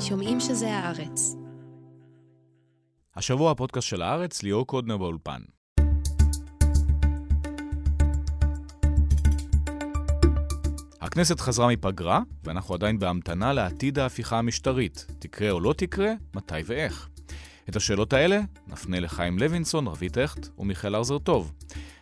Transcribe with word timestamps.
שומעים 0.00 0.40
שזה 0.40 0.74
הארץ. 0.74 1.36
השבוע 3.16 3.50
הפודקאסט 3.50 3.88
של 3.88 4.02
הארץ, 4.02 4.42
ליאור 4.42 4.66
קודנר 4.66 4.96
באולפן. 4.96 5.40
הכנסת 11.00 11.40
חזרה 11.40 11.68
מפגרה, 11.68 12.20
ואנחנו 12.44 12.74
עדיין 12.74 12.98
בהמתנה 12.98 13.52
לעתיד 13.52 13.98
ההפיכה 13.98 14.38
המשטרית. 14.38 15.06
תקרה 15.18 15.50
או 15.50 15.60
לא 15.60 15.72
תקרה, 15.76 16.12
מתי 16.34 16.54
ואיך. 16.64 17.08
את 17.68 17.76
השאלות 17.76 18.12
האלה 18.12 18.40
נפנה 18.66 19.00
לחיים 19.00 19.38
לוינסון, 19.38 19.86
רבית 19.86 20.16
הכט 20.16 20.48
ומיכאל 20.58 20.96
ארזר 20.96 21.18
טוב. 21.18 21.52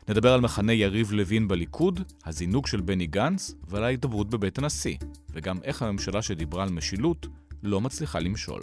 נדבר 0.09 0.33
על 0.33 0.41
מחנה 0.41 0.73
יריב 0.73 1.13
לוין 1.13 1.49
בליכוד, 1.49 2.01
הזינוק 2.25 2.67
של 2.67 2.81
בני 2.81 3.07
גנץ 3.07 3.55
ועל 3.69 3.85
ההידברות 3.85 4.31
בבית 4.31 4.59
הנשיא, 4.59 4.97
וגם 5.31 5.59
איך 5.65 5.83
הממשלה 5.83 6.23
שדיברה 6.23 6.63
על 6.63 6.71
משילות 6.71 7.27
לא 7.63 7.81
מצליחה 7.81 8.21
למשול. 8.21 8.61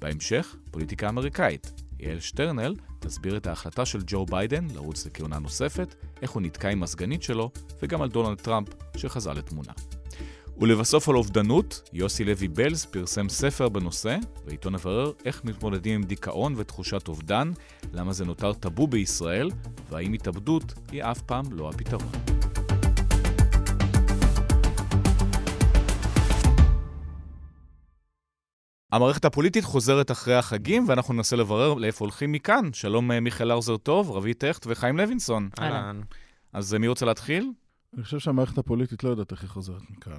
בהמשך, 0.00 0.56
פוליטיקה 0.70 1.08
אמריקאית. 1.08 1.72
יעל 2.00 2.20
שטרנל 2.20 2.74
תסביר 2.98 3.36
את 3.36 3.46
ההחלטה 3.46 3.86
של 3.86 3.98
ג'ו 4.06 4.26
ביידן 4.26 4.66
לרוץ 4.74 5.06
לכהונה 5.06 5.38
נוספת, 5.38 5.94
איך 6.22 6.30
הוא 6.30 6.42
נתקע 6.42 6.68
עם 6.68 6.82
הסגנית 6.82 7.22
שלו, 7.22 7.50
וגם 7.82 8.02
על 8.02 8.08
דונלד 8.08 8.38
טראמפ 8.38 8.68
שחזר 8.96 9.32
לתמונה. 9.32 9.72
ולבסוף 10.58 11.08
על 11.08 11.16
אובדנות, 11.16 11.90
יוסי 11.92 12.24
לוי 12.24 12.48
בלז 12.48 12.84
פרסם 12.84 13.28
ספר 13.28 13.68
בנושא, 13.68 14.16
ואיתו 14.46 14.70
נברר 14.70 15.12
איך 15.24 15.44
מתמודדים 15.44 15.94
עם 15.94 16.02
דיכאון 16.02 16.54
ותחושת 16.56 17.08
אובדן, 17.08 17.52
למה 17.92 18.12
זה 18.12 18.24
נותר 18.24 18.52
טאבו 18.52 18.86
בישראל, 18.86 19.50
והאם 19.90 20.12
התאבדות 20.12 20.74
היא 20.92 21.02
אף 21.02 21.20
פעם 21.22 21.52
לא 21.52 21.68
הפתרון. 21.68 22.12
המערכת 28.92 29.24
הפוליטית 29.24 29.64
חוזרת 29.64 30.10
אחרי 30.10 30.34
החגים, 30.34 30.84
ואנחנו 30.88 31.14
ננסה 31.14 31.36
לברר 31.36 31.74
לאיפה 31.74 32.04
הולכים 32.04 32.32
מכאן. 32.32 32.72
שלום 32.72 33.12
אה, 33.12 33.20
מיכאל 33.20 33.52
ארזר 33.52 33.76
טוב, 33.76 34.10
רבית 34.10 34.44
הכט 34.44 34.66
וחיים 34.68 34.96
לוינסון. 34.96 35.48
אהלן. 35.60 36.00
אז 36.52 36.74
אה, 36.74 36.78
מי 36.78 36.88
רוצה 36.88 37.06
להתחיל? 37.06 37.52
אני 37.94 38.04
חושב 38.04 38.18
שהמערכת 38.18 38.58
הפוליטית 38.58 39.04
לא 39.04 39.08
יודעת 39.08 39.32
איך 39.32 39.42
היא 39.42 39.50
חוזרת 39.50 39.82
מכאן. 39.90 40.18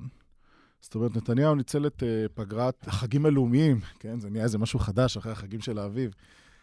זאת 0.81 0.95
אומרת, 0.95 1.15
נתניהו 1.17 1.55
ניצל 1.55 1.87
את 1.87 2.03
uh, 2.03 2.05
פגרת 2.33 2.87
החגים 2.87 3.25
הלאומיים, 3.25 3.79
כן? 3.99 4.19
זה 4.19 4.29
נהיה 4.29 4.43
איזה 4.43 4.57
משהו 4.57 4.79
חדש 4.79 5.17
אחרי 5.17 5.31
החגים 5.31 5.61
של 5.61 5.77
האביב, 5.77 6.13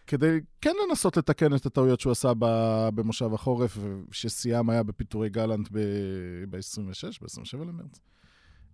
כדי 0.06 0.38
כן 0.60 0.72
לנסות 0.88 1.16
לתקן 1.16 1.54
את 1.54 1.66
הטעויות 1.66 2.00
שהוא 2.00 2.10
עשה 2.10 2.32
ב- 2.38 2.88
במושב 2.94 3.34
החורף, 3.34 3.78
ששיאם 4.12 4.70
היה 4.70 4.82
בפיטורי 4.82 5.28
גלנט 5.28 5.68
ב-26, 5.72 7.20
ב- 7.20 7.24
27 7.24 7.64
למרץ. 7.64 8.00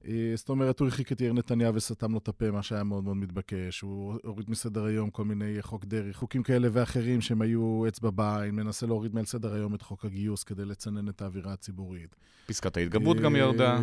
אה, 0.09 0.33
זאת 0.35 0.49
אומרת, 0.49 0.81
הוא 0.81 0.87
הרחיק 0.87 1.13
את 1.13 1.21
יאיר 1.21 1.33
נתניהו 1.33 1.75
וסתם 1.75 2.13
לו 2.13 2.19
את 2.19 2.29
הפה, 2.29 2.51
מה 2.51 2.63
שהיה 2.63 2.85
מאוד 2.85 3.05
מאוד 3.05 3.17
מתבקש. 3.17 3.81
הוא 3.81 4.19
הוריד 4.25 4.51
מסדר 4.51 4.85
היום 4.85 5.11
כל 5.11 5.25
מיני 5.25 5.57
חוק 5.61 5.85
דרעי, 5.85 6.13
חוקים 6.13 6.43
כאלה 6.43 6.69
ואחרים 6.73 7.21
שהם 7.21 7.43
היו 7.43 7.85
אצבע 7.89 8.11
בעין, 8.11 8.55
מנסה 8.55 8.87
להוריד 8.87 9.15
מעל 9.15 9.25
סדר 9.25 9.55
היום 9.55 9.75
את 9.75 9.83
חוק 9.83 10.05
הגיוס 10.05 10.45
כדי 10.45 10.65
לצנן 10.65 11.09
את 11.09 11.23
האווירה 11.23 11.53
הציבורית. 11.53 12.17
פסקת 12.47 12.77
ההתגברות 12.77 13.17
גם 13.17 13.37
ירדה. 13.37 13.77
אה, 13.77 13.83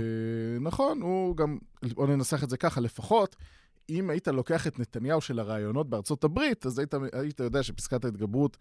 נכון, 0.61 1.01
הוא 1.01 1.35
גם, 1.35 1.57
בוא 1.93 2.07
ננסח 2.07 2.43
את 2.43 2.49
זה 2.49 2.57
ככה, 2.57 2.81
לפחות, 2.81 3.35
אם 3.89 4.09
היית 4.09 4.27
לוקח 4.27 4.67
את 4.67 4.79
נתניהו 4.79 5.21
של 5.21 5.39
הרעיונות 5.39 5.89
בארצות 5.89 6.23
הברית, 6.23 6.65
אז 6.65 6.79
היית, 6.79 6.93
היית 7.13 7.39
יודע 7.39 7.63
שפסקת 7.63 8.05
ההתגברות 8.05 8.57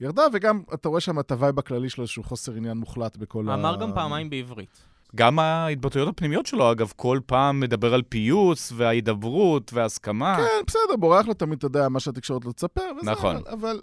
ירדה, 0.00 0.22
וגם 0.32 0.62
אתה 0.74 0.88
רואה 0.88 1.00
שם 1.00 1.20
את 1.20 1.32
ה 1.32 1.37
vibe 1.37 1.58
הכללי 1.58 1.90
שלו, 1.90 2.02
איזשהו 2.02 2.22
חוסר 2.22 2.52
עניין 2.52 2.76
מוחלט 2.76 3.16
בכל 3.16 3.48
ה... 3.48 3.54
אמר 3.54 3.76
גם 3.80 3.94
פעמיים 3.94 4.30
בעברית. 4.30 4.95
גם 5.14 5.38
ההתבטאויות 5.38 6.08
הפנימיות 6.08 6.46
שלו, 6.46 6.72
אגב, 6.72 6.92
כל 6.96 7.20
פעם 7.26 7.60
מדבר 7.60 7.94
על 7.94 8.02
פיוס 8.02 8.72
וההידברות 8.76 9.72
וההסכמה. 9.72 10.36
כן, 10.36 10.64
בסדר, 10.66 10.96
בורח 10.98 11.26
לו 11.26 11.34
תמיד, 11.34 11.58
אתה 11.58 11.66
יודע, 11.66 11.88
מה 11.88 12.00
שהתקשורת 12.00 12.44
לא 12.44 12.52
תספר. 12.52 12.90
וזה, 13.00 13.10
נכון. 13.10 13.36
אבל, 13.36 13.52
אבל 13.52 13.80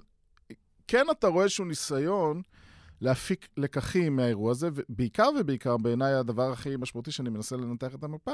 כן 0.88 1.06
אתה 1.12 1.28
רואה 1.28 1.44
איזשהו 1.44 1.66
ניסיון 1.66 2.42
להפיק 3.02 3.48
לקחים 3.58 4.16
מהאירוע 4.16 4.52
הזה, 4.52 4.70
ובעיקר 4.74 5.30
ובעיקר, 5.40 5.78
בעיניי 5.78 6.14
הדבר 6.14 6.52
הכי 6.52 6.76
משמעותי 6.80 7.12
שאני 7.12 7.30
מנסה 7.30 7.56
לנתח 7.56 7.96
את 7.96 8.04
המפה, 8.04 8.32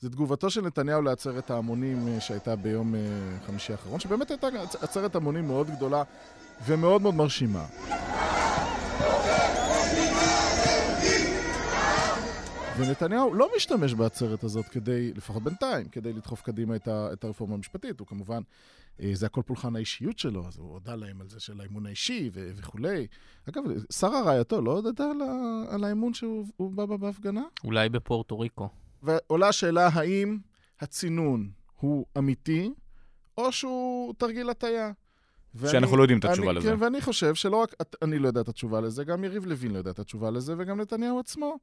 זה 0.00 0.10
תגובתו 0.10 0.50
של 0.50 0.60
נתניהו 0.60 1.02
לעצרת 1.02 1.50
ההמונים 1.50 2.08
אה, 2.08 2.20
שהייתה 2.20 2.56
ביום 2.56 2.94
אה, 2.94 3.00
חמישי 3.46 3.72
האחרון, 3.72 4.00
שבאמת 4.00 4.30
הייתה 4.30 4.46
עצרת 4.80 5.16
המונים 5.16 5.46
מאוד 5.46 5.70
גדולה 5.70 6.02
ומאוד 6.66 7.02
מאוד 7.02 7.14
מרשימה. 7.14 7.64
ונתניהו 12.78 13.34
לא 13.34 13.48
משתמש 13.56 13.94
בעצרת 13.94 14.44
הזאת 14.44 14.68
כדי, 14.68 15.12
לפחות 15.14 15.42
בינתיים, 15.42 15.88
כדי 15.88 16.12
לדחוף 16.12 16.42
קדימה 16.42 16.76
את, 16.76 16.88
ה, 16.88 17.08
את 17.12 17.24
הרפורמה 17.24 17.54
המשפטית. 17.54 18.00
הוא 18.00 18.06
כמובן, 18.06 18.42
אה, 19.00 19.10
זה 19.12 19.26
הכל 19.26 19.42
פולחן 19.46 19.76
האישיות 19.76 20.18
שלו, 20.18 20.46
אז 20.48 20.58
הוא 20.58 20.72
הודה 20.72 20.94
להם 20.94 21.20
על 21.20 21.28
זה 21.28 21.40
של 21.40 21.60
האמון 21.60 21.86
האישי 21.86 22.30
ו- 22.32 22.50
וכולי. 22.56 23.06
אגב, 23.48 23.62
שרה 23.92 24.22
רעייתו 24.22 24.60
לא 24.60 24.72
הודתה 24.72 25.04
על, 25.04 25.22
על 25.68 25.84
האמון 25.84 26.14
שהוא 26.14 26.46
בא 26.58 26.86
בהפגנה? 26.86 27.42
אולי 27.64 27.88
בפורטו 27.88 28.38
ריקו. 28.38 28.68
ועולה 29.02 29.48
השאלה 29.48 29.88
האם 29.92 30.38
הצינון 30.80 31.50
הוא 31.80 32.06
אמיתי, 32.18 32.70
או 33.38 33.52
שהוא 33.52 34.14
תרגיל 34.18 34.50
הטעיה. 34.50 34.92
שאנחנו 35.70 35.96
לא 35.96 36.02
יודעים 36.02 36.18
את 36.18 36.24
התשובה 36.24 36.50
אני, 36.50 36.58
לזה. 36.58 36.68
כן, 36.68 36.82
ואני 36.82 37.00
חושב 37.00 37.34
שלא 37.34 37.56
רק 37.56 37.74
אני 38.02 38.18
לא 38.18 38.28
יודע 38.28 38.40
את 38.40 38.48
התשובה 38.48 38.80
לזה, 38.80 39.04
גם 39.04 39.24
יריב 39.24 39.46
לוין 39.46 39.72
לא 39.72 39.78
יודע 39.78 39.90
את 39.90 39.98
התשובה 39.98 40.30
לזה, 40.30 40.54
וגם 40.58 40.80
נתניהו 40.80 41.18
עצמו 41.18 41.58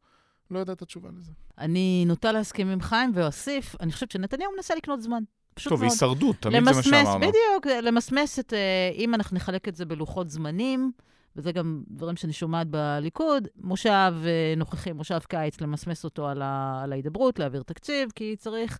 לא 0.52 0.59
יודע 0.59 0.74
את 0.74 0.81
התשובה 0.81 1.09
לזה. 1.18 1.31
אני 1.58 2.04
נוטה 2.08 2.31
להסכים 2.31 2.68
עם 2.70 2.81
חיים 2.81 3.12
ואוסיף, 3.14 3.76
אני 3.80 3.92
חושבת 3.92 4.12
שנתניהו 4.12 4.52
מנסה 4.56 4.76
לקנות 4.76 5.02
זמן. 5.02 5.24
פשוט 5.54 5.70
טוב, 5.70 5.81
מאוד. 5.81 5.92
הישרדות, 5.92 6.36
תמיד 6.40 6.56
למסמס, 6.56 6.86
זה 6.86 6.92
מה 6.92 7.04
שאמרנו. 7.04 7.20
בדיוק, 7.20 7.68
למסמס 7.81 8.40
את, 8.40 8.53
אה, 8.53 8.92
אם 8.96 9.14
אנחנו 9.14 9.36
נחלק 9.36 9.68
את 9.68 9.76
זה 9.76 9.86
בלוחות 9.86 10.30
זמנים, 10.30 10.92
וזה 11.36 11.52
גם 11.52 11.84
דברים 11.92 12.16
שאני 12.16 12.34
שומעת 12.34 12.68
בליכוד, 12.68 13.48
מושב 13.62 14.14
אה, 14.26 14.53
נוכחי, 14.58 14.92
מושב 14.92 15.20
קיץ, 15.20 15.62
למסמס 15.62 16.03
אותו 16.03 16.28
על, 16.28 16.42
ה, 16.42 16.82
על 16.84 16.92
ההידברות, 16.92 17.40
להעביר 17.40 17.64
תקציב, 17.64 18.09
כי 18.16 18.36
צריך, 18.38 18.80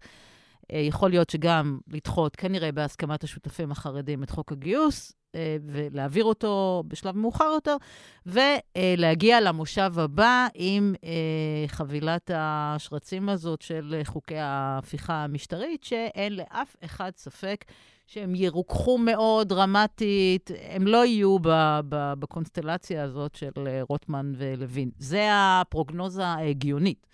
יכול 0.72 1.10
להיות 1.10 1.30
שגם 1.30 1.80
לדחות, 1.88 2.36
כנראה 2.36 2.72
בהסכמת 2.72 3.24
השותפים 3.24 3.72
החרדים, 3.72 4.24
את 4.24 4.30
חוק 4.30 4.52
הגיוס, 4.52 5.14
אה, 5.36 5.58
ולהעביר 5.66 6.24
אותו 6.24 6.84
בשלב 6.88 7.18
מאוחר 7.18 7.50
יותר, 7.54 7.76
ולהגיע 8.26 9.42
למושב 9.42 10.00
הבא 10.00 10.48
עם 10.54 10.96
אה, 11.04 11.68
חבילת 11.68 12.32
השרצים 12.34 13.30
הזאת 13.30 13.62
של 13.62 14.02
חוקי 14.04 14.38
ההפיכה 14.38 15.24
המשטרית, 15.24 15.84
שאין 15.84 16.36
לאף 16.36 16.76
אחד 16.86 17.12
ספק 17.18 17.66
שהם 18.08 18.36
ירוככו 18.36 18.98
מאוד 18.98 19.50
דרמטית, 19.50 20.52
הם 20.70 20.88
לא 20.88 21.06
יהיו 21.06 21.38
בקונסטלציה 21.90 23.04
הזאת 23.04 23.36
של 23.36 23.52
אה, 23.68 23.82
רוטמן 23.90 24.34
ולוין. 24.38 24.90
זה 25.00 25.30
הפרוגנוזה 25.32 26.26
ההגיונית. 26.26 27.08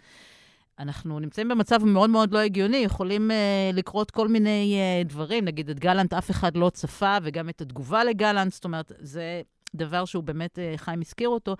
אנחנו 0.79 1.19
נמצאים 1.19 1.49
במצב 1.49 1.85
מאוד 1.85 2.09
מאוד 2.09 2.33
לא 2.33 2.39
הגיוני, 2.39 2.77
יכולים 2.77 3.31
uh, 3.31 3.75
לקרות 3.75 4.11
כל 4.11 4.27
מיני 4.27 4.79
uh, 5.03 5.07
דברים, 5.07 5.45
נגיד 5.45 5.69
את 5.69 5.79
גלנט 5.79 6.13
אף 6.13 6.31
אחד 6.31 6.57
לא 6.57 6.69
צפה, 6.69 7.17
וגם 7.23 7.49
את 7.49 7.61
התגובה 7.61 8.03
לגלנט, 8.03 8.53
זאת 8.53 8.65
אומרת, 8.65 8.91
זה 8.99 9.41
דבר 9.75 10.05
שהוא 10.05 10.23
באמת, 10.23 10.59
uh, 10.59 10.77
חיים 10.77 11.01
הזכיר 11.01 11.29
אותו, 11.29 11.55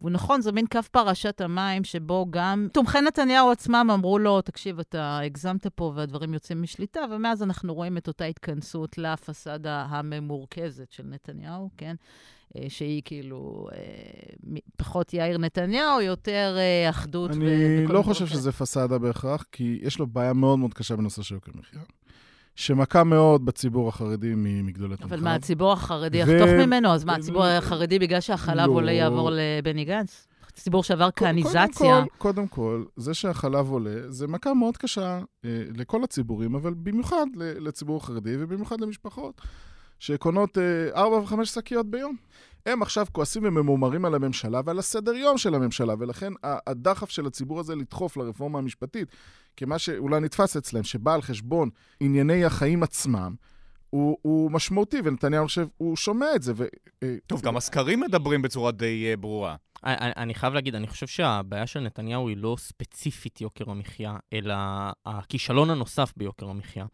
והוא 0.00 0.10
נכון, 0.10 0.40
זה 0.40 0.52
מין 0.52 0.66
קו 0.66 0.80
פרשת 0.90 1.40
המים, 1.40 1.84
שבו 1.84 2.26
גם 2.30 2.68
תומכי 2.72 3.00
נתניהו 3.00 3.50
עצמם 3.50 3.90
אמרו 3.94 4.18
לו, 4.18 4.40
תקשיב, 4.40 4.78
אתה 4.78 5.18
הגזמת 5.18 5.66
פה 5.66 5.92
והדברים 5.96 6.34
יוצאים 6.34 6.62
משליטה, 6.62 7.00
ומאז 7.10 7.42
אנחנו 7.42 7.74
רואים 7.74 7.96
את 7.96 8.08
אותה 8.08 8.24
התכנסות 8.24 8.98
לפסאדה 8.98 9.86
הממורכזת 9.88 10.92
של 10.92 11.02
נתניהו, 11.06 11.70
כן? 11.76 11.94
שהיא 12.68 13.02
כאילו 13.04 13.68
אה, 13.72 13.78
פחות 14.76 15.14
יאיר 15.14 15.38
נתניהו, 15.38 16.00
יותר 16.00 16.56
אה, 16.58 16.90
אחדות. 16.90 17.30
אני 17.30 17.86
לא 17.86 18.02
חושב 18.02 18.26
שזה 18.26 18.52
פסאדה 18.52 18.98
בהכרח, 18.98 19.44
כי 19.52 19.78
יש 19.82 19.98
לו 19.98 20.06
בעיה 20.06 20.32
מאוד 20.32 20.58
מאוד 20.58 20.74
קשה 20.74 20.96
בנושא 20.96 21.22
של 21.22 21.34
יוקר 21.34 21.52
מחיה. 21.54 21.80
שמכה 22.56 23.04
מאוד 23.04 23.44
בציבור 23.44 23.88
החרדי 23.88 24.32
מגדולי 24.36 24.96
תומכיו. 24.96 25.16
אבל 25.16 25.24
מה, 25.24 25.34
הציבור 25.34 25.72
החרדי 25.72 26.18
יחתוך 26.18 26.48
ממנו? 26.48 26.88
אז 26.88 27.04
מה, 27.04 27.14
הציבור 27.14 27.44
החרדי 27.44 27.98
בגלל 27.98 28.20
שהחלב 28.20 28.70
עולה 28.70 28.92
יעבור 28.92 29.30
לבני 29.32 29.84
גנץ? 29.84 30.26
ציבור 30.54 30.82
שעבר 30.82 31.08
כהניזציה. 31.16 31.94
קודם 31.94 32.06
קודם 32.18 32.48
כל, 32.48 32.84
זה 32.96 33.14
שהחלב 33.14 33.70
עולה, 33.70 34.10
זה 34.10 34.26
מכה 34.26 34.54
מאוד 34.54 34.76
קשה 34.76 35.20
אה, 35.44 35.62
לכל 35.76 36.04
הציבורים, 36.04 36.54
אבל 36.54 36.74
במיוחד 36.74 37.26
לציבור 37.36 37.96
החרדי 37.96 38.36
ובמיוחד 38.38 38.80
למשפחות. 38.80 39.40
שקונות 39.98 40.58
אה, 40.58 40.62
ארבע 40.94 41.16
וחמש 41.16 41.48
שקיות 41.48 41.86
ביום. 41.86 42.16
הם 42.66 42.82
עכשיו 42.82 43.06
כועסים 43.12 43.42
וממומרים 43.44 44.04
על 44.04 44.14
הממשלה 44.14 44.60
ועל 44.64 44.78
הסדר 44.78 45.14
יום 45.14 45.38
של 45.38 45.54
הממשלה, 45.54 45.94
ולכן 45.98 46.32
הדחף 46.42 47.10
של 47.10 47.26
הציבור 47.26 47.60
הזה 47.60 47.74
לדחוף 47.76 48.16
לרפורמה 48.16 48.58
המשפטית, 48.58 49.08
כמה 49.56 49.78
שאולי 49.78 50.20
נתפס 50.20 50.56
אצלם, 50.56 50.82
שבא 50.82 51.14
על 51.14 51.22
חשבון 51.22 51.70
ענייני 52.00 52.44
החיים 52.44 52.82
עצמם, 52.82 53.34
הוא, 53.90 54.18
הוא 54.22 54.50
משמעותי, 54.50 54.96
ונתניהו 55.04 55.44
חושב, 55.44 55.66
הוא 55.76 55.96
שומע 55.96 56.26
את 56.36 56.42
זה. 56.42 56.52
ו, 56.56 56.64
טוב, 57.26 57.42
גם 57.42 57.56
הסקרים 57.56 58.00
מדברים 58.00 58.42
בצורה 58.42 58.72
די 58.72 59.12
uh, 59.14 59.16
ברורה. 59.16 59.56
אני, 59.84 60.12
אני 60.16 60.34
חייב 60.34 60.54
להגיד, 60.54 60.74
אני 60.74 60.86
חושב 60.86 61.06
שהבעיה 61.06 61.66
של 61.66 61.80
נתניהו 61.80 62.28
היא 62.28 62.36
לא 62.36 62.56
ספציפית 62.58 63.40
יוקר 63.40 63.70
המחיה, 63.70 64.16
אלא 64.32 64.54
הכישלון 65.06 65.70
הנוסף 65.70 66.12
ביוקר 66.16 66.46
המחיה. 66.48 66.86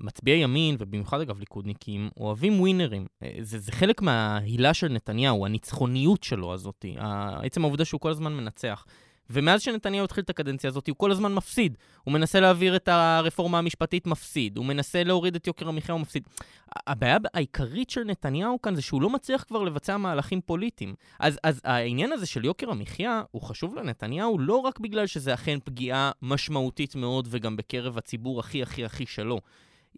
מצביעי 0.00 0.42
ימין, 0.42 0.76
ובמיוחד 0.78 1.20
אגב 1.20 1.38
ליכודניקים, 1.38 2.10
אוהבים 2.16 2.60
ווינרים. 2.60 3.06
אה, 3.22 3.30
זה, 3.40 3.58
זה 3.58 3.72
חלק 3.72 4.02
מההילה 4.02 4.74
של 4.74 4.88
נתניהו, 4.88 5.46
הניצחוניות 5.46 6.22
שלו 6.22 6.54
הזאתי, 6.54 6.96
עצם 7.42 7.64
העובדה 7.64 7.84
שהוא 7.84 8.00
כל 8.00 8.10
הזמן 8.10 8.32
מנצח. 8.32 8.84
ומאז 9.30 9.62
שנתניהו 9.62 10.04
התחיל 10.04 10.24
את 10.24 10.30
הקדנציה 10.30 10.68
הזאת, 10.68 10.88
הוא 10.88 10.96
כל 10.96 11.10
הזמן 11.10 11.34
מפסיד. 11.34 11.76
הוא 12.04 12.14
מנסה 12.14 12.40
להעביר 12.40 12.76
את 12.76 12.88
הרפורמה 12.88 13.58
המשפטית, 13.58 14.06
מפסיד. 14.06 14.56
הוא 14.56 14.66
מנסה 14.66 15.04
להוריד 15.04 15.34
את 15.34 15.46
יוקר 15.46 15.68
המחיה, 15.68 15.92
הוא 15.92 16.00
מפסיד. 16.00 16.22
הבעיה 16.86 17.16
העיקרית 17.34 17.90
של 17.90 18.04
נתניהו 18.04 18.62
כאן 18.62 18.74
זה 18.74 18.82
שהוא 18.82 19.02
לא 19.02 19.10
מצליח 19.10 19.44
כבר 19.48 19.62
לבצע 19.62 19.96
מהלכים 19.96 20.40
פוליטיים. 20.40 20.94
אז, 21.20 21.38
אז 21.44 21.60
העניין 21.64 22.12
הזה 22.12 22.26
של 22.26 22.44
יוקר 22.44 22.70
המחיה 22.70 23.22
הוא 23.30 23.42
חשוב 23.42 23.74
לנתניהו 23.74 24.38
לא 24.38 24.56
רק 24.56 24.78
בגלל 24.78 25.06
שזה 25.06 25.34
אכן 25.34 25.58
פגיעה 25.64 26.10
משמעותית 26.22 26.94
מאוד 26.94 27.28
וגם 27.30 27.56
בקרב 27.56 27.98
הציבור 27.98 28.40
הכי 28.40 28.62
הכי 28.62 28.84
הכי 28.84 29.06
שלו. 29.06 29.40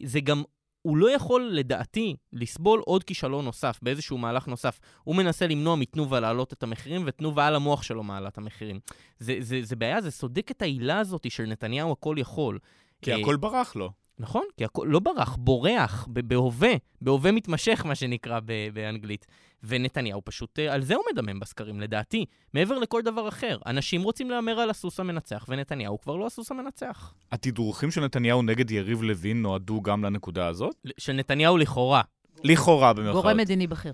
זה 0.02 0.20
גם 0.20 0.43
הוא 0.82 0.96
לא 0.96 1.11
יכול, 1.11 1.50
לדעתי, 1.52 2.17
לסבול 2.32 2.82
עוד 2.87 3.05
כישלון 3.05 3.44
נוסף, 3.44 3.79
באיזשהו 3.82 4.19
מהלך 4.19 4.46
נוסף. 4.46 4.81
הוא 5.05 5.17
מנסה 5.17 5.46
למנוע 5.46 5.76
מתנובה 5.76 6.20
להעלות 6.20 6.52
את 6.52 6.62
המחירים, 6.62 7.02
ותנובה 7.06 7.46
על 7.46 7.55
המוח 7.55 7.82
שלו 7.82 8.02
מעלה 8.02 8.29
את 8.29 8.38
המחירים. 8.38 8.81
זה, 9.19 9.37
זה, 9.40 9.58
זה 9.62 9.76
בעיה, 9.76 10.00
זה 10.00 10.11
סודק 10.11 10.50
את 10.50 10.62
העילה 10.62 10.99
הזאת 10.99 11.31
של 11.31 11.44
נתניהו 11.44 11.93
הכל 11.93 12.17
יכול. 12.19 12.58
כי 13.02 13.12
הכל 13.12 13.37
ברח 13.37 13.76
לו. 13.76 13.90
נכון, 14.18 14.44
כי 14.56 14.64
הכל 14.64 14.86
לא 14.90 15.00
ברח, 15.00 15.36
בורח, 15.40 16.08
בהווה, 16.10 16.72
בהווה 17.00 17.32
מתמשך, 17.32 17.82
מה 17.86 17.94
שנקרא 17.94 18.40
באנגלית. 18.72 19.26
ונתניהו 19.64 20.22
פשוט, 20.24 20.58
אה, 20.58 20.74
על 20.74 20.82
זה 20.82 20.94
הוא 20.94 21.04
מדמם 21.12 21.40
בסקרים, 21.40 21.80
לדעתי, 21.80 22.24
מעבר 22.54 22.78
לכל 22.78 23.02
דבר 23.02 23.28
אחר. 23.28 23.58
אנשים 23.66 24.02
רוצים 24.02 24.30
להמר 24.30 24.60
על 24.60 24.70
הסוס 24.70 25.00
המנצח, 25.00 25.46
ונתניהו 25.48 26.00
כבר 26.00 26.16
לא 26.16 26.26
הסוס 26.26 26.50
המנצח. 26.50 27.14
התדרוכים 27.32 27.90
של 27.90 28.04
נתניהו 28.04 28.42
נגד 28.42 28.70
יריב 28.70 29.02
לוין 29.02 29.42
נועדו 29.42 29.82
גם 29.82 30.04
לנקודה 30.04 30.46
הזאת? 30.46 30.76
של 30.98 31.12
נתניהו 31.12 31.56
לכאורה. 31.56 32.02
לכאורה, 32.44 32.92
במירכאות. 32.92 33.24
גורם 33.24 33.36
מדיני 33.36 33.66
בכיר. 33.66 33.92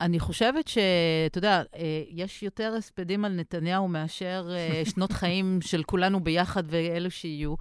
אני 0.00 0.20
חושבת 0.20 0.68
שאתה 0.68 1.38
יודע, 1.38 1.62
אה, 1.76 2.02
יש 2.10 2.42
יותר 2.42 2.74
הספדים 2.78 3.24
על 3.24 3.32
נתניהו 3.32 3.88
מאשר 3.88 4.48
אה, 4.50 4.82
שנות 4.94 5.12
חיים 5.12 5.58
של 5.60 5.82
כולנו 5.82 6.20
ביחד 6.20 6.62
ואלו 6.66 7.10
שיהיו. 7.10 7.54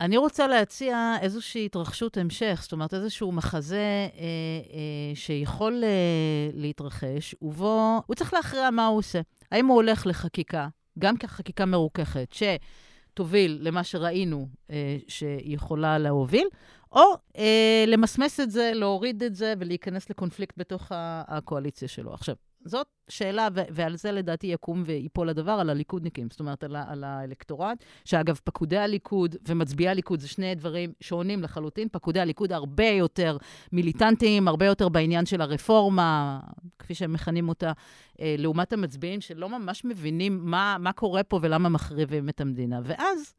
אני 0.00 0.16
רוצה 0.16 0.46
להציע 0.46 1.14
איזושהי 1.20 1.66
התרחשות 1.66 2.16
המשך, 2.16 2.58
זאת 2.62 2.72
אומרת, 2.72 2.94
איזשהו 2.94 3.32
מחזה 3.32 3.76
אה, 3.76 4.08
אה, 4.18 5.14
שיכול 5.14 5.84
אה, 5.84 6.50
להתרחש, 6.54 7.34
ובו 7.42 8.02
הוא 8.06 8.16
צריך 8.16 8.34
להכריע 8.34 8.70
מה 8.70 8.86
הוא 8.86 8.98
עושה. 8.98 9.20
האם 9.52 9.66
הוא 9.66 9.76
הולך 9.76 10.06
לחקיקה, 10.06 10.68
גם 10.98 11.16
כחקיקה 11.16 11.66
מרוככת, 11.66 12.32
שתוביל 12.32 13.58
למה 13.60 13.84
שראינו 13.84 14.48
אה, 14.70 14.96
שהיא 15.08 15.54
יכולה 15.54 15.98
להוביל, 15.98 16.48
או 16.92 17.02
אה, 17.38 17.84
למסמס 17.86 18.40
את 18.40 18.50
זה, 18.50 18.70
להוריד 18.74 19.22
את 19.22 19.34
זה 19.34 19.54
ולהיכנס 19.58 20.10
לקונפליקט 20.10 20.54
בתוך 20.58 20.92
הקואליציה 21.28 21.88
שלו. 21.88 22.14
עכשיו, 22.14 22.34
זאת 22.64 22.86
שאלה, 23.08 23.48
ו- 23.54 23.60
ועל 23.70 23.96
זה 23.96 24.12
לדעתי 24.12 24.46
יקום 24.46 24.82
ויפול 24.86 25.28
הדבר, 25.28 25.52
על 25.52 25.70
הליכודניקים, 25.70 26.30
זאת 26.30 26.40
אומרת, 26.40 26.64
על, 26.64 26.76
ה- 26.76 26.84
על 26.88 27.04
האלקטורט, 27.04 27.84
שאגב, 28.04 28.40
פקודי 28.44 28.76
הליכוד 28.76 29.36
ומצביעי 29.48 29.88
הליכוד 29.88 30.20
זה 30.20 30.28
שני 30.28 30.54
דברים 30.54 30.92
שונים 31.00 31.42
לחלוטין. 31.42 31.88
פקודי 31.92 32.20
הליכוד 32.20 32.52
הרבה 32.52 32.86
יותר 32.86 33.36
מיליטנטיים, 33.72 34.48
הרבה 34.48 34.66
יותר 34.66 34.88
בעניין 34.88 35.26
של 35.26 35.40
הרפורמה, 35.40 36.40
כפי 36.78 36.94
שהם 36.94 37.12
מכנים 37.12 37.48
אותה, 37.48 37.72
אה, 38.20 38.34
לעומת 38.38 38.72
המצביעים 38.72 39.20
שלא 39.20 39.48
ממש 39.48 39.84
מבינים 39.84 40.40
מה, 40.42 40.76
מה 40.80 40.92
קורה 40.92 41.22
פה 41.22 41.38
ולמה 41.42 41.68
מחריבים 41.68 42.28
את 42.28 42.40
המדינה. 42.40 42.80
ואז... 42.84 43.34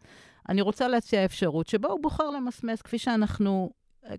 אני 0.49 0.61
רוצה 0.61 0.87
להציע 0.87 1.25
אפשרות 1.25 1.67
שבה 1.67 1.89
הוא 1.89 1.99
בוחר 2.01 2.29
למסמס, 2.29 2.81
כפי 2.81 2.97
שאנחנו 2.97 3.71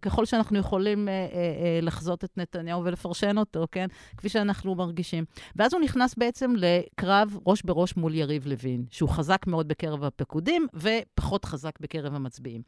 ככל 0.03 0.25
שאנחנו 0.25 0.59
יכולים 0.59 1.09
אה, 1.09 1.13
אה, 1.13 1.29
אה, 1.39 1.79
לחזות 1.83 2.25
את 2.25 2.39
נתניהו 2.39 2.85
ולפרשן 2.85 3.39
אותו, 3.39 3.67
כן? 3.73 3.87
כפי 4.17 4.29
שאנחנו 4.29 4.75
מרגישים. 4.75 5.25
ואז 5.57 5.75
הוא 5.75 5.83
נכנס 5.83 6.15
בעצם 6.15 6.53
לקרב 6.57 7.39
ראש 7.47 7.63
בראש 7.63 7.97
מול 7.97 8.15
יריב 8.15 8.47
לוין, 8.47 8.85
שהוא 8.91 9.09
חזק 9.09 9.47
מאוד 9.47 9.69
בקרב 9.69 10.05
הפקודים 10.05 10.67
ופחות 10.75 11.45
חזק 11.45 11.81
בקרב 11.81 12.15
המצביעים. 12.15 12.63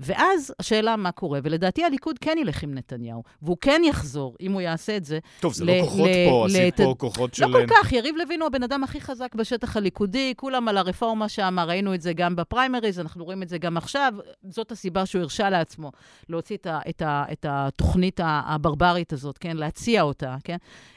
ואז 0.00 0.54
השאלה 0.58 0.96
מה 0.96 1.12
קורה, 1.12 1.40
ולדעתי 1.42 1.84
הליכוד 1.84 2.18
כן 2.18 2.36
ילך 2.40 2.62
עם 2.62 2.74
נתניהו, 2.74 3.22
והוא 3.42 3.56
כן 3.60 3.82
יחזור, 3.84 4.36
אם 4.40 4.52
הוא 4.52 4.60
יעשה 4.60 4.96
את 4.96 5.04
זה. 5.04 5.18
טוב, 5.40 5.52
זה 5.52 5.64
לא 5.64 5.72
כוחות 5.80 6.08
פה, 6.28 6.46
עשית 6.46 6.76
פה 6.76 6.94
כוחות 6.98 7.34
של... 7.34 7.46
לא 7.46 7.52
כל 7.52 7.66
כך, 7.68 7.92
יריב 7.92 8.16
לוין 8.16 8.40
הוא 8.40 8.46
הבן 8.46 8.62
אדם 8.62 8.84
הכי 8.84 9.00
חזק 9.00 9.34
בשטח 9.34 9.76
הליכודי, 9.76 10.34
כולם 10.36 10.68
על 10.68 10.78
הרפורמה 10.78 11.28
שם, 11.28 11.58
ראינו 11.66 11.94
את 11.94 12.00
זה 12.00 12.12
גם 12.12 12.36
בפריימריז, 12.36 13.00
אנחנו 13.00 13.24
רואים 13.24 13.42
את 13.42 13.48
זה 13.48 13.58
גם 13.58 13.76
עכשיו, 13.76 14.14
זאת 14.48 14.72
הסיבה 14.72 15.06
שהוא 15.06 15.22
הרשה 15.22 15.50
לעצמו 15.50 15.92
להוציא 16.28 16.56
את, 16.56 16.66
ה, 16.66 16.80
את, 16.88 17.02
ה, 17.02 17.24
את 17.32 17.46
התוכנית 17.48 18.20
הברברית 18.24 19.12
הזאת, 19.12 19.38
כן? 19.38 19.56
להציע 19.56 20.02
אותה, 20.02 20.36
כן? 20.44 20.56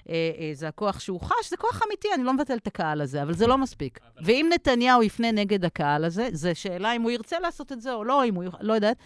אה, 0.10 0.32
אה, 0.40 0.52
זה 0.54 0.68
הכוח 0.68 1.00
שהוא 1.00 1.22
חש, 1.22 1.50
זה 1.50 1.58
כוח 1.58 1.82
אמיתי, 1.88 2.08
אני 2.16 2.24
לא 2.24 2.34
מבטל 2.34 2.58
את 2.58 2.68
הקהל 2.68 3.02
הזה, 3.02 3.24
אבל 3.24 3.34
זה 3.34 3.48
לא 3.48 3.58
מספיק. 3.58 4.00
ואם 4.26 4.50
נתניהו 4.54 5.04
יפנה 5.04 5.32
נגד 5.32 5.66
הקהל 5.66 6.06
הזה, 6.06 6.30
זו 6.34 6.50
שאלה 6.54 6.96
אם 6.96 7.02
הוא 7.02 7.12
ירצה 7.12 7.40
לעשות 7.40 7.72
את 7.72 7.82
זה 7.82 7.94
או 7.94 8.04
לא, 8.04 8.26
אם 8.26 8.36
הוא... 8.36 8.44
לא 8.62 8.74
יודעת. 8.74 8.98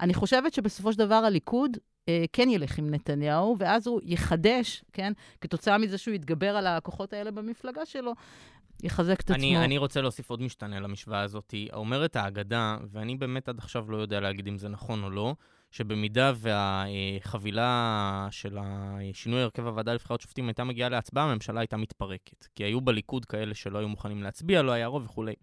אני 0.00 0.14
חושבת 0.14 0.54
שבסופו 0.54 0.92
של 0.92 0.98
דבר 0.98 1.14
הליכוד 1.14 1.76
אה, 2.08 2.24
כן 2.32 2.50
ילך 2.50 2.78
עם 2.78 2.90
נתניהו, 2.90 3.56
ואז 3.58 3.86
הוא 3.86 4.00
יחדש, 4.04 4.84
כן, 4.92 5.12
כתוצאה 5.40 5.78
מזה 5.78 5.98
שהוא 5.98 6.14
יתגבר 6.14 6.56
על 6.56 6.66
הכוחות 6.66 7.12
האלה 7.12 7.30
במפלגה 7.30 7.86
שלו, 7.86 8.12
יחזק 8.82 9.20
את 9.20 9.30
אני, 9.30 9.54
עצמו. 9.54 9.64
אני 9.64 9.78
רוצה 9.78 10.00
להוסיף 10.00 10.30
עוד 10.30 10.42
משתנה 10.42 10.80
למשוואה 10.80 11.20
הזאת. 11.20 11.54
אומרת 11.72 12.16
האגדה, 12.16 12.76
ואני 12.92 13.16
באמת 13.16 13.48
עד 13.48 13.58
עכשיו 13.58 13.90
לא 13.90 13.96
יודע 13.96 14.20
להגיד 14.20 14.46
אם 14.46 14.58
זה 14.58 14.68
נכון 14.68 15.02
או 15.02 15.10
לא, 15.10 15.34
שבמידה 15.70 16.32
והחבילה 16.36 18.28
של 18.30 18.58
שינוי 19.12 19.42
הרכב 19.42 19.66
הוועדה 19.66 19.94
לבחירת 19.94 20.20
שופטים 20.20 20.48
הייתה 20.48 20.64
מגיעה 20.64 20.88
להצבעה, 20.88 21.24
הממשלה 21.24 21.60
הייתה 21.60 21.76
מתפרקת. 21.76 22.46
כי 22.54 22.64
היו 22.64 22.80
בליכוד 22.80 23.24
כאלה 23.24 23.54
שלא 23.54 23.78
היו 23.78 23.88
מוכנים 23.88 24.22
להצביע, 24.22 24.62
לא 24.62 24.72
היה 24.72 24.86
רוב 24.86 25.04
וכולי. 25.04 25.34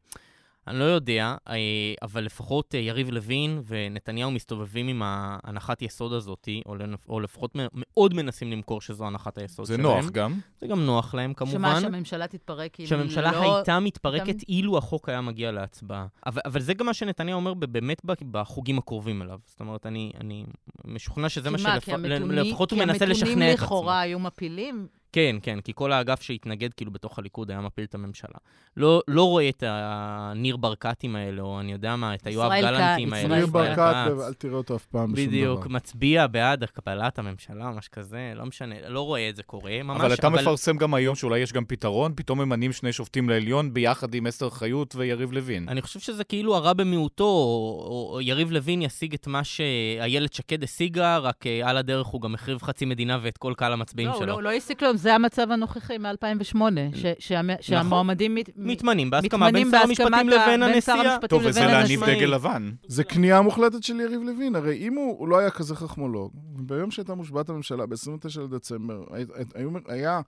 אני 0.68 0.80
לא 0.80 0.84
יודע, 0.84 1.36
אה, 1.48 1.56
אבל 2.02 2.24
לפחות 2.24 2.76
אה, 2.76 2.80
יריב 2.80 3.10
לוין 3.10 3.62
ונתניהו 3.68 4.32
מסתובבים 4.32 4.88
עם 4.88 5.02
ההנחת 5.06 5.82
יסוד 5.82 6.14
הזאת, 6.14 6.50
או, 6.66 6.76
או 7.10 7.20
לפחות 7.20 7.52
מאוד 7.74 8.14
מנסים 8.14 8.52
למכור 8.52 8.82
שזו 8.82 9.08
הנחת 9.08 9.38
היסוד 9.38 9.66
זה 9.66 9.76
שלהם. 9.76 9.86
זה 9.86 10.02
נוח 10.02 10.12
גם. 10.12 10.40
זה 10.62 10.68
גם 10.68 10.86
נוח 10.86 11.14
להם, 11.14 11.34
כמובן. 11.34 11.58
שמה, 11.58 11.82
שהממשלה 11.82 12.28
תתפרק 12.28 12.80
אם 12.80 12.84
לא... 12.84 12.90
שהממשלה 12.90 13.42
הייתה 13.42 13.80
מתפרקת 13.80 14.28
גם... 14.28 14.40
אילו 14.50 14.78
החוק 14.78 15.10
היה 15.10 15.22
מגיע 15.22 15.52
להצבעה. 15.52 16.08
אבל, 16.26 16.42
אבל 16.46 16.62
זה 16.62 16.74
גם 16.74 16.86
מה 16.86 16.94
שנתניהו 16.94 17.40
אומר 17.40 17.54
באמת 17.54 18.02
בחוגים 18.32 18.78
הקרובים 18.78 19.22
אליו. 19.22 19.40
זאת 19.46 19.60
אומרת, 19.60 19.86
אני, 19.86 20.12
אני 20.22 20.46
משוכנע 20.86 21.30
שזה 21.30 21.50
מה 21.50 21.58
שלפחות 21.58 22.72
הוא 22.72 22.80
מנסה 22.80 23.06
לשכנע 23.06 23.24
את 23.24 23.24
עצמו. 23.24 23.26
כי 23.26 23.34
המתונים 23.34 23.54
לכאורה 23.54 24.00
היו 24.00 24.20
מפילים? 24.20 24.88
כן, 25.12 25.36
כן, 25.42 25.62
כי 25.62 25.72
כל 25.76 25.92
האגף 25.92 26.22
שהתנגד 26.22 26.74
כאילו 26.74 26.92
בתוך 26.92 27.20
הליכוד 27.20 27.52
היה 27.52 27.62
מפיל 27.62 27.84
את 27.84 27.96
הממשלה. 27.96 28.38
לא, 28.78 29.02
לא 29.08 29.24
רואה 29.24 29.50
את 29.50 29.64
הניר 29.68 30.58
ברקתים 30.58 31.16
האלה, 31.16 31.42
או 31.42 31.60
אני 31.60 31.72
יודע 31.72 31.96
מה, 31.96 32.16
את 32.16 32.28
היואב 32.28 32.52
גלנטים 32.52 33.14
האלה. 33.14 33.36
ניר 33.36 33.46
ברקת, 33.46 33.80
אל 34.28 34.34
תראה 34.34 34.54
אותו 34.54 34.76
אף 34.76 34.86
פעם 34.86 35.14
בשום 35.14 35.26
דבר. 35.26 35.38
בדיוק, 35.38 35.68
מצביע 35.68 36.28
בעד 36.28 36.64
קבלת 36.66 37.20
הממשלה, 37.20 37.72
משהו 37.72 37.92
כזה, 37.92 38.34
לא 38.36 38.46
משנה, 38.46 38.76
לא 38.88 39.02
רואה 39.02 39.30
את 39.30 39.36
זה 39.36 39.44
קורה, 39.44 39.84
ממש. 39.84 40.02
אבל 40.02 40.14
אתה 40.14 40.28
אבל... 40.28 40.42
מפרסם 40.42 40.78
גם 40.78 40.94
היום 40.94 41.16
שאולי 41.16 41.40
יש 41.40 41.54
גם 41.54 41.66
פתרון, 41.66 42.14
פתאום 42.16 42.42
ממנים 42.42 42.72
שני 42.74 42.94
שופטים 42.94 43.30
לעליון 43.30 43.74
ביחד 43.74 44.14
עם 44.14 44.28
אסתר 44.28 44.50
חיות 44.50 44.96
ויריב 44.96 45.32
לוין. 45.32 45.70
אני 45.70 45.82
חושב 45.82 46.00
שזה 46.00 46.24
כאילו 46.24 46.56
הרע 46.56 46.74
במיעוטו, 46.74 47.24
או, 47.24 48.10
או 48.14 48.22
יריב 48.22 48.52
לוין 48.52 48.82
ישיג 48.82 49.14
את 49.14 49.28
מה 49.28 49.44
שאיילת 49.44 50.34
שקד 50.34 50.64
השיגה, 50.64 51.18
רק 51.18 51.44
uh, 51.44 51.68
על 51.68 51.78
הדרך 51.78 52.08
הוא 52.08 52.22
גם 52.22 52.36
החריב 52.36 52.62
חצי 52.62 52.86
מדינה 52.86 53.20
ואת 53.22 53.38
כל 53.38 53.54
קהל 53.58 53.74
המצביעים 53.74 54.10
לא, 54.10 54.18
שלו. 54.18 54.26
לא, 54.26 54.44
לא 54.44 54.52
הסיק 54.52 54.84
לו, 54.98 55.02
זה 55.02 55.16
המצב 55.16 55.52
הנוכחי 55.52 55.98
מ-2008, 55.98 56.56
נכון. 56.56 57.56
שהמועמדים 57.62 58.38
מתמנים 58.56 59.10
בהסכמה 59.10 59.52
בין 59.52 59.72
שר 59.72 59.78
המשפטים 59.78 60.30
לבין 60.30 60.64
הנשיאה. 60.64 61.18
טוב, 61.30 61.42
וזה 61.46 61.66
להניב 61.66 62.04
דגל 62.04 62.26
לבן. 62.26 62.72
זה 62.88 63.04
כניעה 63.04 63.42
מוחלטת 63.42 63.84
של 63.84 64.00
יריב 64.00 64.22
לוין. 64.24 64.56
הרי 64.56 64.78
אם 64.78 64.94
הוא 64.94 65.28
לא 65.28 65.38
היה 65.38 65.50
כזה 65.50 65.76
חכמולוג, 65.76 66.32
ביום 66.36 66.92
שהייתה 66.92 67.16
מושבעת 67.16 67.50
הממשלה, 67.50 67.86
ב-29 67.86 68.42
לדצמבר, 68.42 69.04
היה... 69.88 70.22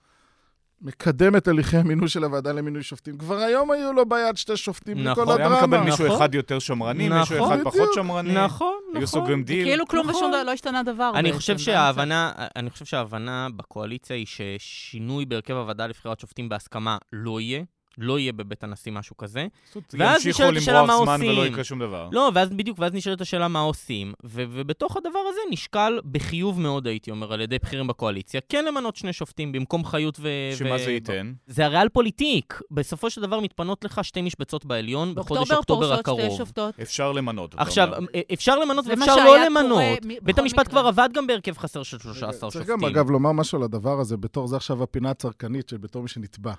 מקדם 0.82 1.36
את 1.36 1.48
הליכי 1.48 1.78
המינוי 1.78 2.10
של 2.10 2.24
הוועדה 2.24 2.52
למינוי 2.52 2.84
שופטים. 2.84 3.18
כבר 3.18 3.38
היום 3.38 3.72
היו 3.72 3.94
לו 3.94 4.06
ביד 4.06 4.38
שתי 4.38 4.58
שופטים 4.58 5.04
נכון, 5.04 5.24
בכל 5.24 5.34
הדרמה. 5.34 5.56
היה 5.56 5.64
מקבל 5.64 5.80
מישהו 5.80 6.06
נכון, 6.06 6.18
אחד 6.18 6.36
יותר 6.36 6.60
שמרני, 6.60 7.10
נכון, 7.10 7.20
מישהו 7.20 7.46
אחד 7.48 7.60
בדיוק. 7.60 7.74
פחות 7.74 7.90
שמרני. 7.94 8.34
נכון, 8.34 8.74
נכון. 8.90 8.98
היו 8.98 9.08
סוגרים 9.08 9.44
דיל. 9.44 9.66
כאילו 9.66 9.88
כלום 9.88 10.10
נכון. 10.10 10.16
ושום 10.16 10.32
דבר, 10.32 10.44
לא 10.44 10.52
השתנה 10.52 10.84
דבר. 10.84 11.12
אני 11.16 11.34
חושב, 11.34 11.58
שההבנה, 11.58 12.32
אני 12.56 12.70
חושב 12.70 12.86
שההבנה 12.86 13.48
בקואליציה 13.56 14.16
היא 14.16 14.26
ששינוי 14.26 15.26
בהרכב 15.26 15.54
הוועדה 15.54 15.88
לבחירת 15.88 16.20
שופטים 16.20 16.50
בהסכמה 16.50 16.98
לא 17.14 17.42
יהיה. 17.42 17.64
לא 18.00 18.20
יהיה 18.20 18.34
בבית 18.34 18.64
הנשיא 18.64 18.92
משהו 18.92 19.18
כזה. 19.18 19.48
ואז 19.94 20.26
ימשיכו 20.26 20.52
נשאלת 20.52 20.58
השאלה 20.58 20.84
למרוח 20.84 21.00
מה 21.08 21.18
זמן 21.18 21.28
ולא 21.28 21.40
עושים. 21.40 21.52
יקרה 21.54 21.64
שום 21.64 21.80
דבר. 21.80 22.10
לא, 22.12 22.32
ואז 22.34 22.50
בדיוק, 22.50 22.80
ואז 22.80 22.94
נשאלת 22.94 23.22
השאלה 23.22 23.48
מה 23.48 23.60
עושים. 23.60 24.14
ו- 24.24 24.44
ובתוך 24.52 24.98
הדבר 24.98 25.20
הזה 25.30 25.40
נשקל 25.52 26.00
בחיוב 26.12 26.60
מאוד, 26.60 26.88
הייתי 26.88 27.12
אומר, 27.12 27.34
על 27.34 27.42
ידי 27.42 27.58
בכירים 27.64 27.88
בקואליציה, 27.88 28.42
כן 28.50 28.66
למנות 28.66 28.96
שני 28.96 29.14
שופטים 29.14 29.52
במקום 29.52 29.86
חיות 29.86 30.18
ו... 30.20 30.30
שמה 30.58 30.76
ו- 30.76 30.80
זה 30.80 30.92
ייתן? 30.92 31.34
זה 31.48 31.66
הריאל 31.66 31.90
פוליטיק. 31.90 32.60
בסופו 32.72 33.10
של 33.10 33.22
דבר 33.22 33.40
מתפנות 33.40 33.86
לך 33.86 34.04
שתי 34.04 34.22
משבצות 34.22 34.66
בעליון 34.66 35.16
בחודש 35.16 35.52
אוקטובר 35.52 35.94
הקרוב. 35.94 36.42
אפשר 36.82 37.12
למנות. 37.12 37.56
עכשיו, 37.58 37.96
אומר. 37.96 38.08
אפשר 38.34 38.60
למנות 38.60 38.86
ואפשר 38.88 39.16
לא 39.16 39.46
למנות. 39.46 39.82
בית 40.24 40.40
המשפט. 40.40 40.70
כבר 40.70 40.88
עבד 40.88 41.10
גם 41.14 41.28
בהרכב 41.28 41.58
חסר 41.58 41.84
של 41.84 42.00
13 42.00 42.52
צריך 42.52 42.54
שופטים. 42.54 42.78
גם, 42.78 42.86
אגב, 42.86 43.10
לומר 43.10 43.32
משהו 43.32 43.58
על 43.58 43.64
הדבר 43.64 44.00
הזה, 44.00 44.18
בתור 44.18 44.48
זה 44.48 44.56
עכשיו 44.56 44.84
הפינה 44.84 45.10
הצרכנית 45.10 45.70
של 45.70 45.78
בתור 45.78 46.02
מי 46.02 46.08
שנתבע. 46.08 46.54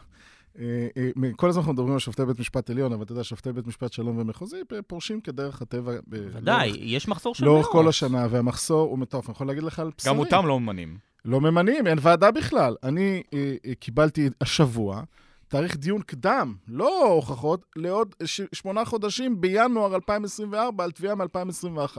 אה, 0.58 0.64
אה, 0.96 1.30
כל 1.36 1.48
הזמן 1.48 1.60
אנחנו 1.60 1.72
מדברים 1.72 1.92
על 1.92 1.98
שופטי 1.98 2.24
בית 2.24 2.38
משפט 2.40 2.70
עליון, 2.70 2.92
אבל 2.92 3.02
אתה 3.02 3.12
יודע, 3.12 3.24
שופטי 3.24 3.52
בית 3.52 3.66
משפט 3.66 3.92
שלום 3.92 4.18
ומחוזי 4.18 4.56
פורשים 4.86 5.20
כדרך 5.20 5.62
הטבע. 5.62 5.92
ודאי, 6.08 6.68
לאורך- 6.70 6.80
יש 6.82 7.08
מחסור 7.08 7.34
של 7.34 7.44
לאורך 7.44 7.66
מאות. 7.66 7.72
כל 7.72 7.88
השנה, 7.88 8.26
והמחסור 8.30 8.88
הוא 8.90 8.98
מטורף. 8.98 9.26
אני 9.28 9.34
יכול 9.34 9.46
להגיד 9.46 9.62
לך 9.62 9.78
על 9.78 9.90
בשרי. 9.98 10.12
גם 10.12 10.18
אותם 10.18 10.46
לא 10.46 10.60
ממנים. 10.60 10.98
לא 11.24 11.40
ממנים, 11.40 11.86
אין 11.86 11.98
ועדה 12.02 12.30
בכלל. 12.30 12.76
אני 12.82 13.22
אה, 13.34 13.54
אה, 13.66 13.74
קיבלתי 13.74 14.28
השבוע 14.40 15.02
תאריך 15.48 15.76
דיון 15.76 16.02
קדם, 16.02 16.54
לא 16.68 17.12
הוכחות, 17.12 17.64
לעוד 17.76 18.14
ש- 18.24 18.40
שמונה 18.52 18.84
חודשים 18.84 19.40
בינואר 19.40 19.94
2024 19.94 20.84
על 20.84 20.90
תביעה 20.90 21.14
מ-2021. 21.14 21.98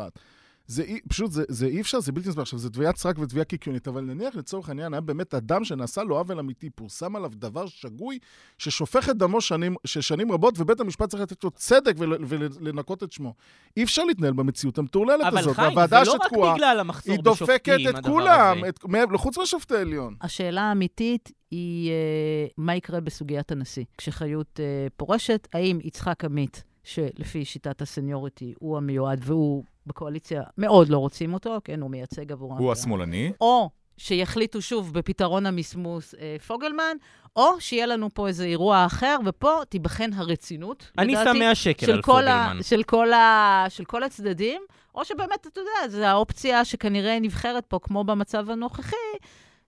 זה 0.72 0.84
אי- 0.84 1.00
פשוט, 1.10 1.32
זה, 1.32 1.44
זה 1.48 1.66
אי 1.68 1.82
אפשר, 1.82 2.00
זה 2.00 2.12
בלתי 2.12 2.30
נסבל. 2.30 2.42
עכשיו, 2.42 2.60
זה 2.60 2.70
תביעת 2.70 2.98
סרק 2.98 3.20
ותביעה 3.20 3.46
קיקיונית, 3.46 3.88
אבל 3.88 4.02
נניח 4.02 4.36
לצורך 4.36 4.70
העניין, 4.70 4.94
היה 4.94 5.02
באמת 5.02 5.34
אדם 5.34 5.64
שנעשה 5.64 6.04
לו 6.04 6.18
עוול 6.18 6.40
אמיתי, 6.40 6.70
פורסם 6.70 7.16
עליו 7.16 7.32
דבר 7.34 7.68
שגוי, 7.68 8.20
ששופך 8.58 9.10
את 9.10 9.18
דמו 9.18 9.42
שנים, 9.42 9.76
של 9.86 10.02
שנים 10.02 10.32
רבות, 10.32 10.54
ובית 10.58 10.80
המשפט 10.80 11.10
צריך 11.10 11.24
לתת 11.24 11.44
לו 11.44 11.52
צדק 11.52 11.96
ול, 11.98 12.18
ולנקות 12.28 13.04
את 13.04 13.12
שמו. 13.12 13.34
אי 13.78 13.84
אפשר 13.84 14.04
להתנהל 14.04 14.34
במציאות 14.34 14.78
המטורללת 14.78 15.26
אבל 15.26 15.38
הזאת. 15.38 15.56
חיים, 15.56 15.74
זה 15.90 15.96
לא 16.06 16.14
רק 16.14 16.22
שתקועה, 16.24 16.56
בגלל 16.56 16.80
המחסור 16.80 17.14
היא 17.14 17.24
בשופטים, 17.24 17.48
דופקת 17.48 17.90
את 17.90 17.96
הדבר 17.96 18.10
כולם, 18.10 18.58
הזה. 18.58 18.70
את, 18.70 18.80
חוץ 19.16 19.38
מהשופטי 19.38 19.76
עליון. 19.76 20.16
השאלה 20.22 20.62
האמיתית 20.62 21.32
היא 21.52 21.92
אה, 21.92 21.96
מה 22.58 22.76
יקרה 22.76 23.00
בסוגיית 23.00 23.52
הנשיא. 23.52 23.84
כשחיות 23.98 24.60
אה, 24.60 24.88
פורשת, 24.98 25.48
האם 25.54 25.80
יצחק 25.84 26.26
עמית, 26.26 26.64
שלפי 26.84 27.46
שיטת 27.46 27.82
הסניוריטי 27.82 28.54
הוא 28.60 28.78
המיועד 28.78 29.20
והוא 29.24 29.64
בקואליציה 29.88 30.44
מאוד 30.58 30.90
לא 30.90 30.98
רוצים 30.98 31.34
אותו, 31.34 31.58
כן, 31.64 31.82
הוא 31.82 31.90
מייצג 31.90 32.32
עבורם. 32.32 32.58
הוא 32.58 32.72
השמאלני. 32.72 33.32
או 33.42 33.70
שיחליטו 33.98 34.62
שוב 34.62 34.94
בפתרון 34.94 35.46
המסמוס 35.46 36.16
אה, 36.16 36.36
פוגלמן, 36.48 36.98
או 37.36 37.60
שיהיה 37.60 37.86
לנו 37.86 38.10
פה 38.14 38.28
איזה 38.28 38.46
אירוע 38.46 38.86
אחר, 38.86 39.18
ופה 39.26 39.62
תיבחן 39.70 40.14
הרצינות, 40.14 40.92
אני 40.98 41.14
לדעתי, 41.14 41.30
שם 41.34 41.40
100 41.40 41.56
שקל 41.56 41.86
של 41.86 41.92
על 41.92 42.02
כל, 42.02 42.28
ה, 42.28 42.44
פוגלמן. 42.44 42.64
של, 42.64 42.84
כל 42.84 43.14
ה, 43.14 43.66
של 43.70 43.86
כל 43.86 44.04
הצדדים, 44.04 44.62
או 44.96 45.06
שבאמת, 45.06 45.48
אתה 45.48 45.60
יודע, 45.60 45.88
זו 45.88 46.04
האופציה 46.04 46.66
שכנראה 46.66 47.20
נבחרת 47.20 47.66
פה, 47.66 47.80
כמו 47.82 48.04
במצב 48.04 48.50
הנוכחי, 48.50 48.96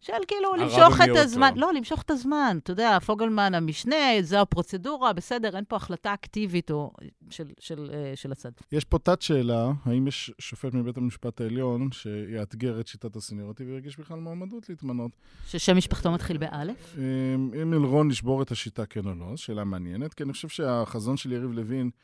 של 0.03 0.13
כאילו 0.27 0.55
למשוך 0.55 1.01
את. 1.01 1.10
הזמן, 1.15 1.53
לא, 1.55 1.74
למשוך 1.74 2.01
את 2.01 2.12
הזמן. 2.12 2.57
אתה 2.63 2.72
יודע, 2.72 3.00
פוגלמן 3.00 3.55
המשנה, 3.55 3.95
זו 4.22 4.38
הפרוצדורה, 4.38 5.13
בסדר, 5.13 5.55
אין 5.55 5.63
פה 5.67 5.75
החלטה 5.75 6.13
אקטיבית 6.13 6.72
או 6.72 6.91
של, 7.29 7.48
של, 7.60 7.89
אה, 7.93 8.12
של 8.15 8.31
הצד. 8.31 8.50
יש 8.72 8.86
פה 8.86 9.00
תת-שאלה, 9.00 9.72
האם 9.86 10.07
יש 10.07 10.31
שופט 10.39 10.74
מבית 10.74 10.98
המשפט 10.98 11.41
העליון 11.41 11.91
שיאתגר 11.91 12.79
את 12.79 12.88
שיטת 12.88 13.15
הסניוריטי 13.15 13.63
וירגיש 13.63 14.00
בכלל 14.00 14.19
מועמדות 14.19 14.69
להתמנות? 14.69 15.12
ששם 15.48 15.77
משפחתו 15.77 16.12
מתחיל 16.12 16.38
באלף? 16.38 16.95
אם 16.98 17.51
אם 17.62 17.74
אלרון 17.74 18.10
לשבור 18.10 18.41
את 18.41 18.51
השיטה, 18.51 18.86
כן 18.86 19.05
או 19.05 19.13
לא, 19.15 19.38
שאלה 19.38 19.63
מעניינת, 19.63 20.13
כי 20.13 20.24
אני 20.24 20.33
חושב 20.33 20.48
שהחזון 20.48 21.17
של 21.17 21.31
יריב 21.31 21.51
לוין 21.51 21.86
אה, 21.88 22.00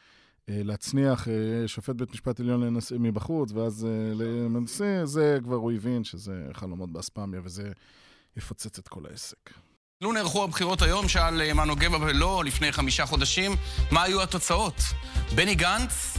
להצניח 0.50 1.28
אה, 1.28 1.68
שופט 1.68 1.96
בית 1.96 2.14
משפט 2.14 2.40
עליון 2.40 2.62
לנשיא 2.64 2.98
מבחוץ, 3.00 3.52
ואז 3.52 3.86
אה, 3.86 4.14
לנשיא, 4.50 5.06
זה 5.06 5.38
כבר 5.44 5.56
הוא 5.56 5.72
הבין 5.72 6.04
שזה 6.04 6.46
חלומות 6.54 6.92
באספמיה, 6.92 7.42
וזה 7.44 7.72
יפוצץ 8.38 8.80
את 8.80 8.88
כל 8.88 9.06
העסק. 9.10 9.50
לו 10.02 10.14
נערכו 10.14 10.44
הבחירות 10.44 10.82
היום, 10.82 11.08
שאל 11.08 11.42
אה, 11.42 11.54
מנו 11.54 11.76
גבע 11.76 11.98
ולא 12.02 12.44
לפני 12.46 12.72
חמישה 12.72 13.06
חודשים, 13.06 13.52
מה 13.92 14.04
היו 14.04 14.22
התוצאות? 14.22 14.76
בני 15.36 15.56
גנץ 15.56 16.18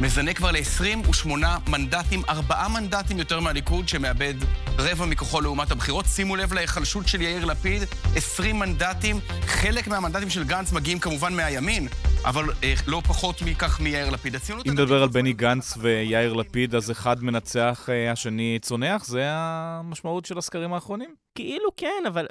מזנה 0.00 0.34
כבר 0.34 0.50
ל-28 0.50 1.28
מנדטים, 1.68 2.22
ארבעה 2.28 2.68
מנדטים 2.68 3.18
יותר 3.18 3.40
מהליכוד, 3.40 3.88
שמאבד 3.88 4.34
רבע 4.78 5.06
מכוחו 5.06 5.40
לעומת 5.40 5.70
הבחירות. 5.70 6.04
שימו 6.06 6.36
לב 6.36 6.52
להיחלשות 6.52 7.08
של 7.08 7.20
יאיר 7.20 7.44
לפיד, 7.44 7.82
20 8.16 8.58
מנדטים. 8.58 9.20
חלק 9.46 9.88
מהמנדטים 9.88 10.30
של 10.30 10.44
גנץ 10.44 10.72
מגיעים 10.72 10.98
כמובן 10.98 11.32
מהימין, 11.32 11.88
אבל 12.24 12.44
אה, 12.64 12.74
לא 12.86 13.02
פחות 13.08 13.42
מכך 13.42 13.80
מיאיר 13.80 14.10
לפיד. 14.10 14.34
הציונות 14.34 14.66
אם 14.66 14.72
נדבר 14.72 15.02
על 15.02 15.08
בני 15.08 15.32
גנץ 15.32 15.74
ויאיר 15.80 16.32
לפיד, 16.32 16.74
אז 16.74 16.90
אחד 16.90 17.24
מנצח, 17.24 17.88
אה, 17.92 18.12
השני 18.12 18.58
צונח? 18.62 19.04
זה 19.04 19.22
המשמעות 19.26 20.26
של 20.26 20.38
הסקרים 20.38 20.72
האחרונים? 20.72 21.14
כאילו 21.38 21.76
כן, 21.76 22.02
אבל 22.06 22.26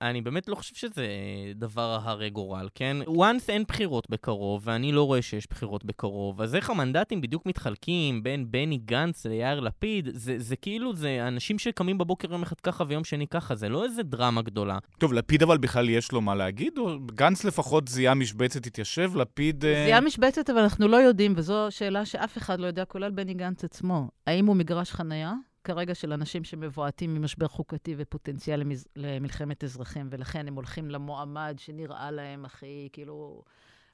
אני 0.00 0.20
באמת 0.20 0.48
לא 0.48 0.54
חושב 0.54 0.74
שזה 0.74 1.06
דבר 1.54 1.98
הרי 2.02 2.30
גורל, 2.30 2.68
כן? 2.74 2.96
once 3.06 3.44
אין 3.48 3.64
בחירות 3.68 4.10
בקרוב, 4.10 4.62
ואני 4.64 4.92
לא 4.92 5.06
רואה 5.06 5.22
שיש 5.22 5.46
בחירות 5.50 5.84
בקרוב, 5.84 6.42
אז 6.42 6.54
איך 6.54 6.70
המנדטים 6.70 7.20
בדיוק 7.20 7.46
מתחלקים 7.46 8.22
בין 8.22 8.46
בני 8.50 8.78
גנץ 8.78 9.26
ליאיר 9.26 9.60
לפיד? 9.60 10.08
זה, 10.12 10.34
זה 10.38 10.56
כאילו, 10.56 10.96
זה 10.96 11.28
אנשים 11.28 11.58
שקמים 11.58 11.98
בבוקר 11.98 12.32
יום 12.32 12.42
אחד 12.42 12.60
ככה 12.60 12.84
ויום 12.88 13.04
שני 13.04 13.26
ככה, 13.26 13.54
זה 13.54 13.68
לא 13.68 13.84
איזה 13.84 14.02
דרמה 14.02 14.42
גדולה. 14.42 14.78
טוב, 14.98 15.12
לפיד 15.12 15.42
אבל 15.42 15.58
בכלל 15.58 15.88
יש 15.88 16.12
לו 16.12 16.20
מה 16.20 16.34
להגיד? 16.34 16.78
או 16.78 16.98
גנץ 17.14 17.44
לפחות 17.44 17.88
זיהה 17.88 18.14
משבצת 18.14 18.66
התיישב, 18.66 19.16
לפיד... 19.16 19.64
אה, 19.64 19.84
זיהה 19.86 20.00
משבצת, 20.00 20.50
אבל 20.50 20.58
אנחנו 20.58 20.88
לא 20.88 20.96
יודעים, 20.96 21.32
וזו 21.36 21.66
שאלה 21.70 22.04
שאף 22.04 22.38
אחד 22.38 22.60
לא 22.60 22.66
יודע, 22.66 22.84
כולל 22.84 23.10
בני 23.10 23.34
גנץ 23.34 23.64
עצמו. 23.64 24.08
האם 24.26 24.46
הוא 24.46 24.56
מגרש 24.56 24.90
חנייה? 24.90 25.34
כרגע 25.64 25.94
של 25.94 26.12
אנשים 26.12 26.44
שמבועטים 26.44 27.14
ממשבר 27.14 27.48
חוקתי 27.48 27.94
ופוטנציאל 27.98 28.60
למז... 28.60 28.86
למלחמת 28.96 29.64
אזרחים, 29.64 30.08
ולכן 30.10 30.48
הם 30.48 30.54
הולכים 30.54 30.90
למועמד 30.90 31.54
שנראה 31.58 32.10
להם 32.10 32.44
הכי, 32.44 32.88
כאילו, 32.92 33.42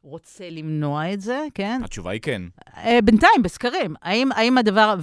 רוצה 0.06 0.50
למנוע 0.50 1.12
את 1.12 1.20
זה, 1.20 1.46
כן? 1.54 1.80
התשובה 1.84 2.10
היא 2.10 2.20
כן. 2.20 2.42
אה, 2.76 2.98
בינתיים, 3.04 3.42
בסקרים. 3.42 3.94
האם, 4.02 4.32
האם 4.32 4.58
הדבר, 4.58 4.94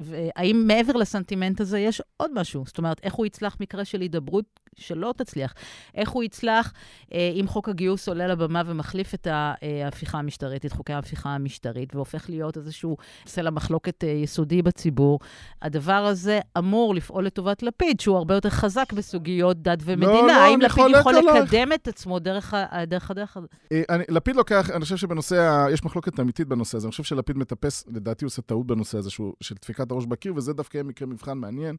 והאם 0.00 0.64
מעבר 0.66 0.92
לסנטימנט 0.92 1.60
הזה 1.60 1.78
יש 1.78 2.02
עוד 2.16 2.30
משהו? 2.34 2.64
זאת 2.66 2.78
אומרת, 2.78 3.00
איך 3.02 3.14
הוא 3.14 3.26
יצלח 3.26 3.56
מקרה 3.60 3.84
של 3.84 4.00
הידברות 4.00 4.44
שלא 4.76 5.14
תצליח? 5.16 5.54
איך 5.94 6.10
הוא 6.10 6.22
יצלח 6.22 6.72
אה, 7.12 7.32
אם 7.40 7.46
חוק 7.48 7.68
הגיוס 7.68 8.08
עולה 8.08 8.26
לבמה 8.26 8.62
ומחליף 8.66 9.14
את 9.14 9.26
אה, 9.26 9.54
ההפיכה 9.84 10.18
המשטרית, 10.18 10.66
את 10.66 10.72
חוקי 10.72 10.92
ההפיכה 10.92 11.30
המשטרית, 11.30 11.94
והופך 11.94 12.30
להיות 12.30 12.56
איזשהו 12.56 12.96
סלע 13.26 13.50
מחלוקת 13.50 14.04
אה, 14.04 14.08
יסודי 14.08 14.62
בציבור? 14.62 15.20
הדבר 15.62 15.92
הזה 15.92 16.40
אמור 16.58 16.94
לפעול 16.94 17.26
לטובת 17.26 17.62
לפיד, 17.62 18.00
שהוא 18.00 18.16
הרבה 18.16 18.34
יותר 18.34 18.50
חזק 18.50 18.92
בסוגיות 18.92 19.62
דת 19.62 19.78
ומדינה. 19.84 20.12
לא, 20.12 20.32
האם 20.32 20.54
אני 20.54 20.64
לפיד 20.64 20.82
חולק 20.82 21.00
יכול 21.00 21.14
עלייך. 21.18 21.44
לקדם 21.44 21.72
את 21.72 21.88
עצמו 21.88 22.18
דרך 22.18 22.54
הדרך 22.70 23.36
הזאת? 23.36 23.50
אה, 23.72 23.82
אני, 23.90 24.04
לפיד 24.36 24.56
לוקח, 24.56 24.70
אני 24.70 24.80
חושב 24.80 24.96
שבנושא, 24.96 25.36
ה- 25.40 25.70
יש 25.70 25.84
מחלוקת 25.84 26.20
אמיתית 26.20 26.48
בנושא 26.48 26.76
הזה. 26.76 26.86
אני 26.86 26.90
חושב 26.90 27.02
שלפיד 27.02 27.38
מטפס, 27.38 27.84
לדעתי 27.88 28.24
הוא 28.24 28.28
עושה 28.28 28.42
טעות 28.42 28.66
בנושא 28.66 28.98
הזה, 28.98 29.10
שהוא, 29.10 29.34
של 29.40 29.54
דפיקת 29.62 29.90
הראש 29.90 30.06
בקיר, 30.06 30.34
וזה 30.34 30.52
דווקא 30.52 30.82
מקרה 30.82 31.08
מבחן 31.08 31.38
מעניין, 31.38 31.76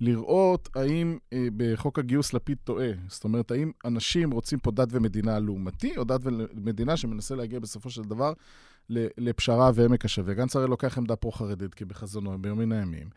לראות 0.00 0.68
האם 0.74 1.18
אה, 1.32 1.46
בחוק 1.56 1.98
הגיוס 1.98 2.32
לפיד 2.34 2.58
טועה. 2.64 2.88
זאת 3.08 3.24
אומרת, 3.24 3.50
האם 3.50 3.70
אנשים 3.84 4.30
רוצים 4.30 4.58
פה 4.58 4.70
דת 4.70 4.88
ומדינה 4.90 5.38
לעומתי, 5.38 5.96
או 5.96 6.04
דת 6.04 6.20
ומדינה 6.24 6.96
שמנסה 6.96 7.34
להגיע 7.34 7.58
בסופו 7.60 7.90
של 7.90 8.02
דבר 8.02 8.32
לפשרה 8.90 9.70
ועמק 9.74 10.04
השווה. 10.04 10.34
גנץ 10.34 10.56
הרי 10.56 10.66
לוקח 10.66 10.98
עמדה 10.98 11.16
פרו-חרדית, 11.16 11.74
כי 11.74 11.84
בחזונו, 11.84 12.38
ביומין 12.38 12.72
הימים. 12.72 13.08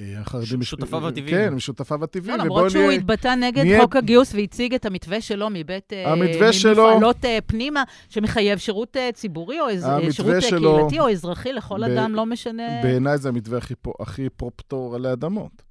אה, 0.00 0.20
החרדים... 0.20 0.62
שותפיו 0.62 1.08
הטבעיים. 1.08 1.28
כן, 1.30 1.54
משותפיו 1.54 2.04
הטבעיים. 2.04 2.38
לא, 2.38 2.44
למרות 2.44 2.70
שהוא 2.70 2.82
נהיה- 2.86 2.98
התבטא 2.98 3.34
נגד 3.34 3.62
נהיה- 3.64 3.82
חוק 3.82 3.96
הגיוס 3.96 4.34
והציג 4.34 4.74
את 4.74 4.86
המתווה 4.86 5.20
שלו 5.20 5.48
מבית... 5.52 5.92
אה, 5.92 6.12
המתווה 6.12 6.52
שלו- 6.52 6.86
ממפעלות 6.86 7.24
אה, 7.24 7.38
פנימה, 7.46 7.82
שמחייב 8.08 8.58
שירות 8.58 8.96
אה, 8.96 9.10
ציבורי 9.14 9.60
או 9.60 9.66
אה, 9.68 10.12
שירות 10.12 10.34
אה, 10.34 10.40
שלו- 10.40 10.76
קהילתי 10.76 11.00
או 11.00 11.10
אזרחי 11.10 11.52
לכל 11.52 11.80
ב- 11.80 11.90
אדם, 11.90 12.14
לא 12.14 12.26
משנה... 12.26 12.82
בעיניי 12.82 13.18
זה 13.18 13.28
המתווה 13.28 13.58
הכי, 13.58 13.74
פו, 13.74 13.92
הכי 14.00 14.28
פרו-פטור 14.28 14.94
עלי 14.94 15.12
אדמות, 15.12 15.62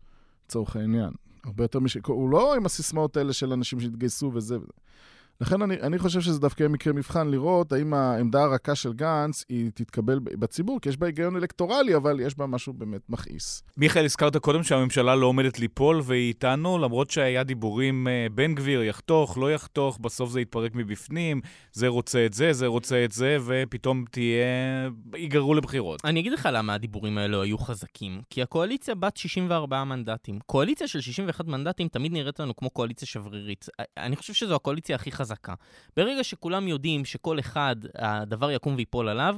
לצורך 0.47 0.75
העניין. 0.75 1.09
הרבה 1.45 1.63
יותר 1.63 1.79
מש... 1.79 1.97
הוא 2.07 2.29
לא 2.29 2.55
עם 2.55 2.65
הסיסמאות 2.65 3.17
האלה 3.17 3.33
של 3.33 3.53
אנשים 3.53 3.79
שהתגייסו 3.79 4.31
וזה 4.33 4.55
וזה. 4.57 4.67
לכן 5.41 5.61
אני, 5.61 5.75
אני 5.81 5.97
חושב 5.97 6.21
שזה 6.21 6.39
דווקא 6.39 6.63
יהיה 6.63 6.69
מקרה 6.69 6.93
מבחן 6.93 7.27
לראות 7.27 7.71
האם 7.71 7.93
העמדה 7.93 8.43
הרכה 8.43 8.75
של 8.75 8.93
גנץ 8.93 9.45
היא 9.49 9.71
תתקבל 9.73 10.19
בציבור, 10.19 10.79
כי 10.81 10.89
יש 10.89 10.97
בה 10.97 11.07
היגיון 11.07 11.35
אלקטורלי, 11.35 11.95
אבל 11.95 12.19
יש 12.19 12.37
בה 12.37 12.47
משהו 12.47 12.73
באמת 12.73 13.01
מכעיס. 13.09 13.63
מיכאל, 13.77 14.05
הזכרת 14.05 14.37
קודם 14.37 14.63
שהממשלה 14.63 15.15
לא 15.15 15.25
עומדת 15.25 15.59
ליפול 15.59 16.01
והיא 16.03 16.27
איתנו, 16.27 16.77
למרות 16.77 17.09
שהיה 17.09 17.43
דיבורים 17.43 18.07
אה, 18.07 18.27
בן 18.31 18.55
גביר 18.55 18.83
יחתוך, 18.83 19.37
לא 19.37 19.53
יחתוך, 19.53 19.97
בסוף 20.01 20.29
זה 20.29 20.41
יתפרק 20.41 20.71
מבפנים, 20.75 21.41
זה 21.71 21.87
רוצה 21.87 22.25
את 22.25 22.33
זה, 22.33 22.53
זה 22.53 22.67
רוצה 22.67 23.05
את 23.05 23.11
זה, 23.11 23.37
ופתאום 23.45 24.05
תהיה... 24.11 24.45
ייגררו 25.15 25.53
לבחירות. 25.53 26.05
אני 26.05 26.19
אגיד 26.19 26.33
לך 26.33 26.49
למה 26.51 26.73
הדיבורים 26.73 27.17
האלו 27.17 27.41
היו 27.41 27.57
חזקים. 27.57 28.21
כי 28.29 28.41
הקואליציה 28.41 28.95
בת 28.95 29.17
64 29.17 29.83
מנדטים. 29.83 30.39
קואליציה 30.45 30.87
של 30.87 31.01
61 31.01 31.45
מנדטים 31.47 31.87
תמיד 31.87 32.11
נראית 32.11 32.39
לנו 32.39 32.55
כמו 32.55 32.69
קואליציה 32.69 33.07
שברירית. 33.07 33.65
אני 33.97 34.15
חושב 34.15 34.33
שזו 34.33 34.55
הקואליציה 34.55 34.95
הכי 34.95 35.11
חזקה 35.11 35.24
חזקה. 35.25 35.53
ברגע 35.97 36.23
שכולם 36.23 36.67
יודעים 36.67 37.05
שכל 37.05 37.39
אחד, 37.39 37.75
הדבר 37.95 38.51
יקום 38.51 38.75
ויפול 38.75 39.09
עליו, 39.09 39.35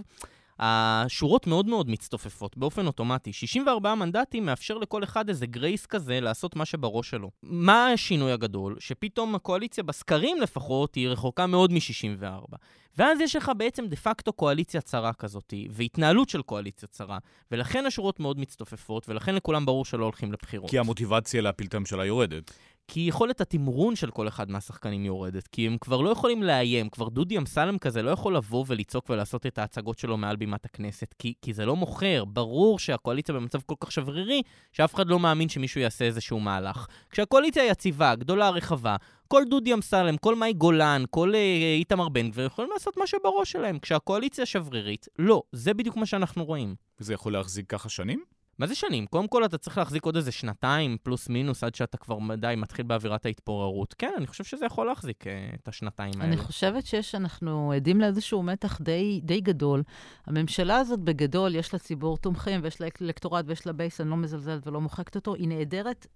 השורות 0.60 1.48
מאוד 1.48 1.66
מאוד 1.68 1.90
מצטופפות 1.90 2.58
באופן 2.58 2.88
אוטומטי. 2.88 3.34
64 3.34 3.96
מנדטים 3.96 4.46
מאפשר 4.46 4.78
לכל 4.78 5.04
אחד 5.04 5.30
איזה 5.30 5.46
גרייס 5.46 5.86
כזה 5.86 6.20
לעשות 6.20 6.56
מה 6.56 6.66
שבראש 6.66 7.10
שלו. 7.10 7.32
מה 7.44 7.88
השינוי 7.88 8.32
הגדול? 8.32 8.76
שפתאום 8.80 9.36
הקואליציה 9.36 9.84
בסקרים 9.84 10.42
לפחות 10.42 10.96
היא 10.96 11.08
רחוקה 11.08 11.48
מאוד 11.48 11.74
מ-64. 11.74 12.56
ואז 12.98 13.20
יש 13.22 13.36
לך 13.36 13.52
בעצם 13.58 13.88
דה 13.88 13.96
פקטו 13.96 14.34
קואליציה 14.34 14.82
צרה 14.82 15.14
כזאת, 15.14 15.54
והתנהלות 15.70 16.30
של 16.30 16.42
קואליציה 16.42 16.88
צרה, 16.88 17.18
ולכן 17.52 17.86
השורות 17.86 18.20
מאוד 18.20 18.40
מצטופפות, 18.40 19.10
ולכן 19.10 19.36
לכולם 19.36 19.66
ברור 19.66 19.86
שלא 19.86 20.04
הולכים 20.04 20.32
לבחירות. 20.34 20.70
כי 20.70 20.80
המוטיבציה 20.80 21.42
להפיל 21.42 21.68
את 21.68 21.74
הממשלה 21.74 22.06
יורדת. 22.06 22.52
כי 22.88 23.00
יכולת 23.00 23.42
התמרון 23.42 23.96
של 23.96 24.12
כל 24.12 24.28
אחד 24.28 24.52
מהשחקנים 24.52 25.06
יורדת, 25.06 25.48
כי 25.48 25.68
הם 25.68 25.78
כבר 25.82 26.02
לא 26.02 26.10
יכולים 26.10 26.44
לאיים, 26.44 26.90
כבר 26.90 27.10
דודי 27.10 27.38
אמסלם 27.38 27.78
כזה 27.78 28.02
לא 28.02 28.12
יכול 28.12 28.36
לבוא 28.36 28.66
ולצעוק 28.68 29.10
ולעשות 29.10 29.46
את 29.46 29.58
ההצגות 29.58 30.00
שלו 30.00 30.18
מעל 30.18 30.36
בימת 30.36 30.66
הכנסת, 30.66 31.16
כי, 31.20 31.34
כי 31.42 31.54
זה 31.54 31.66
לא 31.66 31.76
מוכר. 31.76 32.26
ברור 32.26 32.80
שהקואליציה 32.80 33.36
במצב 33.36 33.60
כל 33.66 33.76
כך 33.80 33.92
שברירי, 33.92 34.42
שאף 34.72 34.96
אחד 34.96 35.08
לא 35.08 35.20
מאמין 35.20 35.50
שמישהו 35.50 35.82
יעשה 35.82 36.06
איזשהו 36.06 36.40
מהלך. 36.40 36.88
כשהקואליציה 37.10 37.66
יציבה, 37.68 38.16
גדולה, 38.16 38.50
רחבה, 38.50 38.96
כל 39.28 39.44
דודי 39.50 39.74
אמסלם, 39.74 40.18
כל 40.18 40.36
מאי 40.36 40.54
גולן, 40.54 41.04
כל 41.10 41.36
אה, 41.36 41.76
איתמר 41.78 42.10
בן 42.10 42.30
גביר 42.30 42.46
יכולים 42.46 42.72
לעשות 42.74 42.98
מה 42.98 43.08
שבראש 43.08 43.52
שלהם. 43.52 43.80
כשהקואליציה 43.80 44.46
שברירית, 44.46 45.08
לא. 45.20 45.42
זה 45.52 45.74
בדיוק 45.74 45.96
מה 45.96 46.06
שאנחנו 46.06 46.46
רואים. 46.46 46.76
וזה 47.00 47.14
יכול 47.14 47.34
להחזיק 47.34 47.70
ככה 47.70 47.90
שנים? 47.90 48.37
מה 48.60 48.68
זה 48.68 48.76
שנים? 48.76 49.06
קודם 49.06 49.28
כל 49.28 49.46
אתה 49.46 49.58
צריך 49.58 49.78
להחזיק 49.78 50.06
עוד 50.06 50.16
איזה 50.16 50.32
שנתיים 50.32 50.98
פלוס 51.04 51.30
מינוס 51.30 51.64
עד 51.64 51.76
שאתה 51.76 51.98
כבר 51.98 52.18
די 52.36 52.54
מתחיל 52.58 52.86
באווירת 52.86 53.26
ההתפוררות. 53.26 53.94
כן, 53.98 54.14
אני 54.18 54.28
חושב 54.28 54.44
שזה 54.44 54.66
יכול 54.66 54.88
להחזיק 54.88 55.24
uh, 55.24 55.30
את 55.56 55.68
השנתיים 55.68 56.14
האלה. 56.16 56.26
אני 56.26 56.38
חושבת 56.38 56.86
שיש, 56.86 57.16
אנחנו 57.16 57.72
עדים 57.72 58.02
לאיזשהו 58.02 58.44
מתח 58.44 58.82
די, 58.82 59.22
די 59.24 59.42
גדול. 59.42 59.84
הממשלה 60.26 60.78
הזאת 60.78 61.00
בגדול, 61.00 61.56
יש 61.56 61.74
לה 61.74 61.80
ציבור 61.80 62.18
תומכים 62.18 62.60
ויש 62.64 62.82
לה 62.82 62.88
אלקטורט 63.02 63.46
ויש 63.48 63.68
לה 63.68 63.74
בייס, 63.74 64.02
אני 64.02 64.10
לא 64.10 64.18
מזלזלת 64.18 64.68
ולא 64.68 64.82
מוחקת 64.82 65.16
אותו, 65.16 65.36
היא 65.36 65.48
נעדרת 65.48 66.08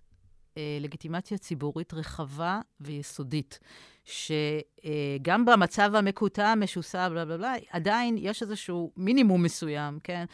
אה, 0.57 0.77
לגיטימציה 0.81 1.37
ציבורית 1.37 1.93
רחבה 1.93 2.59
ויסודית. 2.79 3.59
שגם 4.05 5.45
במצב 5.45 5.95
המקוטע, 5.95 6.47
המשוסע, 6.47 7.09
בלה 7.09 7.25
בלה 7.25 7.37
בלה, 7.37 7.53
עדיין 7.71 8.15
יש 8.17 8.41
איזשהו 8.41 8.91
מינימום 8.97 9.43
מסוים, 9.43 9.99
כן? 10.03 10.25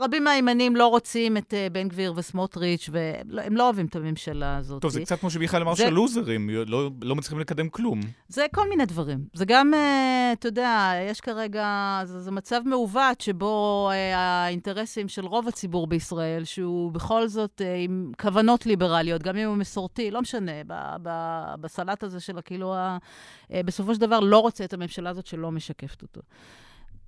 רבים 0.00 0.24
מהימנים 0.24 0.76
לא 0.76 0.86
רוצים 0.86 1.36
את 1.36 1.54
uh, 1.54 1.72
בן 1.72 1.88
גביר 1.88 2.12
וסמוטריץ', 2.16 2.90
והם 2.92 3.56
לא 3.56 3.64
אוהבים 3.64 3.86
את 3.86 3.96
הממשלה 3.96 4.56
הזאת. 4.56 4.82
טוב, 4.82 4.90
זה 4.90 5.00
קצת 5.00 5.20
כמו 5.20 5.30
שמיכאל 5.30 5.62
אמר 5.62 5.74
זה... 5.74 5.86
שלוזרים, 5.86 6.50
לא, 6.50 6.90
לא 7.02 7.16
מצליחים 7.16 7.38
לקדם 7.38 7.68
כלום. 7.68 8.00
זה 8.28 8.46
כל 8.54 8.68
מיני 8.68 8.86
דברים. 8.86 9.24
זה 9.34 9.44
גם, 9.44 9.74
uh, 9.74 9.76
אתה 10.32 10.48
יודע, 10.48 10.92
יש 11.10 11.20
כרגע, 11.20 12.00
זה, 12.04 12.20
זה 12.20 12.30
מצב 12.30 12.60
מעוות 12.64 13.20
שבו 13.20 13.88
uh, 13.90 14.16
האינטרסים 14.16 15.08
של 15.08 15.26
רוב 15.26 15.48
הציבור 15.48 15.86
בישראל, 15.86 16.44
שהוא 16.44 16.92
בכל 16.92 17.28
זאת 17.28 17.62
עם 17.84 18.12
כוונות 18.20 18.66
ליברליות, 18.66 19.22
גם 19.22 19.36
אם 19.36 19.48
הוא 19.48 19.56
מסורתי, 19.56 20.10
לא 20.10 20.20
משנה, 20.20 20.52
בסלט 21.60 22.02
הזה 22.02 22.20
של 22.20 22.38
כאילו 22.44 22.74
אה, 22.74 22.97
בסופו 23.50 23.94
של 23.94 24.00
דבר 24.00 24.20
לא 24.20 24.38
רוצה 24.38 24.64
את 24.64 24.72
הממשלה 24.72 25.10
הזאת 25.10 25.26
שלא 25.26 25.50
משקפת 25.50 26.02
אותו. 26.02 26.20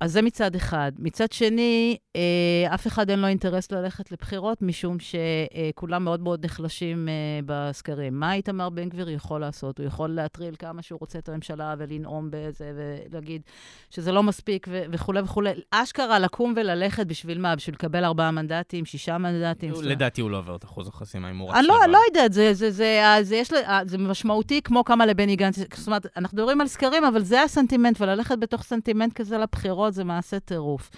אז 0.01 0.11
זה 0.11 0.21
מצד 0.21 0.55
אחד. 0.55 0.91
מצד 0.99 1.31
שני, 1.31 1.97
אה, 2.15 2.75
אף 2.75 2.87
אחד 2.87 3.09
אין 3.09 3.19
לו 3.19 3.27
אינטרס 3.27 3.71
ללכת 3.71 4.11
לבחירות, 4.11 4.61
משום 4.61 4.97
שכולם 4.99 6.03
מאוד 6.03 6.21
מאוד 6.21 6.45
נחלשים 6.45 7.09
אה, 7.09 7.13
בסקרים. 7.45 8.19
מה 8.19 8.33
איתמר 8.33 8.69
בן 8.69 8.89
גביר 8.89 9.09
יכול 9.09 9.41
לעשות? 9.41 9.79
הוא 9.79 9.87
יכול 9.87 10.09
להטריל 10.09 10.55
כמה 10.59 10.81
שהוא 10.81 10.99
רוצה 11.01 11.19
את 11.19 11.29
הממשלה 11.29 11.75
ולנאום 11.77 12.27
בזה, 12.31 12.71
ולהגיד 13.11 13.41
שזה 13.89 14.11
לא 14.11 14.23
מספיק 14.23 14.67
ו- 14.69 14.83
וכולי 14.91 15.21
וכולי. 15.21 15.49
אשכרה 15.71 16.19
לקום 16.19 16.53
וללכת 16.55 17.07
בשביל 17.07 17.39
מה? 17.39 17.55
בשביל 17.55 17.75
לקבל 17.75 18.05
ארבעה 18.05 18.31
מנדטים, 18.31 18.85
שישה 18.85 19.17
מנדטים? 19.17 19.73
לדעתי 19.83 20.21
הוא 20.21 20.31
לא 20.31 20.37
עובר 20.37 20.55
את 20.55 20.63
אחוז 20.63 20.87
החסימה 20.87 21.31
אם 21.31 21.37
הוא 21.37 21.49
רץ 21.49 21.55
אני 21.55 21.67
לא, 21.67 21.75
לא 21.87 21.99
יודעת, 22.07 22.33
זה, 22.33 22.53
זה, 22.53 22.71
זה, 22.71 23.01
זה, 23.21 23.35
יש, 23.35 23.49
זה 23.85 23.97
משמעותי 23.97 24.61
כמו 24.61 24.83
כמה 24.83 25.05
לבני 25.05 25.35
גנץ. 25.35 25.59
זאת 25.75 25.87
אומרת, 25.87 26.07
אנחנו 26.17 26.37
מדברים 26.37 26.61
על 26.61 26.67
סקרים, 26.67 27.05
אבל 27.05 27.23
זה 27.23 27.43
הסנטימנט, 27.43 28.01
וללכת 28.01 28.39
בתוך 28.39 28.63
סנטימנט 28.63 29.13
כזה 29.13 29.37
לבחירות, 29.37 29.90
זה 29.91 30.03
מעשה 30.03 30.39
טירוף. 30.39 30.89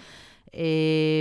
Uh, 0.46 0.56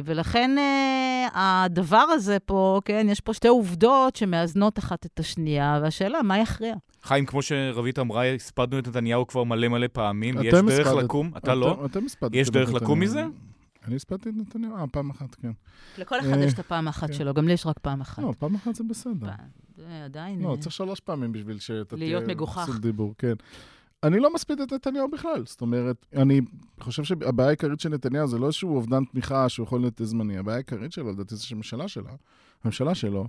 ולכן 0.06 0.56
uh, 0.58 1.32
הדבר 1.34 1.98
הזה 1.98 2.38
פה, 2.39 2.80
כן, 2.86 3.08
יש 3.10 3.20
פה 3.20 3.34
שתי 3.34 3.48
עובדות 3.48 4.15
שמאזנות 4.15 4.80
אחת 4.80 5.06
את 5.06 5.19
השנייה, 5.19 5.80
והשאלה, 5.82 6.21
מה 6.21 6.39
יכריע? 6.39 6.76
חיים, 7.04 7.26
כמו 7.26 7.41
שרבית 7.41 8.00
אמרה, 8.00 8.26
הספדנו 8.26 8.80
את 8.80 8.88
נתניהו 8.88 9.28
כבר 9.28 9.43
מלא 9.43 9.67
מלא 9.67 9.88
פעמים. 9.93 10.36
יש 10.43 10.54
דרך 10.54 10.88
הספדת, 10.88 11.04
לקום? 11.04 11.32
אתה 11.38 11.38
אתם, 11.38 11.60
לא? 11.60 11.86
אתם 11.86 12.06
הספדתם 12.06 12.38
יש 12.38 12.50
דרך 12.50 12.74
לקום 12.74 13.00
מזה? 13.00 13.26
אני 13.88 13.95
הספדתי 13.95 14.30
את 14.30 14.34
נתניהו, 14.38 14.76
אה, 14.76 14.88
פעם 14.88 15.10
אחת, 15.10 15.36
כן. 15.36 15.52
לכל 15.97 16.19
אחד 16.19 16.38
יש 16.39 16.54
את 16.54 16.60
הפעם 16.60 16.88
האחת 16.88 17.08
כן. 17.08 17.13
שלו, 17.13 17.34
גם 17.34 17.47
לי 17.47 17.54
יש 17.54 17.65
רק 17.65 17.80
פעם 17.80 18.02
אחת. 18.02 18.24
לא, 18.24 18.34
פעם 18.39 18.56
אחת 18.56 18.76
זה 18.76 18.84
בסדר. 18.84 19.28
עדיין... 20.06 20.41
לא, 20.41 20.58
צריך 20.60 20.76
שלוש 20.76 21.00
פעמים 21.00 21.32
בשביל 21.32 21.60
שאתה 21.60 21.95
תהיה... 21.95 22.08
להיות 22.08 22.30
מגוחך. 22.30 22.80
דיבור, 22.82 23.13
כן. 23.17 23.34
אני 24.04 24.20
לא 24.20 24.34
מספיד 24.34 24.62
את 24.62 24.74
נתניהו 24.74 25.12
בכלל. 25.12 25.44
זאת 25.46 25.62
אומרת, 25.62 26.06
אני 26.16 26.42
חושב 26.80 27.04
שהבעיה 27.04 27.50
העיקרית 27.50 27.80
של 27.80 27.89
נתניהו 27.89 28.28
זה 28.28 28.38
לא 28.38 28.46
איזשהו 28.46 28.76
אובדן 28.76 29.06
תמיכה 29.06 29.50
שהוא 29.50 29.63
יכול 29.63 29.82
להיות 29.82 30.02
זמני. 30.04 30.38
הבעיה 30.38 30.56
העיקרית 30.56 30.92
שלו, 30.92 31.12
לדעתי, 31.12 31.36
זה 31.36 31.44
שהממשלה 31.44 31.88
שלה, 31.88 32.12
הממשלה 32.63 32.96
שלו, 32.96 33.28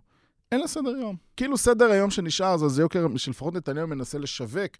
אין 0.52 0.60
לה 0.60 0.66
סדר 0.66 0.90
יום. 0.90 1.16
כאילו 1.36 1.56
סדר 1.56 1.90
היום 1.90 2.10
שנשאר, 2.10 2.56
זה 2.56 2.82
יוקר, 2.82 3.06
שלפחות 3.16 3.54
נתניהו 3.54 3.88
מנסה 3.88 4.18
לשווק 4.18 4.72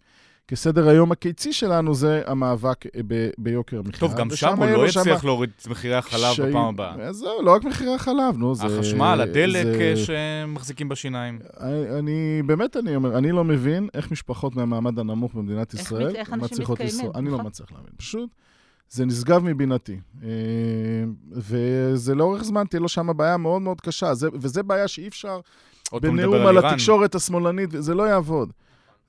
כסדר 0.47 0.87
היום 0.87 1.11
הקיצי 1.11 1.53
שלנו, 1.53 1.93
זה 1.93 2.21
המאבק 2.25 2.85
ב- 3.07 3.29
ביוקר 3.37 3.77
המחיה. 3.77 3.99
טוב, 3.99 4.15
גם 4.15 4.29
שם 4.35 4.57
הוא 4.57 4.65
לא 4.65 4.87
יצליח 4.87 5.03
שמה... 5.03 5.29
להוריד 5.29 5.49
את 5.61 5.67
מחירי 5.67 5.95
החלב 5.95 6.33
ש... 6.33 6.39
בפעם 6.39 6.65
הבאה. 6.65 7.13
זהו, 7.13 7.41
לא 7.41 7.55
רק 7.55 7.63
מחירי 7.63 7.93
החלב, 7.93 8.37
נו, 8.37 8.55
זה... 8.55 8.65
החשמל, 8.65 9.19
הדלק 9.23 9.65
זה... 9.95 10.05
שמחזיקים 10.05 10.89
בשיניים. 10.89 11.39
אני, 11.59 11.99
אני, 11.99 12.41
באמת, 12.45 12.77
אני 12.77 12.95
אומר, 12.95 13.17
אני 13.17 13.31
לא 13.31 13.43
מבין 13.43 13.89
איך 13.93 14.11
משפחות 14.11 14.55
מהמעמד 14.55 14.99
הנמוך 14.99 15.33
במדינת 15.33 15.73
ישראל 15.73 16.15
מצליחות 16.37 16.79
לשרוד. 16.79 17.17
אני 17.17 17.25
לא 17.25 17.33
נכון? 17.33 17.45
מצליח 17.47 17.71
להבין. 17.71 17.91
פשוט... 17.97 18.29
זה 18.89 19.05
נשגב 19.05 19.43
מבינתי. 19.43 19.99
אה, 20.23 20.29
וזה 21.31 22.15
לאורך 22.15 22.43
זמן 22.43 22.63
תהיה 22.69 22.79
לו 22.79 22.89
שם 22.89 23.07
בעיה 23.17 23.37
מאוד 23.37 23.61
מאוד 23.61 23.81
קשה, 23.81 24.13
זה, 24.13 24.27
וזה 24.33 24.63
בעיה 24.63 24.87
שאי 24.87 25.07
אפשר 25.07 25.39
בנאום 25.93 26.35
על, 26.35 26.57
על 26.57 26.65
התקשורת 26.65 27.15
השמאלנית, 27.15 27.69
זה 27.71 27.95
לא 27.95 28.03
יעבוד. 28.03 28.51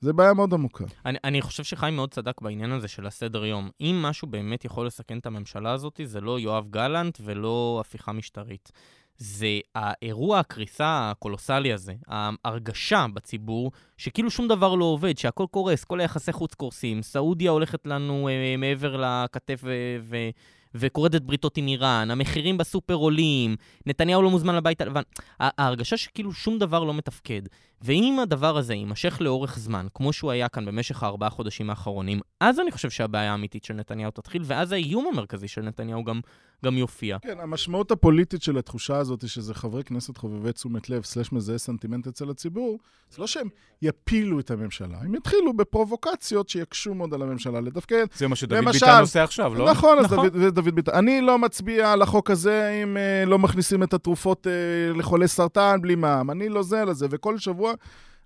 זה 0.01 0.13
בעיה 0.13 0.33
מאוד 0.33 0.53
עמוקה. 0.53 0.85
אני, 1.05 1.17
אני 1.23 1.41
חושב 1.41 1.63
שחיים 1.63 1.95
מאוד 1.95 2.11
צדק 2.11 2.41
בעניין 2.41 2.71
הזה 2.71 2.87
של 2.87 3.07
הסדר 3.07 3.45
יום. 3.45 3.69
אם 3.81 3.99
משהו 4.01 4.27
באמת 4.27 4.65
יכול 4.65 4.87
לסכן 4.87 5.17
את 5.17 5.25
הממשלה 5.25 5.71
הזאת, 5.71 5.99
זה 6.03 6.21
לא 6.21 6.39
יואב 6.39 6.65
גלנט 6.69 7.17
ולא 7.21 7.81
הפיכה 7.85 8.11
משטרית. 8.11 8.71
זה 9.17 9.59
האירוע 9.75 10.39
הקריסה 10.39 11.11
הקולוסלי 11.11 11.73
הזה, 11.73 11.93
ההרגשה 12.07 13.05
בציבור 13.13 13.71
שכאילו 13.97 14.31
שום 14.31 14.47
דבר 14.47 14.75
לא 14.75 14.85
עובד, 14.85 15.17
שהכל 15.17 15.45
קורס, 15.51 15.83
כל 15.83 15.99
היחסי 15.99 16.31
חוץ 16.31 16.53
קורסים, 16.53 17.01
סעודיה 17.01 17.51
הולכת 17.51 17.87
לנו 17.87 18.29
אה, 18.29 18.57
מעבר 18.57 18.97
לכתף 18.97 19.61
ו- 19.63 20.29
וכורתת 20.75 21.21
בריתות 21.21 21.57
עם 21.57 21.67
איראן, 21.67 22.11
המחירים 22.11 22.57
בסופר 22.57 22.93
עולים, 22.93 23.55
נתניהו 23.85 24.21
לא 24.21 24.29
מוזמן 24.29 24.55
לבית 24.55 24.81
הלבן. 24.81 25.01
ההרגשה 25.39 25.97
שכאילו 25.97 26.33
שום 26.33 26.59
דבר 26.59 26.83
לא 26.83 26.93
מתפקד. 26.93 27.41
ואם 27.81 28.19
הדבר 28.23 28.57
הזה 28.57 28.73
יימשך 28.73 29.17
לאורך 29.21 29.59
זמן, 29.59 29.87
כמו 29.93 30.13
שהוא 30.13 30.31
היה 30.31 30.49
כאן 30.49 30.65
במשך 30.65 31.03
הארבעה 31.03 31.29
חודשים 31.29 31.69
האחרונים, 31.69 32.19
אז 32.39 32.59
אני 32.59 32.71
חושב 32.71 32.89
שהבעיה 32.89 33.31
האמיתית 33.31 33.63
של 33.63 33.73
נתניהו 33.73 34.11
תתחיל, 34.11 34.41
ואז 34.45 34.71
האיום 34.71 35.07
המרכזי 35.13 35.47
של 35.47 35.61
נתניהו 35.61 36.03
גם, 36.03 36.21
גם 36.65 36.77
יופיע. 36.77 37.17
כן, 37.21 37.39
המשמעות 37.39 37.91
הפוליטית 37.91 38.41
של 38.41 38.57
התחושה 38.57 38.97
הזאת 38.97 39.21
היא 39.21 39.29
שזה 39.29 39.53
חברי 39.53 39.83
כנסת 39.83 40.17
חובבי 40.17 40.51
תשומת 40.51 40.89
לב, 40.89 41.03
סלש 41.03 41.31
מזהה 41.31 41.57
סנטימנט 41.57 42.07
אצל 42.07 42.29
הציבור, 42.29 42.79
זה 43.11 43.21
לא 43.21 43.27
שהם 43.27 43.47
יפילו 43.81 44.39
את 44.39 44.51
הממשלה, 44.51 44.97
הם 45.01 45.15
יתחילו 45.15 45.53
בפרובוקציות 45.53 46.49
שיקשו 46.49 46.93
מאוד 46.93 47.13
על 47.13 47.21
הממשלה 47.21 47.61
לתפקד. 47.61 48.05
זה 48.15 48.27
מה 48.27 48.35
שדוד 48.35 48.65
ביטן 48.65 49.01
עושה 49.01 49.23
עכשיו, 49.23 49.55
לא? 49.55 49.71
נכון, 49.71 49.99
נכון. 50.03 50.25
אז 50.25 50.31
דוד, 50.31 50.55
דוד 50.55 50.75
ביטן. 50.75 50.91
אני 50.91 51.21
לא 51.21 51.39
מצביע 51.39 51.91
על 51.91 52.01
החוק 52.01 52.31
הזה 52.31 52.81
אם 52.83 52.97
uh, 52.97 53.29
לא 53.29 53.39
מכניסים 53.39 53.83
את 53.83 53.93
התרופות 53.93 54.47
uh, 54.47 54.97
לחולי 54.97 55.27
סרטן 55.27 55.77
בלי 55.81 55.95
מע"מ. 55.95 56.31
אני 56.31 56.49
לא 56.49 56.63
זה 56.63 56.85
לזה, 56.85 57.07
וכל 57.09 57.37
שבוע 57.37 57.66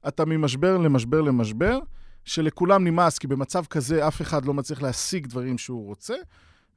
אתה 0.08 0.26
ממשבר 0.26 0.78
למשבר 0.78 1.22
למשבר, 1.22 1.80
שלכולם 2.26 2.84
נמאס, 2.84 3.18
כי 3.18 3.28
במצב 3.28 3.66
כזה 3.66 4.08
אף 4.08 4.22
אחד 4.22 4.46
לא 4.46 4.54
מצליח 4.54 4.82
להשיג 4.82 5.28
דברים 5.28 5.58
שהוא 5.58 5.86
רוצה, 5.86 6.16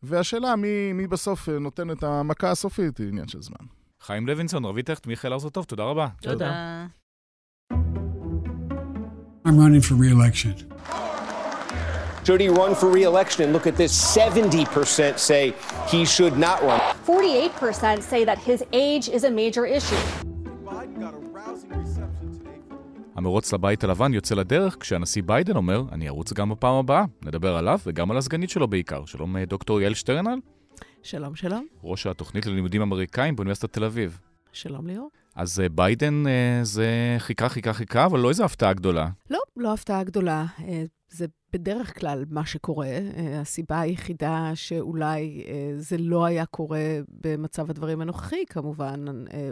והשאלה 0.03 0.57
מי, 0.57 0.93
מי 0.93 1.07
בסוף 1.07 1.49
נותן 1.49 1.91
את 1.91 2.03
המכה 2.03 2.51
הסופית 2.51 2.99
היא 2.99 3.09
עניין 3.09 3.29
של 3.29 3.43
זמן. 3.43 3.67
חיים 4.01 4.27
לוינסון, 4.27 4.65
רבי 4.65 4.83
טכט, 4.83 5.07
מיכאל 5.07 5.33
ארזוטוב, 5.33 5.65
תודה 5.65 5.83
רבה. 5.83 6.09
תודה. 6.21 6.87
I'm 9.47 9.59
running 9.59 9.83
for 9.83 9.95
re-election. 9.95 10.55
Should 12.25 12.41
he 12.41 12.49
run 12.49 12.75
for 12.75 12.89
re-election? 12.89 13.45
And 13.45 13.53
look 13.53 13.67
at 13.67 13.77
this, 13.77 13.93
70% 14.17 15.19
say 15.19 15.53
he 15.87 16.07
should 16.07 16.39
not 16.39 16.63
run. 16.63 16.81
48% 17.05 18.03
say 18.03 18.25
that 18.25 18.39
his 18.39 18.65
age 18.73 19.11
is 19.11 19.25
a 19.25 19.31
major 19.31 19.67
issue. 19.67 20.03
המרוץ 23.15 23.53
לבית 23.53 23.85
הלבן 23.85 24.15
יוצא 24.15 24.35
לדרך 24.35 24.77
כשהנשיא 24.81 25.23
ביידן 25.27 25.57
אומר, 25.57 25.83
אני 25.93 26.09
ארוץ 26.09 26.33
גם 26.33 26.51
בפעם 26.51 26.75
הבאה. 26.75 27.05
נדבר 27.25 27.57
עליו 27.57 27.79
וגם 27.87 28.11
על 28.11 28.17
הסגנית 28.17 28.51
שלו 28.51 28.69
בעיקר. 28.69 29.05
שלום 29.05 29.37
אה, 29.37 29.45
דוקטור 29.45 29.81
יעל 29.81 29.95
שטרנל. 29.95 30.39
שלום, 31.03 31.35
שלום. 31.35 31.67
ראש 31.83 32.07
התוכנית 32.07 32.47
ללימודים 32.47 32.83
אמריקאים 32.83 33.37
באוניברסיטת 33.37 33.73
תל 33.73 33.85
אביב. 33.85 34.19
שלום 34.53 34.87
ליאור. 34.87 35.11
אז 35.35 35.61
אה, 35.61 35.69
ביידן 35.69 36.27
אה, 36.27 36.61
זה 36.63 37.17
חיכה, 37.19 37.49
חיכה, 37.49 37.73
חיכה, 37.73 38.07
אבל 38.07 38.21
לא 38.21 38.29
איזו 38.29 38.45
הפתעה 38.45 38.73
גדולה. 38.73 39.09
לא, 39.31 39.39
לא 39.57 39.73
הפתעה 39.73 40.05
גדולה. 40.05 40.45
זה 41.15 41.27
בדרך 41.53 42.01
כלל 42.01 42.25
מה 42.31 42.47
שקורה. 42.47 42.89
הסיבה 43.41 43.81
היחידה 43.81 44.51
שאולי 44.55 45.45
זה 45.77 45.99
לא 45.99 46.25
היה 46.25 46.47
קורה 46.47 46.99
במצב 47.09 47.71
הדברים 47.71 48.01
הנוכחי, 48.01 48.47
כמובן, 48.49 49.05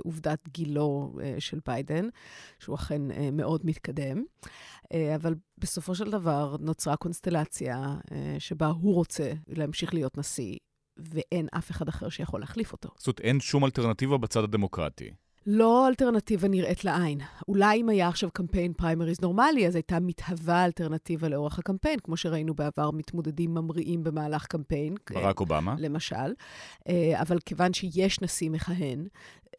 עובדת 0.04 0.48
גילו 0.48 1.18
של 1.38 1.58
ביידן, 1.66 2.08
שהוא 2.58 2.76
אכן 2.76 3.02
מאוד 3.32 3.60
מתקדם. 3.64 4.22
אבל 5.14 5.34
בסופו 5.58 5.94
של 5.94 6.10
דבר 6.10 6.56
נוצרה 6.60 6.96
קונסטלציה 6.96 7.94
שבה 8.38 8.66
הוא 8.66 8.94
רוצה 8.94 9.32
להמשיך 9.48 9.94
להיות 9.94 10.18
נשיא, 10.18 10.56
ואין 10.96 11.48
אף 11.58 11.70
אחד 11.70 11.88
אחר 11.88 12.08
שיכול 12.08 12.40
להחליף 12.40 12.72
אותו. 12.72 12.88
זאת 12.98 13.06
אומרת, 13.06 13.20
אין 13.20 13.40
שום 13.40 13.64
אלטרנטיבה 13.64 14.18
בצד 14.18 14.44
הדמוקרטי. 14.44 15.10
לא 15.46 15.88
אלטרנטיבה 15.88 16.48
נראית 16.48 16.84
לעין. 16.84 17.20
אולי 17.48 17.80
אם 17.80 17.88
היה 17.88 18.08
עכשיו 18.08 18.30
קמפיין 18.30 18.72
פריימריז 18.72 19.20
נורמלי, 19.20 19.66
אז 19.66 19.74
הייתה 19.74 20.00
מתהווה 20.00 20.64
אלטרנטיבה 20.64 21.28
לאורך 21.28 21.58
הקמפיין, 21.58 21.98
כמו 21.98 22.16
שראינו 22.16 22.54
בעבר 22.54 22.90
מתמודדים 22.90 23.54
ממריאים 23.54 24.04
במהלך 24.04 24.46
קמפיין. 24.46 24.94
ברק 25.10 25.40
אובמה. 25.40 25.74
למשל. 25.78 26.32
אה, 26.88 27.20
אבל 27.20 27.38
כיוון 27.46 27.72
שיש 27.72 28.20
נשיא 28.20 28.50
מכהן 28.50 29.06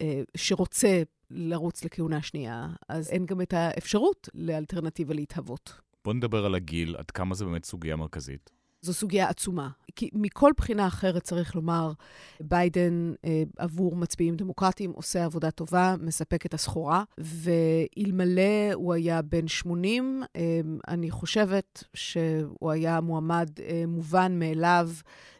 אה, 0.00 0.22
שרוצה 0.36 1.02
לרוץ 1.30 1.84
לכהונה 1.84 2.22
שנייה, 2.22 2.68
אז 2.88 3.10
אין 3.10 3.26
גם 3.26 3.40
את 3.40 3.52
האפשרות 3.52 4.28
לאלטרנטיבה 4.34 5.14
להתהוות. 5.14 5.80
בוא 6.04 6.14
נדבר 6.14 6.44
על 6.44 6.54
הגיל, 6.54 6.96
עד 6.98 7.10
כמה 7.10 7.34
זה 7.34 7.44
באמת 7.44 7.64
סוגיה 7.64 7.96
מרכזית. 7.96 8.50
זו 8.84 8.92
סוגיה 8.92 9.28
עצומה. 9.28 9.68
כי 9.96 10.10
מכל 10.12 10.50
בחינה 10.56 10.86
אחרת, 10.86 11.22
צריך 11.22 11.54
לומר, 11.54 11.92
ביידן 12.40 13.12
אה, 13.24 13.42
עבור 13.58 13.96
מצביעים 13.96 14.36
דמוקרטיים 14.36 14.90
עושה 14.90 15.24
עבודה 15.24 15.50
טובה, 15.50 15.94
מספק 16.00 16.46
את 16.46 16.54
הסחורה, 16.54 17.04
ואלמלא 17.18 18.72
הוא 18.74 18.94
היה 18.94 19.22
בן 19.22 19.48
80, 19.48 20.22
אה, 20.36 20.60
אני 20.88 21.10
חושבת 21.10 21.84
שהוא 21.94 22.70
היה 22.70 23.00
מועמד 23.00 23.50
אה, 23.60 23.84
מובן 23.86 24.38
מאליו. 24.38 24.90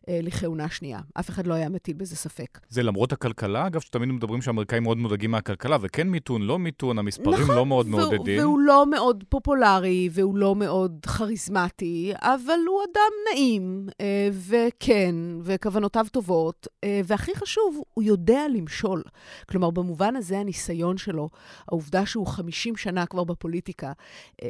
אה, 0.09 0.21
לכהונה 0.23 0.69
שנייה. 0.69 1.01
אף 1.15 1.31
אחד 1.31 1.47
לא 1.47 1.55
היה 1.55 1.69
מטיל 1.69 1.97
בזה 1.97 2.17
ספק. 2.17 2.59
זה 2.69 2.83
למרות 2.83 3.13
הכלכלה, 3.13 3.67
אגב, 3.67 3.81
שתמיד 3.81 4.09
מדברים 4.09 4.43
שהאמריקאים 4.43 4.83
מאוד 4.83 4.99
מודאגים 4.99 5.31
מהכלכלה, 5.31 5.77
וכן 5.81 6.09
מיתון, 6.09 6.43
לא 6.43 6.59
מיתון, 6.59 6.99
המספרים 6.99 7.41
נכון, 7.41 7.57
לא 7.57 7.67
מאוד 7.67 7.87
והוא, 7.87 8.01
מעודדים. 8.01 8.41
והוא 8.41 8.59
לא 8.59 8.87
מאוד 8.91 9.25
פופולרי, 9.29 10.09
והוא 10.13 10.37
לא 10.37 10.57
מאוד 10.57 11.07
כריזמטי, 11.07 12.13
אבל 12.21 12.59
הוא 12.69 12.81
אדם 12.83 13.13
נעים, 13.33 13.89
אה, 14.01 14.29
וכן, 14.33 15.15
וכוונותיו 15.43 16.07
טובות, 16.13 16.67
אה, 16.85 17.01
והכי 17.05 17.35
חשוב, 17.35 17.83
הוא 17.95 18.05
יודע 18.05 18.41
למשול. 18.55 19.03
כלומר, 19.49 19.71
במובן 19.71 20.17
הזה 20.17 20.39
הניסיון 20.39 20.97
שלו, 20.97 21.29
העובדה 21.69 22.07
שהוא 22.07 22.27
50 22.27 22.77
שנה 22.77 23.07
כבר 23.07 23.25
בפוליטיקה, 23.25 23.93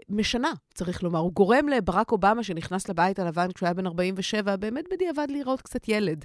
משנה, 0.08 0.52
צריך 0.74 1.02
לומר. 1.02 1.18
הוא 1.18 1.32
גורם 1.32 1.68
לברק 1.68 2.12
אובמה, 2.12 2.42
שנכנס 2.42 2.88
לבית 2.88 3.18
הלבן 3.18 3.52
כשהוא 3.52 3.66
היה 3.66 3.74
בן 3.74 3.86
47, 3.86 4.56
באמת 4.56 4.84
בדיעבד 4.92 5.26
להיראות 5.44 5.62
קצת 5.62 5.88
ילד, 5.88 6.24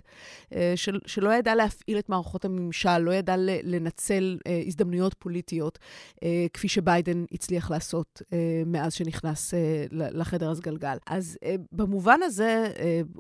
אה, 0.56 0.74
של, 0.76 1.00
שלא 1.06 1.34
ידע 1.34 1.56
להפעיל 1.56 2.00
את 2.00 2.10
מערכות 2.10 2.46
הממשל, 2.46 2.98
לא 2.98 3.12
ידע 3.12 3.36
לנצל 3.64 4.38
אה, 4.48 4.62
הזדמנויות 4.68 5.14
פוליטיות, 5.14 5.80
אה, 6.24 6.46
כפי 6.54 6.68
שביידן 6.68 7.24
הצליח 7.32 7.72
לעשות 7.72 8.22
מאז 8.66 8.94
שנכנס 8.94 9.54
לחדר 9.92 10.52
הסגלגל. 10.52 10.98
אז 11.08 11.38
במובן 11.72 12.20
הזה, 12.24 12.72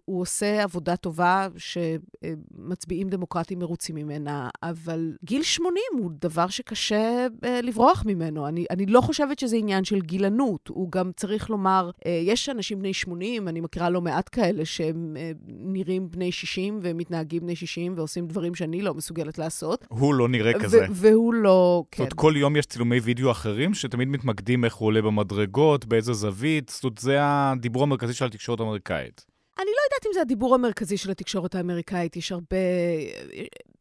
הוא 0.06 0.22
עושה 0.22 0.64
עבודה 0.64 0.96
טובה 0.96 1.48
שמצביעים 1.58 3.10
דמוקרטיים 3.10 3.60
מרוצים 3.60 3.96
ממנה, 3.96 4.50
אבל 4.64 5.14
גיל 5.24 5.44
80 5.44 5.84
הוא 5.98 6.12
דבר 6.22 6.48
שקשה 6.48 7.28
לברוח 7.64 8.04
ממנו. 8.06 8.48
אני, 8.48 8.66
אני 8.70 8.86
לא 8.86 9.02
חושבת 9.02 9.40
שזה 9.40 9.56
עניין 9.56 9.84
של 9.84 10.02
גילנות, 10.02 10.68
הוא 10.68 10.92
גם 10.92 11.12
צריך 11.16 11.50
לומר, 11.50 11.92
יש 12.06 12.50
אנשים 12.50 12.80
בני 12.80 12.94
80, 12.94 13.48
אני 13.48 13.62
מכירה 13.62 13.90
לא 13.90 14.02
מעט 14.02 14.30
כאלה, 14.32 14.66
שהם 14.66 15.18
נראים 15.48 15.89
בני 15.98 16.32
60 16.32 16.80
ומתנהגים 16.82 17.42
בני 17.42 17.56
60 17.56 17.94
ועושים 17.96 18.28
דברים 18.28 18.56
שאני 18.56 18.82
לא 18.82 18.94
מסוגלת 18.94 19.38
לעשות. 19.38 19.86
הוא 19.90 20.14
לא 20.14 20.28
נראה 20.28 20.54
כזה. 20.60 20.86
והוא 20.92 21.34
לא, 21.34 21.84
כן. 21.92 21.96
זאת 21.96 22.00
אומרת, 22.00 22.14
כל 22.14 22.34
יום 22.38 22.56
יש 22.56 22.66
צילומי 22.66 23.00
וידאו 23.00 23.32
אחרים 23.32 23.74
שתמיד 23.74 24.08
מתמקדים 24.08 24.66
איך 24.66 24.76
הוא 24.76 24.88
עולה 24.88 25.02
במדרגות, 25.02 25.86
באיזה 25.86 26.14
זווית. 26.14 26.70
זאת 26.70 26.84
אומרת, 26.84 26.98
זה 26.98 27.18
הדיבור 27.22 27.84
המרכזי 27.84 28.14
של 28.14 28.26
התקשורת 28.26 28.60
האמריקאית. 28.60 29.26
יודעת 30.00 30.08
אם 30.08 30.14
זה 30.14 30.22
הדיבור 30.22 30.56
המרכזי 30.56 30.98
של 30.98 31.12
התקשורת 31.12 31.56
האמריקאית. 31.56 32.16
יש 32.16 32.32
הרבה, 32.32 32.58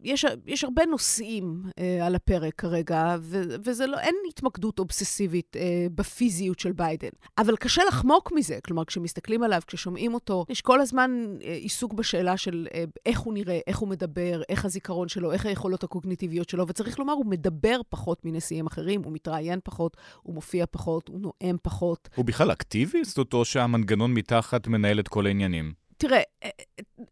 יש, 0.00 0.24
יש 0.46 0.64
הרבה 0.64 0.86
נושאים 0.86 1.62
אה, 1.78 2.06
על 2.06 2.14
הפרק 2.14 2.54
כרגע, 2.54 3.16
ו, 3.20 3.42
וזה 3.64 3.86
לא, 3.86 3.98
אין 3.98 4.14
התמקדות 4.28 4.78
אובססיבית 4.78 5.56
אה, 5.56 5.86
בפיזיות 5.94 6.58
של 6.58 6.72
ביידן. 6.72 7.08
אבל 7.38 7.56
קשה 7.56 7.82
לחמוק 7.88 8.32
מזה. 8.34 8.58
כלומר, 8.64 8.84
כשמסתכלים 8.84 9.42
עליו, 9.42 9.60
כששומעים 9.66 10.14
אותו, 10.14 10.44
יש 10.48 10.60
כל 10.60 10.80
הזמן 10.80 11.10
אה, 11.44 11.54
עיסוק 11.54 11.92
בשאלה 11.92 12.36
של 12.36 12.66
אה, 12.74 12.84
איך 13.06 13.20
הוא 13.20 13.34
נראה, 13.34 13.58
איך 13.66 13.78
הוא 13.78 13.88
מדבר, 13.88 14.42
איך 14.48 14.64
הזיכרון 14.64 15.08
שלו, 15.08 15.32
איך 15.32 15.46
היכולות 15.46 15.84
הקוגניטיביות 15.84 16.48
שלו, 16.48 16.68
וצריך 16.68 16.98
לומר, 16.98 17.12
הוא 17.12 17.26
מדבר 17.26 17.80
פחות 17.88 18.24
מנשיאים 18.24 18.66
אחרים, 18.66 19.02
הוא 19.04 19.12
מתראיין 19.12 19.60
פחות, 19.64 19.96
הוא 20.22 20.34
מופיע 20.34 20.64
פחות, 20.70 21.08
הוא 21.08 21.20
נואם 21.20 21.56
פחות. 21.62 22.08
הוא 22.14 22.24
בכלל 22.24 22.52
אקטיבי? 22.52 23.04
זאת 23.04 23.18
אומרת, 23.18 23.32
או 23.32 23.44
שהמנגנון 23.44 24.14
מתחת 24.14 24.66
מנהל 24.66 25.00
את 25.00 25.08
כל 25.08 25.26
העניינים? 25.26 25.87
תראה, 25.98 26.22
אה, 26.44 26.50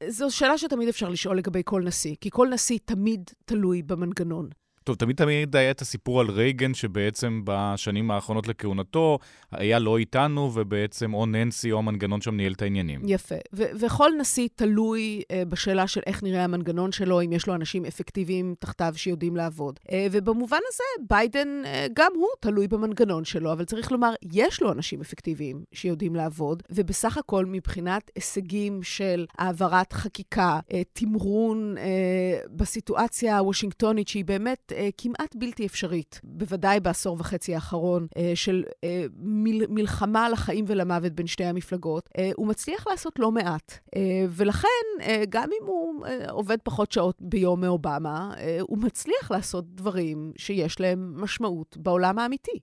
אה, 0.02 0.10
זו 0.10 0.30
שאלה 0.30 0.58
שתמיד 0.58 0.88
אפשר 0.88 1.08
לשאול 1.08 1.38
לגבי 1.38 1.62
כל 1.64 1.82
נשיא, 1.82 2.16
כי 2.20 2.30
כל 2.30 2.48
נשיא 2.48 2.78
תמיד 2.84 3.30
תלוי 3.44 3.82
במנגנון. 3.82 4.48
טוב, 4.86 4.96
תמיד 4.96 5.16
תמיד 5.16 5.56
היה 5.56 5.70
את 5.70 5.80
הסיפור 5.80 6.20
על 6.20 6.30
רייגן, 6.30 6.74
שבעצם 6.74 7.40
בשנים 7.44 8.10
האחרונות 8.10 8.48
לכהונתו 8.48 9.18
היה 9.52 9.78
לא 9.78 9.98
איתנו, 9.98 10.50
ובעצם 10.54 11.14
או 11.14 11.26
ננסי 11.26 11.72
או 11.72 11.78
המנגנון 11.78 12.20
שם 12.20 12.36
ניהל 12.36 12.52
את 12.52 12.62
העניינים. 12.62 13.00
יפה. 13.04 13.34
ו- 13.52 13.64
וכל 13.80 14.10
נשיא 14.20 14.48
תלוי 14.54 15.22
uh, 15.22 15.44
בשאלה 15.48 15.86
של 15.86 16.00
איך 16.06 16.22
נראה 16.22 16.44
המנגנון 16.44 16.92
שלו, 16.92 17.20
אם 17.20 17.32
יש 17.32 17.46
לו 17.46 17.54
אנשים 17.54 17.84
אפקטיביים 17.84 18.54
תחתיו 18.58 18.92
שיודעים 18.96 19.36
לעבוד. 19.36 19.80
Uh, 19.86 19.92
ובמובן 20.10 20.58
הזה, 20.68 21.06
ביידן, 21.08 21.62
uh, 21.64 21.68
גם 21.94 22.12
הוא 22.14 22.28
תלוי 22.40 22.68
במנגנון 22.68 23.24
שלו, 23.24 23.52
אבל 23.52 23.64
צריך 23.64 23.92
לומר, 23.92 24.14
יש 24.32 24.62
לו 24.62 24.72
אנשים 24.72 25.00
אפקטיביים 25.00 25.64
שיודעים 25.72 26.14
לעבוד, 26.14 26.62
ובסך 26.70 27.18
הכל 27.18 27.46
מבחינת 27.46 28.10
הישגים 28.14 28.82
של 28.82 29.26
העברת 29.38 29.92
חקיקה, 29.92 30.60
uh, 30.70 30.74
תמרון 30.92 31.74
uh, 31.76 32.48
בסיטואציה 32.50 33.38
הוושינגטונית, 33.38 34.08
שהיא 34.08 34.24
באמת... 34.24 34.72
אה, 34.76 34.88
כמעט 34.98 35.36
בלתי 35.36 35.66
אפשרית, 35.66 36.20
בוודאי 36.24 36.80
בעשור 36.80 37.16
וחצי 37.20 37.54
האחרון, 37.54 38.06
אה, 38.16 38.32
של 38.34 38.64
אה, 38.84 39.04
מל, 39.18 39.66
מלחמה 39.68 40.26
על 40.26 40.32
החיים 40.32 40.64
ולמוות 40.68 41.12
בין 41.12 41.26
שתי 41.26 41.44
המפלגות, 41.44 42.08
אה, 42.18 42.30
הוא 42.36 42.46
מצליח 42.46 42.86
לעשות 42.86 43.18
לא 43.18 43.32
מעט. 43.32 43.78
אה, 43.96 44.00
ולכן, 44.30 44.68
אה, 45.00 45.22
גם 45.28 45.48
אם 45.60 45.66
הוא 45.66 46.06
אה, 46.06 46.30
עובד 46.30 46.58
פחות 46.62 46.92
שעות 46.92 47.16
ביום 47.20 47.60
מאובמה, 47.60 48.34
אה, 48.38 48.58
הוא 48.60 48.78
מצליח 48.78 49.30
לעשות 49.30 49.64
דברים 49.74 50.32
שיש 50.36 50.80
להם 50.80 51.12
משמעות 51.16 51.76
בעולם 51.76 52.18
האמיתי. 52.18 52.60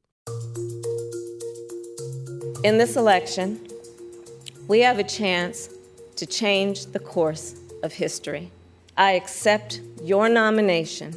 In 2.66 2.78
this 2.78 2.96
election, 2.96 3.50
we 4.72 4.80
have 4.88 4.98
a 4.98 5.10
chance 5.20 5.58
to 6.16 6.26
change 6.26 6.78
the 6.96 7.00
course 7.14 7.56
of 7.86 7.92
history. 7.92 8.46
I 8.96 9.12
accept 9.22 9.82
your 10.12 10.30
nomination 10.30 11.12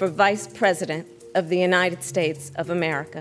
for 0.00 0.08
Vice 0.08 0.46
President 0.60 1.04
of 1.38 1.42
the 1.50 1.58
United 1.70 2.02
States 2.02 2.42
of 2.56 2.70
America. 2.70 3.20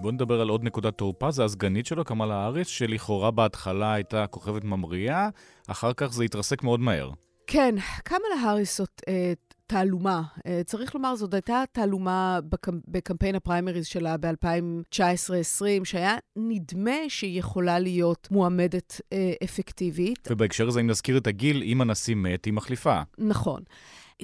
בואו 0.00 0.12
נדבר 0.12 0.40
על 0.40 0.48
עוד 0.48 0.64
נקודת 0.64 0.98
תורפה, 0.98 1.30
זה 1.30 1.44
הסגנית 1.44 1.86
שלו, 1.86 2.04
קמאלה 2.04 2.34
האריס, 2.34 2.68
שלכאורה 2.68 3.30
בהתחלה 3.30 3.94
הייתה 3.94 4.26
כוכבת 4.26 4.64
ממריאה, 4.64 5.28
אחר 5.66 5.92
כך 5.92 6.06
זה 6.12 6.24
התרסק 6.24 6.62
מאוד 6.62 6.80
מהר. 6.80 7.10
כן, 7.46 7.74
קמאלה 8.04 8.34
האריס 8.42 8.78
זאת 8.78 9.02
אה, 9.08 9.32
תעלומה. 9.66 10.22
אה, 10.46 10.60
צריך 10.64 10.94
לומר, 10.94 11.16
זאת 11.16 11.34
הייתה 11.34 11.62
תעלומה 11.72 12.40
בקמפ... 12.48 12.82
בקמפיין 12.88 13.34
הפריימריז 13.34 13.86
שלה 13.86 14.16
ב-2019-2020, 14.16 15.84
שהיה 15.84 16.16
נדמה 16.36 16.96
שהיא 17.08 17.38
יכולה 17.38 17.78
להיות 17.78 18.28
מועמדת 18.30 19.00
אה, 19.12 19.32
אפקטיבית. 19.44 20.28
ובהקשר 20.30 20.68
הזה, 20.68 20.80
אם 20.80 20.86
נזכיר 20.86 21.18
את 21.18 21.26
הגיל, 21.26 21.62
אם 21.62 21.80
הנשיא 21.80 22.14
מת, 22.14 22.44
היא 22.44 22.54
מחליפה. 22.54 23.02
נכון. 23.18 23.62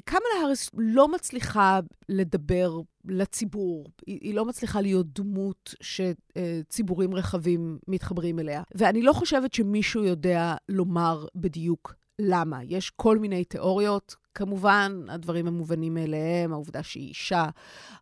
קמאלה 0.05 0.43
האריס 0.43 0.71
לא 0.75 1.09
מצליחה 1.09 1.81
לדבר 2.09 2.81
לציבור, 3.05 3.87
היא, 4.07 4.19
היא 4.23 4.35
לא 4.35 4.45
מצליחה 4.45 4.81
להיות 4.81 5.07
דמות 5.13 5.75
שציבורים 5.81 7.15
רחבים 7.15 7.79
מתחברים 7.89 8.39
אליה. 8.39 8.63
ואני 8.75 9.03
לא 9.03 9.13
חושבת 9.13 9.55
שמישהו 9.55 10.05
יודע 10.05 10.55
לומר 10.69 11.27
בדיוק 11.35 11.95
למה. 12.23 12.59
יש 12.65 12.91
כל 12.91 13.19
מיני 13.19 13.45
תיאוריות, 13.45 14.17
כמובן, 14.35 15.05
הדברים 15.09 15.47
המובנים 15.47 15.95
מאליהם, 15.95 16.53
העובדה 16.53 16.83
שהיא 16.83 17.09
אישה, 17.09 17.45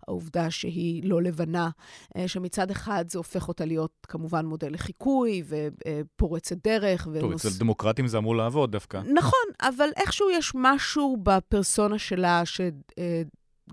העובדה 0.08 0.50
שהיא 0.50 1.08
לא 1.08 1.22
לבנה, 1.22 1.70
אה, 2.16 2.28
שמצד 2.28 2.70
אחד 2.70 3.04
זה 3.08 3.18
הופך 3.18 3.48
אותה 3.48 3.64
להיות 3.64 4.06
כמובן 4.08 4.46
מודל 4.46 4.72
לחיקוי 4.72 5.42
ופורצת 5.48 6.56
דרך. 6.64 7.08
טוב, 7.20 7.32
אצל 7.32 7.48
דמוקרטים 7.58 8.06
זה 8.06 8.18
אמור 8.18 8.36
לעבוד 8.36 8.72
דווקא. 8.72 9.00
נכון, 9.14 9.48
אבל 9.60 9.88
איכשהו 9.96 10.30
יש 10.30 10.52
משהו 10.54 11.16
בפרסונה 11.22 11.98
שלה 11.98 12.42
ש... 12.44 12.60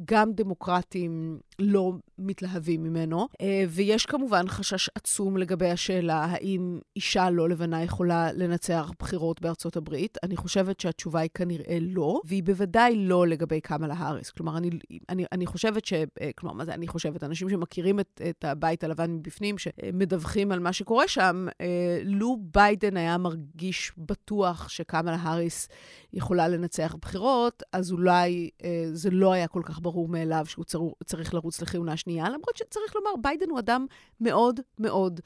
גם 0.06 0.32
דמוקרטים 0.34 1.40
לא 1.60 1.94
מתלהבים 2.18 2.84
ממנו, 2.84 3.28
אה, 3.42 3.64
ויש 3.70 4.06
כמובן 4.06 4.48
חשש 4.48 4.90
עצום 4.96 5.38
לגבי 5.38 5.70
השאלה 5.70 6.26
האם 6.30 6.80
אישה 6.96 7.30
לא 7.30 7.50
לבנה 7.50 7.84
יכולה 7.84 8.32
לנצח 8.34 8.92
בחירות 9.00 9.42
בארצות 9.42 9.78
הברית. 9.78 10.18
אני 10.24 10.38
חושבת 10.38 10.80
שהתשובה 10.80 11.20
היא 11.20 11.30
כנראה 11.34 11.78
לא, 11.82 12.22
והיא 12.26 12.44
בוודאי 12.44 12.96
לא 12.96 13.28
לגבי 13.28 13.62
קמאלה 13.62 13.94
האריס. 13.98 14.32
כלומר, 14.32 14.58
אני, 14.58 14.70
אני, 15.10 15.26
אני 15.32 15.46
חושבת 15.46 15.86
ש... 15.86 15.94
אה, 15.94 16.30
כלומר, 16.36 16.56
מה 16.56 16.66
זה 16.66 16.74
אני 16.74 16.88
חושבת? 16.88 17.24
אנשים 17.24 17.50
שמכירים 17.50 18.00
את, 18.00 18.22
את 18.30 18.46
הבית 18.46 18.84
הלבן 18.84 19.12
מבפנים, 19.12 19.58
שמדווחים 19.58 20.52
על 20.52 20.60
מה 20.60 20.74
שקורה 20.74 21.08
שם, 21.08 21.48
אה, 21.62 22.02
לו 22.04 22.38
ביידן 22.54 22.98
היה 22.98 23.18
מרגיש 23.18 23.92
בטוח 23.98 24.70
שקמאלה 24.70 25.18
האריס 25.22 25.68
יכולה 26.14 26.48
לנצח 26.48 26.96
בחירות, 27.02 27.64
אז 27.74 27.92
אולי 27.92 28.50
זה 28.94 29.10
לא 29.10 29.32
היה 29.34 29.48
כל 29.48 29.62
כך 29.66 29.80
ברור 29.86 30.08
מאליו 30.08 30.46
שהוא 30.46 30.66
צריך 31.04 31.34
לרוץ 31.34 31.62
לכהונה 31.62 31.98
שנייה, 31.98 32.30
למרות 32.30 32.56
שצריך 32.56 32.96
לומר, 32.96 33.10
ביידן 33.22 33.50
הוא 33.50 33.60
אדם 33.60 33.86
מאוד 34.22 34.60
מאוד 34.80 35.20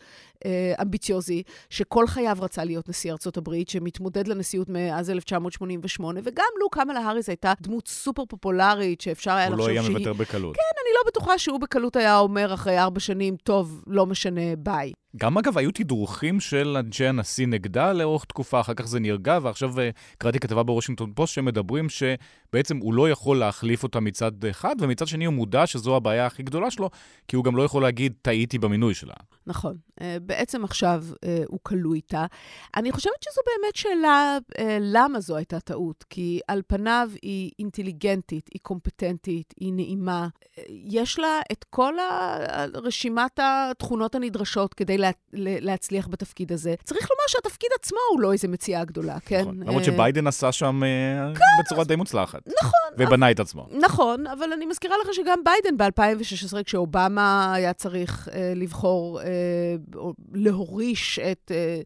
אה, 0.45 0.73
אמביציוזי, 0.81 1.43
שכל 1.69 2.07
חייו 2.07 2.37
רצה 2.39 2.63
להיות 2.63 2.89
נשיא 2.89 3.11
ארצות 3.11 3.37
הברית, 3.37 3.69
שמתמודד 3.69 4.27
לנשיאות 4.27 4.69
מאז 4.69 5.09
1988, 5.09 6.19
וגם 6.23 6.45
לו 6.59 6.69
קמאלה 6.69 6.99
האריס 6.99 7.29
הייתה 7.29 7.53
דמות 7.61 7.87
סופר 7.87 8.25
פופולרית, 8.25 9.01
שאפשר 9.01 9.31
היה 9.31 9.49
לחשוב 9.49 9.65
שהיא... 9.65 9.79
הוא 9.79 9.83
לא 9.83 9.89
היה 9.89 9.97
מוותר 9.97 10.13
בקלות. 10.13 10.55
כן, 10.55 10.61
אני 10.83 10.93
לא 10.95 11.11
בטוחה 11.11 11.37
שהוא 11.37 11.59
בקלות 11.59 11.95
היה 11.95 12.19
אומר 12.19 12.53
אחרי 12.53 12.79
ארבע 12.79 12.99
שנים, 12.99 13.35
טוב, 13.35 13.83
לא 13.87 14.05
משנה, 14.05 14.55
ביי. 14.57 14.91
גם 15.17 15.37
אגב, 15.37 15.57
היו 15.57 15.71
תדרוכים 15.71 16.39
של 16.39 16.77
אנשי 16.79 17.05
הנשיא 17.05 17.47
נגדה 17.47 17.93
לאורך 17.93 18.25
תקופה, 18.25 18.59
אחר 18.59 18.73
כך 18.73 18.87
זה 18.87 18.99
נרגע, 18.99 19.39
ועכשיו 19.41 19.79
אה, 19.79 19.89
קראתי 20.17 20.39
כתבה 20.39 20.63
בוושינגטון 20.63 21.13
פוסט 21.15 21.33
שמדברים 21.33 21.87
שבעצם 21.89 22.77
הוא 22.77 22.93
לא 22.93 23.09
יכול 23.09 23.37
להחליף 23.37 23.83
אותה 23.83 23.99
מצד 23.99 24.45
אחד, 24.45 24.75
ומצד 24.79 25.07
שני 25.07 25.25
הוא 25.25 25.33
מודע 25.33 25.67
שזו 25.67 25.95
הבעיה 25.95 26.25
הכי 26.25 26.43
גדולה 26.43 26.71
שלו, 26.71 26.89
כי 27.27 27.35
הוא 27.35 27.45
גם 27.45 27.55
לא 27.55 27.63
יכול 27.63 27.81
להגיד, 27.81 28.13
טעיתי 28.21 28.59
במינוי 28.59 28.93
שלה. 28.93 29.13
נכון. 29.47 29.77
אה, 30.01 30.17
בעצם 30.21 30.63
עכשיו 30.63 31.03
אה, 31.23 31.43
הוא 31.47 31.59
כלוא 31.63 31.95
איתה. 31.95 32.25
אני 32.75 32.91
חושבת 32.91 33.23
שזו 33.23 33.41
באמת 33.45 33.75
שאלה 33.75 34.37
למה 34.79 35.19
זו 35.19 35.35
הייתה 35.35 35.59
טעות, 35.59 36.05
כי 36.09 36.39
על 36.47 36.61
פניו 36.67 37.09
היא 37.21 37.51
אינטליגנטית, 37.59 38.49
היא 38.53 38.59
קומפטנטית, 38.61 39.53
היא 39.59 39.73
נעימה. 39.73 40.27
יש 40.69 41.19
לה 41.19 41.39
את 41.51 41.65
כל 41.69 41.93
רשימת 42.73 43.39
התכונות 43.43 44.15
הנדרשות 44.15 44.73
כדי 44.73 44.98
לה, 44.99 45.11
להצליח 45.33 46.07
בתפקיד 46.07 46.51
הזה. 46.51 46.75
צריך 46.83 47.09
לומר 47.11 47.23
שהתפקיד 47.27 47.69
עצמו 47.79 47.97
הוא 48.11 48.21
לא 48.21 48.33
איזה 48.33 48.47
מציאה 48.47 48.85
גדולה, 48.85 49.19
כן? 49.25 49.41
נכון, 49.41 49.59
למרות 49.59 49.83
שביידן 49.83 50.27
עשה 50.27 50.51
שם 50.51 50.83
אה, 50.83 51.33
כן, 51.35 51.63
בצורה 51.63 51.83
די 51.83 51.95
מוצלחת. 51.95 52.47
נכון. 52.63 52.89
ובנה 52.97 53.25
אבל, 53.25 53.31
את 53.31 53.39
עצמו. 53.39 53.67
נכון, 53.71 54.27
אבל 54.27 54.53
אני 54.53 54.65
מזכירה 54.65 54.95
לך 55.03 55.13
שגם 55.13 55.39
ביידן 55.43 55.77
ב-2016, 55.77 56.63
כשאובמה 56.63 57.53
היה 57.53 57.73
צריך 57.73 58.29
אה, 58.33 58.53
לבחור, 58.55 59.21
אה, 59.21 59.25
להוריש 60.33 61.19
את... 61.19 61.51
אה, 61.55 61.81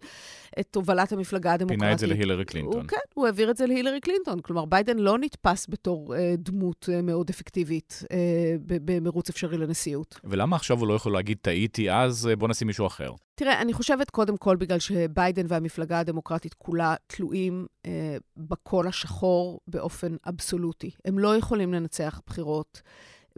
את 0.59 0.75
הובלת 0.75 1.11
המפלגה 1.11 1.53
הדמוקרטית. 1.53 1.79
פינה 1.79 1.93
את 1.93 1.99
זה 1.99 2.07
להילרי 2.07 2.45
קלינטון. 2.45 2.81
הוא, 2.81 2.87
כן, 2.87 2.97
הוא 3.13 3.25
העביר 3.25 3.51
את 3.51 3.57
זה 3.57 3.65
להילרי 3.65 3.99
קלינטון. 3.99 4.39
כלומר, 4.39 4.65
ביידן 4.65 4.97
לא 4.97 5.17
נתפס 5.19 5.65
בתור 5.69 6.15
אה, 6.15 6.33
דמות 6.37 6.89
אה, 6.93 7.01
מאוד 7.01 7.29
אפקטיבית 7.29 8.03
אה, 8.11 8.55
במרוץ 8.65 9.29
אפשרי 9.29 9.57
לנשיאות. 9.57 10.19
ולמה 10.23 10.55
עכשיו 10.55 10.79
הוא 10.79 10.87
לא 10.87 10.93
יכול 10.93 11.13
להגיד, 11.13 11.37
טעיתי 11.41 11.91
אז, 11.91 12.27
אה, 12.27 12.35
בוא 12.35 12.47
נשים 12.47 12.67
מישהו 12.67 12.87
אחר? 12.87 13.02
תראה, 13.35 13.61
אני 13.61 13.73
חושבת 13.73 14.09
קודם 14.09 14.37
כל 14.37 14.55
בגלל 14.55 14.79
שביידן 14.79 15.45
והמפלגה 15.49 15.99
הדמוקרטית 15.99 16.53
כולה 16.53 16.95
תלויים 17.07 17.67
אה, 17.85 18.17
בקול 18.37 18.87
השחור 18.87 19.59
באופן 19.67 20.15
אבסולוטי. 20.29 20.91
הם 21.05 21.19
לא 21.19 21.37
יכולים 21.37 21.73
לנצח 21.73 22.21
בחירות 22.27 22.81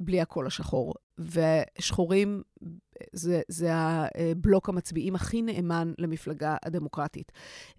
בלי 0.02 0.22
הקול 0.22 0.48
השחור. 0.48 0.94
ושחורים 1.20 2.42
זה, 3.14 3.42
זה 3.48 3.70
הבלוק 3.74 4.70
המצביעים 4.70 5.16
הכי 5.16 5.42
נאמן 5.42 5.94
למפלגה 5.98 6.58
הדמוקרטית, 6.64 7.32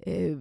אה, 0.06 0.32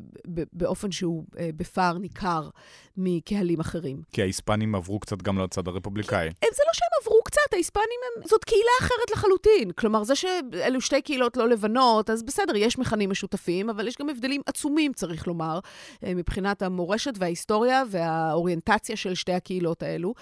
באופן 0.54 0.92
שהוא 0.92 1.26
אה, 1.40 1.50
בפער 1.56 1.98
ניכר 1.98 2.50
מקהלים 2.98 3.60
אחרים. 3.60 4.02
כי 4.12 4.22
ההיספנים 4.22 4.76
עברו 4.76 5.00
קצת 5.00 5.22
גם 5.22 5.40
לצד 5.40 5.68
הרפובליקאי. 5.68 6.30
זה 6.42 6.64
לא 6.68 6.74
שהם 6.74 6.90
עברו 7.02 7.22
קצת, 7.26 7.45
ההיספנים 7.54 8.00
הם... 8.16 8.24
זאת 8.28 8.44
קהילה 8.44 8.72
אחרת 8.82 9.12
לחלוטין. 9.12 9.72
כלומר, 9.72 10.04
זה 10.04 10.16
שאלו 10.16 10.82
שתי 10.82 11.02
קהילות 11.02 11.38
לא 11.38 11.50
לבנות, 11.50 12.10
אז 12.10 12.24
בסדר, 12.24 12.56
יש 12.56 12.78
מכנים 12.78 13.10
משותפים, 13.10 13.70
אבל 13.70 13.88
יש 13.88 13.96
גם 14.00 14.10
הבדלים 14.10 14.42
עצומים, 14.46 14.94
צריך 14.94 15.28
לומר, 15.28 15.60
אה, 16.04 16.14
מבחינת 16.16 16.62
המורשת 16.62 17.14
וההיסטוריה 17.18 17.84
והאוריינטציה 17.90 18.96
של 18.96 19.16
שתי 19.16 19.34
הקהילות 19.34 19.84
האלו. 19.84 20.14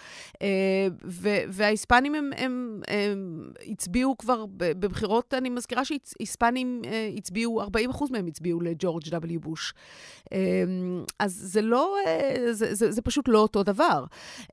וההיספנים 1.48 2.16
הם, 2.16 2.32
הם, 2.38 2.82
הם 2.88 3.50
הצביעו 3.68 4.18
כבר 4.18 4.46
בבחירות, 4.58 5.34
אני 5.34 5.50
מזכירה 5.50 5.86
שהיספנים 5.86 6.82
אה, 6.86 7.10
הצביעו, 7.18 7.62
40 7.62 7.90
אחוז 7.90 8.12
מהם 8.12 8.28
הצביעו 8.28 8.62
לג'ורג' 8.62 9.04
W. 9.04 9.40
בוש. 9.40 9.74
אז 11.20 11.34
זה 11.34 11.62
לא, 11.62 11.96
אה, 12.08 12.54
זה, 12.54 12.76
זה, 12.76 12.92
זה 12.92 13.02
פשוט 13.02 13.28
לא 13.28 13.40
אותו 13.40 13.64
דבר. 13.64 14.06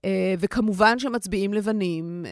אה, 0.04 0.35
וכמובן 0.38 0.98
שמצביעים 0.98 1.54
לבנים, 1.54 2.24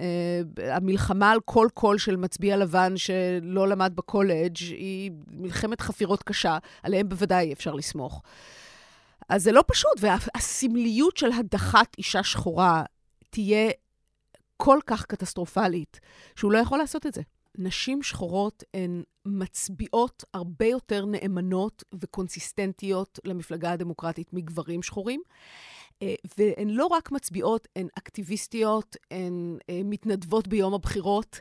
המלחמה 0.56 1.30
על 1.30 1.40
כל 1.44 1.68
קול 1.74 1.98
של 1.98 2.16
מצביע 2.16 2.56
לבן 2.56 2.96
שלא 2.96 3.68
למד 3.68 3.92
בקולג' 3.94 4.56
היא 4.56 5.10
מלחמת 5.30 5.80
חפירות 5.80 6.22
קשה, 6.22 6.58
עליהם 6.82 7.08
בוודאי 7.08 7.52
אפשר 7.52 7.74
לסמוך. 7.74 8.22
אז 9.28 9.42
זה 9.42 9.52
לא 9.52 9.64
פשוט, 9.66 9.92
והסמליות 10.00 11.16
של 11.16 11.32
הדחת 11.32 11.94
אישה 11.98 12.22
שחורה 12.22 12.82
תהיה 13.30 13.70
כל 14.56 14.78
כך 14.86 15.04
קטסטרופלית, 15.04 16.00
שהוא 16.36 16.52
לא 16.52 16.58
יכול 16.58 16.78
לעשות 16.78 17.06
את 17.06 17.14
זה. 17.14 17.22
נשים 17.58 18.02
שחורות 18.02 18.64
הן 18.74 19.02
מצביעות 19.26 20.24
הרבה 20.34 20.66
יותר 20.66 21.04
נאמנות 21.04 21.84
וקונסיסטנטיות 22.00 23.18
למפלגה 23.24 23.72
הדמוקרטית 23.72 24.32
מגברים 24.32 24.82
שחורים. 24.82 25.22
אה, 26.02 26.14
והן 26.38 26.68
לא 26.68 26.86
רק 26.86 27.12
מצביעות, 27.12 27.68
הן 27.76 27.86
אקטיביסטיות, 27.98 28.96
הן 29.10 29.58
אה, 29.70 29.80
מתנדבות 29.84 30.48
ביום 30.48 30.74
הבחירות, 30.74 31.40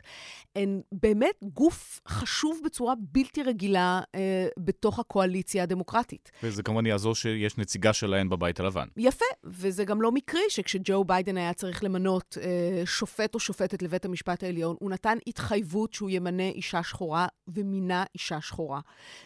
הן 0.56 0.80
באמת 0.92 1.34
גוף 1.42 2.00
חשוב 2.08 2.60
בצורה 2.64 2.94
בלתי 2.98 3.42
רגילה 3.42 4.00
אה, 4.14 4.48
בתוך 4.58 4.98
הקואליציה 4.98 5.62
הדמוקרטית. 5.62 6.30
וזה 6.42 6.62
כמובן 6.62 6.86
יעזור 6.86 7.14
שיש 7.14 7.58
נציגה 7.58 7.92
שלהן 7.92 8.28
בבית 8.28 8.60
הלבן. 8.60 8.88
יפה, 8.96 9.24
וזה 9.44 9.84
גם 9.84 10.02
לא 10.02 10.12
מקרי 10.12 10.40
שכשג'ו 10.48 11.04
ביידן 11.04 11.36
היה 11.36 11.54
צריך 11.54 11.84
למנות 11.84 12.38
שופט 12.84 13.34
או 13.34 13.40
שופטת 13.40 13.82
לבית 13.82 14.04
המשפט 14.04 14.42
העליון, 14.42 14.76
הוא 14.80 14.90
נתן 14.90 15.18
התחייבות 15.26 15.94
שהוא 15.94 16.10
ימנה 16.10 16.48
אישה 16.48 16.82
שחורה, 16.82 17.26
ומינה 17.48 18.04
אישה 18.14 18.40
שחורה. 18.40 18.80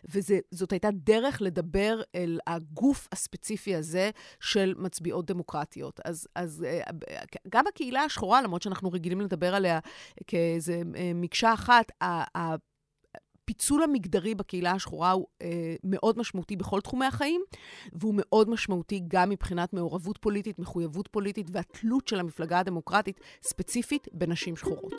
וזאת 0.05 0.73
הייתה 0.73 0.89
דרך 0.93 1.43
לדבר 1.43 2.01
אל 2.15 2.39
הגוף 2.47 3.09
הספציפי 3.13 3.75
הזה 3.75 4.11
של 4.41 4.75
מצביעות. 4.79 5.22
מאוד 5.23 5.27
דמוקרטיות. 5.27 6.01
אז, 6.05 6.29
אז 6.35 6.65
אה, 6.69 6.81
גם 7.49 7.65
הקהילה 7.67 8.03
השחורה, 8.03 8.43
למרות 8.43 8.63
שאנחנו 8.63 8.91
רגילים 8.93 9.21
לדבר 9.21 9.55
עליה 9.55 9.79
כאיזה 10.27 10.83
אה, 10.97 11.13
מקשה 11.15 11.55
אחת, 11.55 11.93
הפיצול 12.35 13.83
המגדרי 13.83 14.35
בקהילה 14.35 14.71
השחורה 14.71 15.11
הוא 15.11 15.27
אה, 15.43 15.75
מאוד 15.85 16.19
משמעותי 16.19 16.57
בכל 16.57 16.81
תחומי 16.81 17.07
החיים, 17.07 17.43
והוא 17.93 18.15
מאוד 18.17 18.51
משמעותי 18.51 19.03
גם 19.09 19.31
מבחינת 19.31 19.73
מעורבות 19.73 20.19
פוליטית, 20.19 20.59
מחויבות 20.59 21.09
פוליטית 21.09 21.47
והתלות 21.53 22.09
של 22.09 22.21
המפלגה 22.21 22.59
הדמוקרטית, 22.59 23.21
ספציפית 23.43 24.09
בנשים 24.13 24.57
שחורות. 24.57 24.95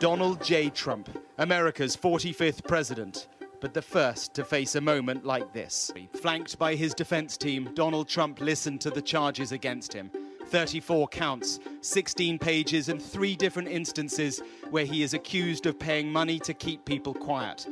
Donald 0.00 0.38
J. 0.44 0.52
Trump, 0.82 1.08
America's 1.38 1.96
45th 1.96 2.60
president. 2.68 3.37
But 3.60 3.74
the 3.74 3.82
first 3.82 4.34
to 4.34 4.44
face 4.44 4.74
a 4.74 4.80
moment 4.80 5.24
like 5.24 5.52
this. 5.52 5.90
Flanked 6.22 6.58
by 6.58 6.74
his 6.74 6.94
defense 6.94 7.36
team, 7.36 7.70
Donald 7.74 8.08
Trump 8.08 8.40
listened 8.40 8.80
to 8.82 8.90
the 8.90 9.02
charges 9.02 9.52
against 9.52 9.92
him. 9.92 10.10
34 10.46 11.08
counts, 11.08 11.58
16 11.82 12.38
pages, 12.38 12.88
and 12.88 13.02
three 13.02 13.36
different 13.36 13.68
instances 13.68 14.42
where 14.70 14.84
he 14.84 15.02
is 15.02 15.12
accused 15.14 15.66
of 15.66 15.78
paying 15.78 16.10
money 16.10 16.38
to 16.40 16.54
keep 16.54 16.84
people 16.84 17.14
quiet. 17.14 17.66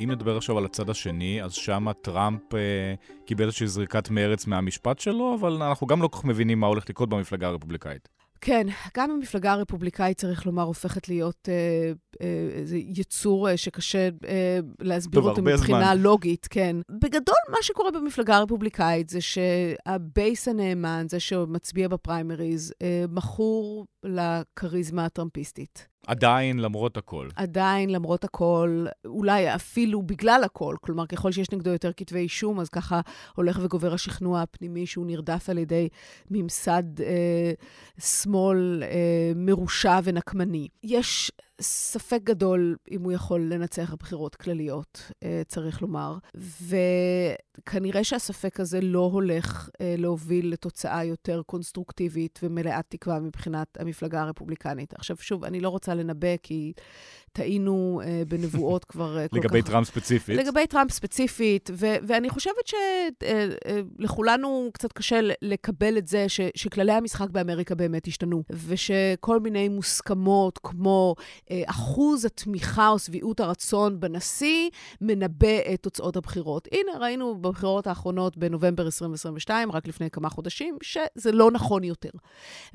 אם 0.00 0.10
נדבר 0.10 0.36
עכשיו 0.36 0.58
על 0.58 0.64
הצד 0.64 0.90
השני, 0.90 1.42
אז 1.42 1.52
שם 1.52 1.86
טראמפ 2.02 2.54
אה, 2.54 2.94
קיבל 3.24 3.44
איזושהי 3.44 3.66
זריקת 3.66 4.10
מרץ 4.10 4.46
מהמשפט 4.46 4.98
שלו, 4.98 5.36
אבל 5.40 5.62
אנחנו 5.62 5.86
גם 5.86 6.02
לא 6.02 6.08
כל 6.08 6.18
כך 6.18 6.24
מבינים 6.24 6.60
מה 6.60 6.66
הולך 6.66 6.84
לקרות 6.88 7.08
במפלגה 7.08 7.46
הרפובליקאית. 7.46 8.15
כן, 8.46 8.66
גם 8.96 9.10
המפלגה 9.10 9.52
הרפובליקאית, 9.52 10.18
צריך 10.18 10.46
לומר, 10.46 10.62
הופכת 10.62 11.08
להיות 11.08 11.48
אה, 11.48 11.92
אה, 12.20 12.48
איזה 12.52 12.76
יצור 12.76 13.50
אה, 13.50 13.56
שקשה 13.56 14.08
אה, 14.28 14.58
להסביר 14.80 15.20
טוב, 15.20 15.28
אותו 15.30 15.42
מבחינה 15.42 15.84
זמן. 15.84 15.98
לוגית, 15.98 16.46
כן. 16.50 16.76
בגדול, 16.90 17.36
מה 17.50 17.56
שקורה 17.62 17.90
במפלגה 17.90 18.36
הרפובליקאית 18.36 19.08
זה 19.08 19.18
שה 19.20 19.75
base 19.75 20.48
הנאמן, 20.48 21.06
זה 21.08 21.20
שמצביע 21.20 21.88
בפריימריז, 21.88 22.72
אה, 22.82 23.04
מכור 23.08 23.86
לכריזמה 24.06 25.04
הטראמפיסטית. 25.04 25.88
עדיין, 26.06 26.58
למרות 26.58 26.96
הכל. 26.96 27.28
עדיין, 27.36 27.90
למרות 27.90 28.24
הכל, 28.24 28.86
אולי 29.04 29.54
אפילו 29.54 30.02
בגלל 30.02 30.44
הכל, 30.44 30.76
כלומר, 30.80 31.06
ככל 31.06 31.32
שיש 31.32 31.50
נגדו 31.50 31.70
יותר 31.70 31.90
כתבי 31.96 32.18
אישום, 32.18 32.60
אז 32.60 32.68
ככה 32.68 33.00
הולך 33.34 33.58
וגובר 33.62 33.94
השכנוע 33.94 34.42
הפנימי 34.42 34.86
שהוא 34.86 35.06
נרדף 35.06 35.48
על 35.50 35.58
ידי 35.58 35.88
ממסד 36.30 37.00
אה, 37.00 37.52
שמאל 38.00 38.82
אה, 38.82 39.32
מרושע 39.36 40.00
ונקמני. 40.04 40.68
יש 40.82 41.32
ספק 41.60 42.20
גדול 42.24 42.76
אם 42.90 43.02
הוא 43.02 43.12
יכול 43.12 43.40
לנצח 43.40 43.92
בבחירות 43.92 44.34
כלליות, 44.34 45.12
אה, 45.22 45.42
צריך 45.46 45.82
לומר, 45.82 46.16
וכנראה 46.66 48.04
שהספק 48.04 48.60
הזה 48.60 48.80
לא 48.80 49.10
הולך 49.12 49.68
אה, 49.80 49.94
להוביל 49.98 50.52
לתוצאה 50.52 51.04
יותר 51.04 51.42
קונסטרוקטיבית 51.46 52.40
ומלאת 52.42 52.84
תקווה 52.88 53.20
מבחינת 53.20 53.80
המפלגה 53.80 54.22
הרפובליקנית. 54.22 54.94
עכשיו, 54.94 55.16
שוב, 55.20 55.44
אני 55.44 55.60
לא 55.60 55.68
רוצה 55.68 55.94
לנבא, 55.94 56.36
כי 56.42 56.72
טעינו 57.32 58.00
אה, 58.04 58.22
בנבואות 58.28 58.84
כבר 58.90 59.28
כל 59.28 59.36
לגבי 59.36 59.62
כך... 59.62 59.68
טראמפ 59.68 59.86
ספציפית. 59.86 60.38
לגבי 60.38 60.66
טראמפ 60.66 60.90
ספציפית, 60.90 61.70
ו- 61.72 61.96
ואני 62.06 62.30
חושבת 62.30 62.70
שלכולנו 63.98 64.70
קצת 64.72 64.92
קשה 64.92 65.20
לקבל 65.42 65.98
את 65.98 66.06
זה 66.08 66.28
ש- 66.28 66.40
שכללי 66.54 66.92
המשחק 66.92 67.30
באמריקה 67.30 67.74
באמת 67.74 68.06
השתנו, 68.06 68.42
ושכל 68.66 69.40
מיני 69.40 69.68
מוסכמות 69.68 70.58
כמו 70.62 71.14
אחוז 71.66 72.24
התמיכה 72.24 72.88
או 72.88 72.98
שביעות 72.98 73.40
הרצון 73.40 74.00
בנשיא 74.00 74.70
מנבא 75.00 75.74
את 75.74 75.82
תוצאות 75.82 76.16
הבחירות. 76.16 76.68
הנה, 76.72 76.92
ראינו 77.00 77.34
בבחירות 77.34 77.86
האחרונות 77.86 78.36
בנובמבר 78.36 78.86
2022, 78.86 79.72
רק 79.72 79.86
לפני 79.88 80.10
כמה 80.10 80.28
חודשים, 80.30 80.78
שזה 80.82 81.32
לא 81.32 81.50
נכון 81.50 81.84
יותר. 81.84 82.10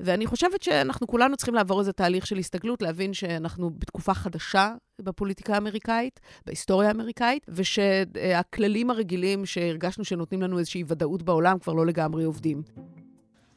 ואני 0.00 0.26
חושבת 0.26 0.62
שאנחנו 0.62 1.06
כולנו 1.06 1.36
צריכים 1.36 1.54
לעבור 1.54 1.80
איזה 1.80 1.92
תהליך 1.92 2.26
של 2.26 2.38
הסתגלות, 2.38 2.82
להבין 2.82 3.14
שאנחנו 3.14 3.70
בתקופה 3.78 4.14
חדשה 4.14 4.74
בפוליטיקה 5.02 5.54
האמריקאית, 5.54 6.20
בהיסטוריה 6.46 6.88
האמריקאית, 6.88 7.46
ושהכללים 7.48 8.90
הרגילים 8.90 9.46
שהרגשנו 9.46 10.04
שנותנים 10.04 10.42
לנו 10.42 10.58
איזושהי 10.58 10.84
ודאות 10.86 11.22
בעולם 11.22 11.58
כבר 11.58 11.72
לא 11.72 11.86
לגמרי 11.86 12.24
עובדים. 12.24 12.62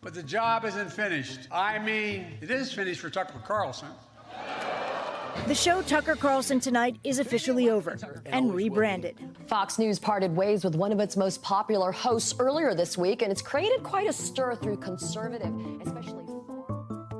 But 0.05 0.13
the 0.13 0.23
job 0.23 0.65
isn't 0.65 0.91
finished. 0.91 1.41
I 1.51 1.79
mean, 1.79 2.19
it 2.43 2.51
is 2.51 2.71
finished 2.71 3.01
for 3.01 3.09
Tucker 3.09 3.41
Carlson. 3.47 3.91
The 5.43 5.53
show 5.53 5.81
Tucker 5.83 6.15
Carlson 6.15 6.59
Tonight 6.59 6.95
is 7.03 7.19
officially 7.19 7.69
over 7.69 7.97
and 8.25 8.43
rebranded. 8.61 9.15
Fox 9.47 9.77
News 9.77 9.99
parted 9.99 10.35
ways 10.35 10.63
with 10.65 10.75
one 10.75 10.91
of 10.91 10.99
its 10.99 11.15
most 11.15 11.43
popular 11.43 11.91
hosts 11.91 12.33
earlier 12.39 12.73
this 12.73 12.97
week, 12.97 13.21
and 13.21 13.29
it's 13.33 13.43
created 13.51 13.83
quite 13.83 14.07
a 14.09 14.13
stir 14.13 14.55
through 14.55 14.77
conservative, 14.77 15.53
especially. 15.85 16.25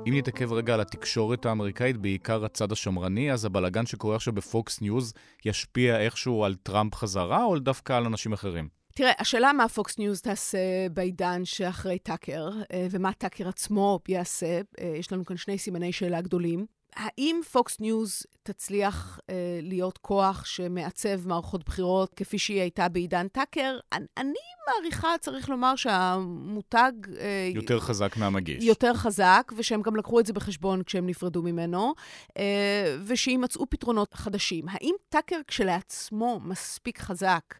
אם 0.08 0.14
נתעכב 0.16 0.52
רגע 0.52 0.74
על 0.74 0.80
התקשורת 0.80 1.46
האמריקאית, 1.46 1.96
בעיקר 1.96 2.44
הצד 2.44 2.72
השמרני, 2.72 3.32
אז 3.32 3.44
הבלגן 3.44 3.86
שקורה 3.86 4.16
עכשיו 4.16 4.32
בפוקס 4.32 4.80
ניוז 4.80 5.12
ישפיע 5.44 6.00
איכשהו 6.00 6.44
על 6.44 6.54
טראמפ 6.54 6.94
חזרה, 6.94 7.44
או 7.44 7.58
דווקא 7.58 7.92
על 7.92 8.06
אנשים 8.06 8.32
אחרים? 8.32 8.68
תראה, 8.94 9.12
השאלה 9.18 9.52
מה 9.52 9.68
פוקס 9.68 9.98
ניוז 9.98 10.20
תעשה 10.20 10.58
בעידן 10.94 11.44
שאחרי 11.44 11.98
טאקר, 11.98 12.48
אה, 12.72 12.86
ומה 12.90 13.12
טאקר 13.12 13.48
עצמו 13.48 14.00
יעשה, 14.08 14.60
אה, 14.80 14.94
יש 14.98 15.12
לנו 15.12 15.24
כאן 15.24 15.36
שני 15.36 15.58
סימני 15.58 15.92
שאלה 15.92 16.20
גדולים. 16.20 16.66
האם 16.96 17.40
פוקס 17.52 17.80
ניוז 17.80 18.22
תצליח 18.42 19.20
אה, 19.30 19.34
להיות 19.62 19.98
כוח 19.98 20.44
שמעצב 20.44 21.28
מערכות 21.28 21.64
בחירות 21.64 22.14
כפי 22.14 22.38
שהיא 22.38 22.60
הייתה 22.60 22.88
בעידן 22.88 23.28
טאקר? 23.28 23.78
אני, 23.92 24.06
אני 24.16 24.38
מעריכה, 24.66 25.08
צריך 25.20 25.48
לומר, 25.48 25.76
שהמותג... 25.76 26.92
אה, 27.18 27.50
יותר 27.54 27.80
חזק 27.80 28.16
מהמגיש. 28.16 28.64
יותר 28.64 28.94
חזק, 28.94 29.52
ושהם 29.56 29.82
גם 29.82 29.96
לקחו 29.96 30.20
את 30.20 30.26
זה 30.26 30.32
בחשבון 30.32 30.82
כשהם 30.82 31.06
נפרדו 31.06 31.42
ממנו, 31.42 31.94
אה, 32.38 32.96
ושיימצאו 33.06 33.70
פתרונות 33.70 34.14
חדשים. 34.14 34.64
האם 34.68 34.94
טאקר 35.08 35.40
כשלעצמו 35.46 36.40
מספיק 36.44 37.00
חזק 37.00 37.54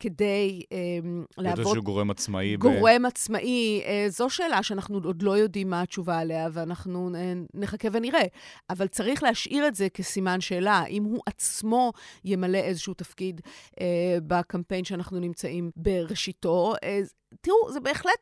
כדי 0.00 0.62
אה, 0.72 0.78
לעבוד... 1.38 1.58
איזשהו 1.58 1.82
גורם 1.82 2.10
עצמאי. 2.10 2.56
גורם 2.56 3.02
ב... 3.02 3.06
עצמאי, 3.06 3.82
אה, 3.84 4.06
זו 4.08 4.30
שאלה 4.30 4.62
שאנחנו 4.62 5.00
עוד 5.04 5.22
לא 5.22 5.38
יודעים 5.38 5.70
מה 5.70 5.82
התשובה 5.82 6.18
עליה, 6.18 6.48
ואנחנו 6.52 7.10
אה, 7.14 7.32
נחכה 7.54 7.88
ונראה. 7.92 8.24
אבל 8.70 8.86
צריך 8.86 9.22
להשאיר 9.22 9.68
את 9.68 9.74
זה 9.74 9.88
כסימן 9.88 10.40
שאלה, 10.40 10.84
אם 10.86 11.04
הוא 11.04 11.22
עצמו 11.26 11.92
ימלא 12.24 12.58
איזשהו 12.58 12.94
תפקיד 12.94 13.40
אה, 13.80 14.18
בקמפיין 14.26 14.84
שאנחנו 14.84 15.20
נמצאים 15.20 15.70
בראשיתו. 15.76 16.74
אה, 16.82 17.00
תראו, 17.40 17.72
זה 17.72 17.80
בהחלט... 17.80 18.18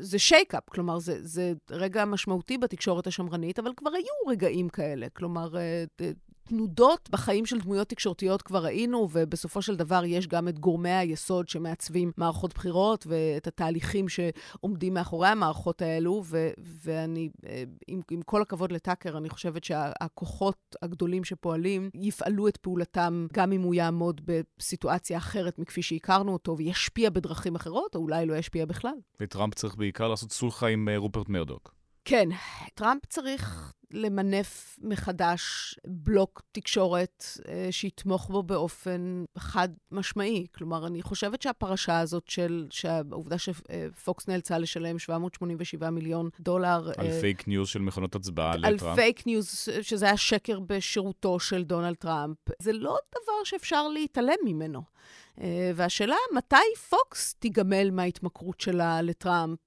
זה 0.00 0.18
שייקאפ, 0.18 0.62
כלומר, 0.70 0.98
זה, 0.98 1.18
זה 1.20 1.52
רגע 1.70 2.04
משמעותי 2.04 2.58
בתקשורת 2.58 3.06
השמרנית, 3.06 3.58
אבל 3.58 3.72
כבר 3.76 3.90
היו 3.90 4.30
רגעים 4.32 4.68
כאלה. 4.68 5.06
כלומר, 5.08 5.48
תנודות 6.48 7.08
בחיים 7.12 7.46
של 7.46 7.58
דמויות 7.58 7.88
תקשורתיות 7.88 8.42
כבר 8.42 8.64
ראינו, 8.64 9.08
ובסופו 9.12 9.62
של 9.62 9.76
דבר 9.76 10.04
יש 10.04 10.26
גם 10.26 10.48
את 10.48 10.58
גורמי 10.58 10.90
היסוד 10.90 11.48
שמעצבים 11.48 12.12
מערכות 12.16 12.54
בחירות, 12.54 13.06
ואת 13.06 13.46
התהליכים 13.46 14.06
שעומדים 14.08 14.94
מאחורי 14.94 15.28
המערכות 15.28 15.82
האלו, 15.82 16.22
ו- 16.24 16.50
ואני, 16.58 17.28
עם, 17.88 18.00
עם 18.10 18.22
כל 18.22 18.42
הכבוד 18.42 18.72
לטאקר, 18.72 19.16
אני 19.16 19.28
חושבת 19.28 19.64
שהכוחות 19.64 20.76
הגדולים 20.82 21.24
שפועלים 21.24 21.90
יפעלו 21.94 22.48
את 22.48 22.56
פעולתם, 22.56 23.26
גם 23.32 23.52
אם 23.52 23.62
הוא 23.62 23.74
יעמוד 23.74 24.20
בסיטואציה 24.58 25.18
אחרת 25.18 25.58
מכפי 25.58 25.82
שהכרנו 25.82 26.32
אותו, 26.32 26.56
וישפיע 26.58 27.10
בדרכים 27.10 27.54
אחרות, 27.54 27.94
או 27.94 28.00
אולי 28.00 28.26
לא 28.26 28.34
ישפיע 28.34 28.66
בכלל. 28.66 28.94
וטראמפ 29.20 29.54
צריך 29.54 29.76
בעיקר 29.76 30.08
לעשות 30.08 30.32
סולחה 30.32 30.66
עם 30.66 30.88
רופרט 30.96 31.28
מרדוק. 31.28 31.74
כן, 32.04 32.28
טראמפ 32.74 33.06
צריך 33.06 33.72
למנף 33.92 34.78
מחדש 34.82 35.74
בלוק 35.86 36.42
תקשורת 36.52 37.24
אה, 37.48 37.68
שיתמוך 37.70 38.28
בו 38.30 38.42
באופן 38.42 39.24
חד 39.38 39.68
משמעי. 39.90 40.46
כלומר, 40.54 40.86
אני 40.86 41.02
חושבת 41.02 41.42
שהפרשה 41.42 42.00
הזאת 42.00 42.28
של, 42.28 42.66
שהעובדה 42.70 43.36
שפוקס 43.38 44.28
נאלצה 44.28 44.58
לשלם 44.58 44.98
787 44.98 45.90
מיליון 45.90 46.28
דולר... 46.40 46.90
על 46.96 47.06
אה, 47.06 47.20
פייק 47.20 47.48
ניוז 47.48 47.68
של 47.68 47.78
מכונות 47.78 48.14
הצבעה 48.14 48.56
לטראמפ. 48.56 48.82
על 48.82 48.94
פייק 48.94 49.26
ניוז, 49.26 49.68
שזה 49.82 50.06
היה 50.06 50.16
שקר 50.16 50.60
בשירותו 50.60 51.40
של 51.40 51.64
דונלד 51.64 51.94
טראמפ. 51.94 52.36
זה 52.58 52.72
לא 52.72 52.98
דבר 53.10 53.44
שאפשר 53.44 53.88
להתעלם 53.88 54.36
ממנו. 54.44 54.82
והשאלה, 55.74 56.16
מתי 56.32 56.56
פוקס 56.88 57.34
תיגמל 57.34 57.90
מההתמכרות 57.90 58.60
שלה 58.60 59.02
לטראמפ, 59.02 59.58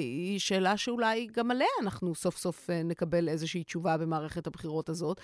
היא 0.00 0.38
שאלה 0.38 0.76
שאולי 0.76 1.28
גם 1.32 1.50
עליה 1.50 1.68
אנחנו 1.82 2.14
סוף 2.14 2.36
סוף 2.36 2.70
נקבל 2.84 3.28
איזושהי 3.28 3.64
תשובה 3.64 3.96
במערכת 3.96 4.46
הבחירות 4.46 4.88
הזאת, 4.88 5.20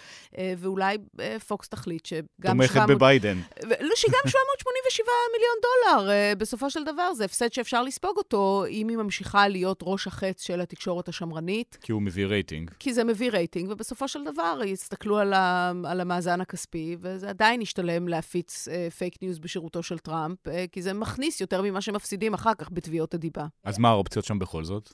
ואולי 0.58 0.98
פוקס 1.46 1.68
תחליט 1.68 2.06
שגם... 2.06 2.22
תומכת 2.42 2.74
700... 2.74 2.90
בביידן. 2.90 3.38
לא, 3.62 3.94
שגם 3.96 4.20
787 4.26 5.06
מיליון 5.32 5.56
דולר, 5.62 6.10
בסופו 6.38 6.70
של 6.70 6.84
דבר, 6.84 7.14
זה 7.14 7.24
הפסד 7.24 7.52
שאפשר 7.52 7.82
לספוג 7.82 8.16
אותו, 8.16 8.64
אם 8.68 8.88
היא 8.88 8.96
ממשיכה 8.96 9.48
להיות 9.48 9.80
ראש 9.82 10.06
החץ 10.06 10.42
של 10.42 10.60
התקשורת 10.60 11.08
השמרנית. 11.08 11.78
כי 11.80 11.92
הוא 11.92 12.02
מביא 12.02 12.26
רייטינג. 12.26 12.70
כי 12.78 12.94
זה 12.94 13.04
מביא 13.04 13.30
רייטינג, 13.30 13.70
ובסופו 13.70 14.08
של 14.08 14.24
דבר 14.24 14.60
יסתכלו 14.64 15.18
על, 15.18 15.32
ה... 15.32 15.72
על 15.84 16.00
המאזן 16.00 16.40
הכספי, 16.40 16.96
וזה 17.00 17.28
עדיין 17.28 17.62
ישתלם 17.62 18.08
להפיץ 18.08 18.68
פייק 18.98 19.22
ניוז 19.22 19.38
בשירותו 19.54 19.82
של 19.82 19.98
טראמפ, 19.98 20.38
כי 20.72 20.82
זה 20.82 20.92
מכניס 20.92 21.40
יותר 21.40 21.62
ממה 21.62 21.80
שמפסידים 21.80 22.34
אחר 22.34 22.54
כך 22.54 22.70
בתביעות 22.72 23.14
הדיבה. 23.14 23.46
אז 23.64 23.78
מה 23.78 23.88
האופציות 23.88 24.24
שם 24.24 24.38
בכל 24.38 24.64
זאת? 24.64 24.92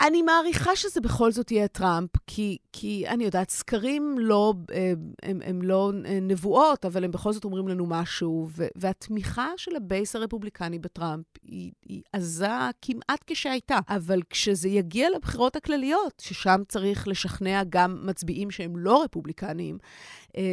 אני 0.00 0.22
מעריכה 0.22 0.76
שזה 0.76 1.00
בכל 1.00 1.32
זאת 1.32 1.50
יהיה 1.50 1.68
טראמפ, 1.68 2.10
כי, 2.26 2.58
כי 2.72 3.08
אני 3.08 3.24
יודעת, 3.24 3.50
סקרים 3.50 4.16
לא, 4.18 4.54
הם, 5.22 5.40
הם 5.44 5.62
לא 5.62 5.92
נבואות, 6.22 6.84
אבל 6.84 7.04
הם 7.04 7.10
בכל 7.10 7.32
זאת 7.32 7.44
אומרים 7.44 7.68
לנו 7.68 7.86
משהו, 7.86 8.48
ו, 8.56 8.66
והתמיכה 8.76 9.48
של 9.56 9.76
ה 9.76 9.84
base 9.84 10.16
הרפובליקני 10.16 10.78
בטראמפ 10.78 11.26
היא, 11.42 11.72
היא 11.82 12.02
עזה 12.12 12.48
כמעט 12.82 13.24
כשהייתה. 13.26 13.78
אבל 13.88 14.20
כשזה 14.30 14.68
יגיע 14.68 15.10
לבחירות 15.10 15.56
הכלליות, 15.56 16.22
ששם 16.24 16.62
צריך 16.68 17.08
לשכנע 17.08 17.62
גם 17.68 18.06
מצביעים 18.06 18.50
שהם 18.50 18.76
לא 18.76 19.02
רפובליקניים, 19.02 19.78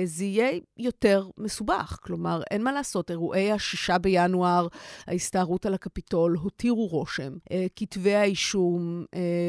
זה 0.06 0.26
יהיה 0.26 0.60
יותר 0.78 1.28
מסובך. 1.38 2.00
כלומר, 2.02 2.42
אין 2.52 2.64
מה 2.64 2.72
לעשות, 2.72 3.12
אירועי 3.12 3.52
השישה 3.52 3.98
בינואר, 3.98 4.68
ההסתערות 5.08 5.66
על 5.66 5.74
הקפיטול, 5.74 6.38
הותירו 6.42 6.88
רושם. 6.88 7.34
כתבי 7.76 8.16
האישום 8.16 9.06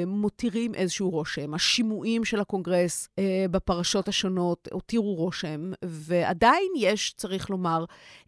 מותירים 0.07 0.75
איזשהו 0.75 1.11
רושם. 1.11 1.55
השימועים 1.55 2.25
של 2.25 2.41
הקונגרס 2.41 3.09
בפרשות 3.51 4.09
השונות 4.09 4.69
הותירו 4.73 5.15
רושם, 5.15 5.73
ועדיין 5.85 6.73
יש, 6.79 7.15
צריך 7.17 7.51
לומר, 7.51 7.85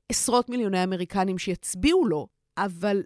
עשרות 0.09 0.49
מיליוני 0.49 0.85
אמריקנים 0.85 1.39
שיצביעו 1.39 2.07
לו, 2.07 2.27
אבל 2.59 3.03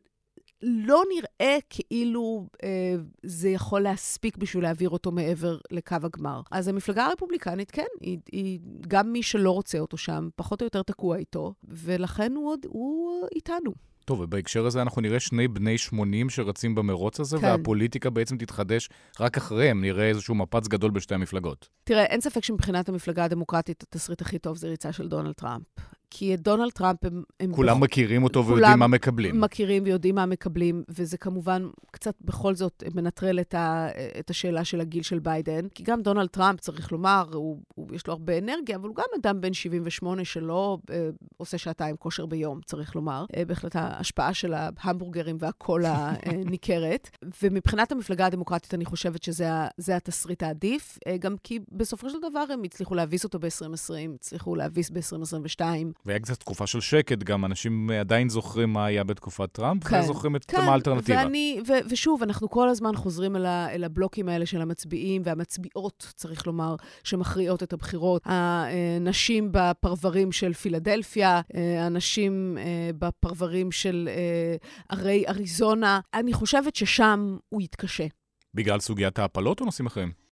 לא 0.63 1.03
נראה 1.15 1.59
כאילו 1.71 2.47
אה, 2.63 2.95
זה 3.23 3.49
יכול 3.49 3.81
להספיק 3.81 4.37
בשביל 4.37 4.63
להעביר 4.63 4.91
אותו 4.91 5.11
מעבר 5.11 5.59
לקו 5.71 5.97
הגמר. 6.03 6.41
אז 6.51 6.69
המפלגה 6.69 7.07
הרפובליקנית, 7.07 7.71
כן, 7.71 7.87
היא, 8.01 8.19
היא 8.33 8.61
גם 8.89 9.13
מי 9.13 9.23
שלא 9.23 9.51
רוצה 9.51 9.79
אותו 9.79 9.97
שם, 9.97 10.29
פחות 10.37 10.63
או 10.63 10.67
יותר 10.67 10.83
תקוע 10.83 11.17
איתו, 11.17 11.55
ולכן 11.69 12.33
הוא 12.37 12.51
עוד, 12.51 12.67
הוא 12.69 13.27
איתנו. 13.35 13.73
טוב, 14.05 14.21
ובהקשר 14.21 14.67
הזה 14.67 14.83
אנחנו 14.83 15.03
נראה 15.03 15.21
שני 15.21 15.49
בני 15.49 15.79
80 15.79 16.31
שרצים 16.31 16.75
במרוץ 16.75 17.21
הזה, 17.21 17.39
כן. 17.39 17.47
והפוליטיקה 17.47 18.11
בעצם 18.11 18.39
תתחדש 18.39 18.89
רק 19.21 19.37
אחריהם, 19.37 19.81
נראה 19.81 20.09
איזשהו 20.09 20.35
מפץ 20.35 20.69
גדול 20.69 20.91
בשתי 20.91 21.15
המפלגות. 21.15 21.69
תראה, 21.85 22.05
אין 22.05 22.21
ספק 22.21 22.45
שמבחינת 22.45 22.89
המפלגה 22.89 23.25
הדמוקרטית, 23.25 23.83
התסריט 23.83 24.21
הכי 24.21 24.39
טוב 24.39 24.57
זה 24.57 24.69
ריצה 24.69 24.93
של 24.93 25.09
דונלד 25.09 25.33
טראמפ. 25.33 25.65
כי 26.11 26.35
את 26.35 26.41
דונלד 26.41 26.71
טראמפ 26.71 27.05
הם... 27.05 27.23
הם 27.41 27.53
כולם 27.53 27.77
בח... 27.77 27.83
מכירים 27.83 28.25
אותו 28.25 28.47
ויודעים 28.47 28.79
מה 28.79 28.87
מקבלים. 28.87 29.31
כולם 29.31 29.45
מכירים 29.45 29.83
ויודעים 29.85 30.15
מה 30.15 30.27
מקבלים, 30.27 30.83
וזה 30.89 31.19
כמובן 31.19 31.69
קצת 31.91 32.15
בכל 32.21 32.55
זאת 32.55 32.85
מנטרל 32.95 33.41
את, 33.41 33.55
ה... 33.55 33.89
את 34.19 34.31
השאלה 34.31 34.65
של 34.65 34.81
הגיל 34.81 35.03
של 35.03 35.19
ביידן. 35.19 35.69
כי 35.75 35.83
גם 35.83 36.03
דונלד 36.03 36.27
טראמפ, 36.27 36.61
צריך 36.61 36.93
לומר, 36.93 37.25
הוא, 37.33 37.59
הוא, 37.75 37.89
יש 37.93 38.07
לו 38.07 38.13
הרבה 38.13 38.39
אנרגיה, 38.39 38.77
אבל 38.77 38.89
הוא 38.89 38.97
גם 38.97 39.05
אדם 39.21 39.41
בן 39.41 39.53
78 39.53 40.25
שלא 40.25 40.79
אה, 40.91 41.09
עושה 41.37 41.59
שעתיים 41.59 41.97
כושר 41.97 42.27
ביום, 42.27 42.61
צריך 42.65 42.97
לומר. 42.97 43.25
אה, 43.37 43.45
בהחלט 43.45 43.77
ההשפעה 43.77 44.35
של 44.35 44.55
ההמבורגרים 44.55 45.37
והקולה 45.41 46.15
אה, 46.27 46.33
ניכרת. 46.51 47.11
ומבחינת 47.43 47.93
המפלגה 47.93 48.27
הדמוקרטית, 48.27 48.75
אני 48.75 48.85
חושבת 48.85 49.23
שזה 49.23 49.97
התסריט 49.97 50.43
העדיף, 50.43 50.99
אה, 51.07 51.17
גם 51.17 51.37
כי 51.43 51.59
בסופו 51.73 52.11
של 52.11 52.19
דבר 52.31 52.45
הם 52.53 52.63
הצליחו 52.63 52.95
להביס 52.95 53.25
אותו 53.25 53.39
ב-2020, 53.39 54.15
הצליחו 54.15 54.55
להביס 54.55 54.91
ב-2022. 54.91 55.63
והיה 56.07 56.19
קצת 56.19 56.41
תקופה 56.41 56.67
של 56.67 56.81
שקט, 56.81 57.19
גם 57.19 57.45
אנשים 57.45 57.91
עדיין 57.91 58.29
זוכרים 58.29 58.73
מה 58.73 58.87
היה 58.87 59.05
בתקופת 59.05 59.53
טראמפ, 59.53 59.85
כן, 59.85 60.01
וזוכרים 60.01 60.37
את 60.37 60.45
כן, 60.45 60.61
האלטרנטיבה. 60.61 61.19
ואני, 61.19 61.61
ו- 61.69 61.91
ושוב, 61.91 62.23
אנחנו 62.23 62.51
כל 62.51 62.69
הזמן 62.69 62.97
חוזרים 62.97 63.37
אל, 63.37 63.47
ה- 63.47 63.69
אל 63.71 63.85
הבלוקים 63.85 64.29
האלה 64.29 64.47
של 64.47 64.61
המצביעים 64.63 65.23
והמצביעות, 65.25 66.13
צריך 66.17 66.47
לומר, 66.47 66.77
שמכריעות 67.05 67.63
את 67.63 67.73
הבחירות. 67.73 68.23
הנשים 68.25 69.49
בפרברים 69.53 70.33
של 70.33 70.53
פילדלפיה, 70.53 71.41
הנשים 71.81 72.59
אה, 72.61 72.91
בפרברים 72.99 73.73
של 73.73 74.09
אה, 74.13 74.57
ערי 74.89 75.25
אריזונה. 75.29 76.01
אני 76.15 76.33
חושבת 76.33 76.77
ששם 76.77 77.37
הוא 77.49 77.63
יתקשה. 77.63 78.07
בגלל 78.55 78.81
סוגיית 78.81 79.19
ההפלות 79.19 79.61
או 79.61 79.65
נושאים 79.65 79.87
אחרים? 79.87 80.28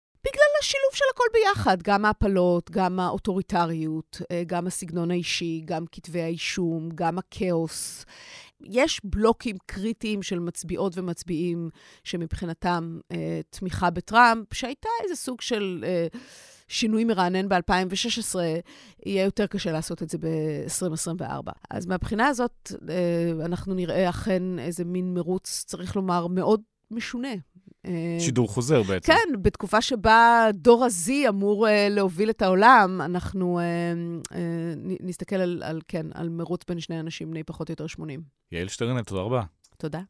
בגלל 0.64 0.70
השילוב 0.70 0.94
של 0.94 1.04
הכל 1.14 1.24
ביחד, 1.32 1.82
גם 1.82 2.04
ההפלות, 2.04 2.70
גם 2.70 3.00
האוטוריטריות, 3.00 4.22
אה, 4.30 4.42
גם 4.46 4.66
הסגנון 4.66 5.10
האישי, 5.10 5.62
גם 5.64 5.84
כתבי 5.92 6.22
האישום, 6.22 6.88
גם 6.94 7.18
הכאוס. 7.18 8.04
יש 8.60 9.00
בלוקים 9.04 9.56
קריטיים 9.66 10.22
של 10.22 10.38
מצביעות 10.38 10.98
ומצביעים 10.98 11.70
שמבחינתם 12.04 12.98
אה, 13.12 13.40
תמיכה 13.50 13.90
בטראמפ, 13.90 14.54
שהייתה 14.54 14.88
איזה 15.02 15.16
סוג 15.16 15.40
של 15.40 15.84
אה, 15.86 16.06
שינוי 16.68 17.04
מרענן 17.04 17.48
ב-2016, 17.48 18.38
יהיה 19.06 19.24
יותר 19.24 19.46
קשה 19.46 19.72
לעשות 19.72 20.02
את 20.02 20.10
זה 20.10 20.18
ב-2024. 20.18 21.52
אז 21.70 21.86
מהבחינה 21.86 22.26
הזאת, 22.26 22.72
אה, 22.90 23.44
אנחנו 23.44 23.74
נראה 23.74 24.08
אכן 24.08 24.58
איזה 24.58 24.84
מין 24.84 25.14
מרוץ, 25.14 25.64
צריך 25.66 25.96
לומר, 25.96 26.26
מאוד 26.26 26.60
משונה 26.90 27.34
שידור 28.18 28.48
חוזר 28.48 28.82
בעצם. 28.82 29.12
כן, 29.12 29.42
בתקופה 29.42 29.82
שבה 29.82 30.48
דור 30.54 30.84
ה-Z 30.84 31.28
אמור 31.28 31.66
uh, 31.66 31.70
להוביל 31.90 32.30
את 32.30 32.42
העולם, 32.42 33.00
אנחנו 33.00 33.60
uh, 33.60 34.26
uh, 34.32 34.34
נסתכל 35.00 35.36
על, 35.36 35.62
על, 35.64 35.80
כן, 35.88 36.06
על 36.14 36.28
מרוץ 36.28 36.60
בין 36.68 36.80
שני 36.80 37.00
אנשים 37.00 37.30
בני 37.30 37.44
פחות 37.44 37.68
או 37.68 37.72
יותר 37.72 37.86
80. 37.86 38.22
יעל 38.52 38.68
שטרנר, 38.68 39.02
תודה 39.02 39.20
רבה. 39.20 39.42
תודה. 39.78 40.00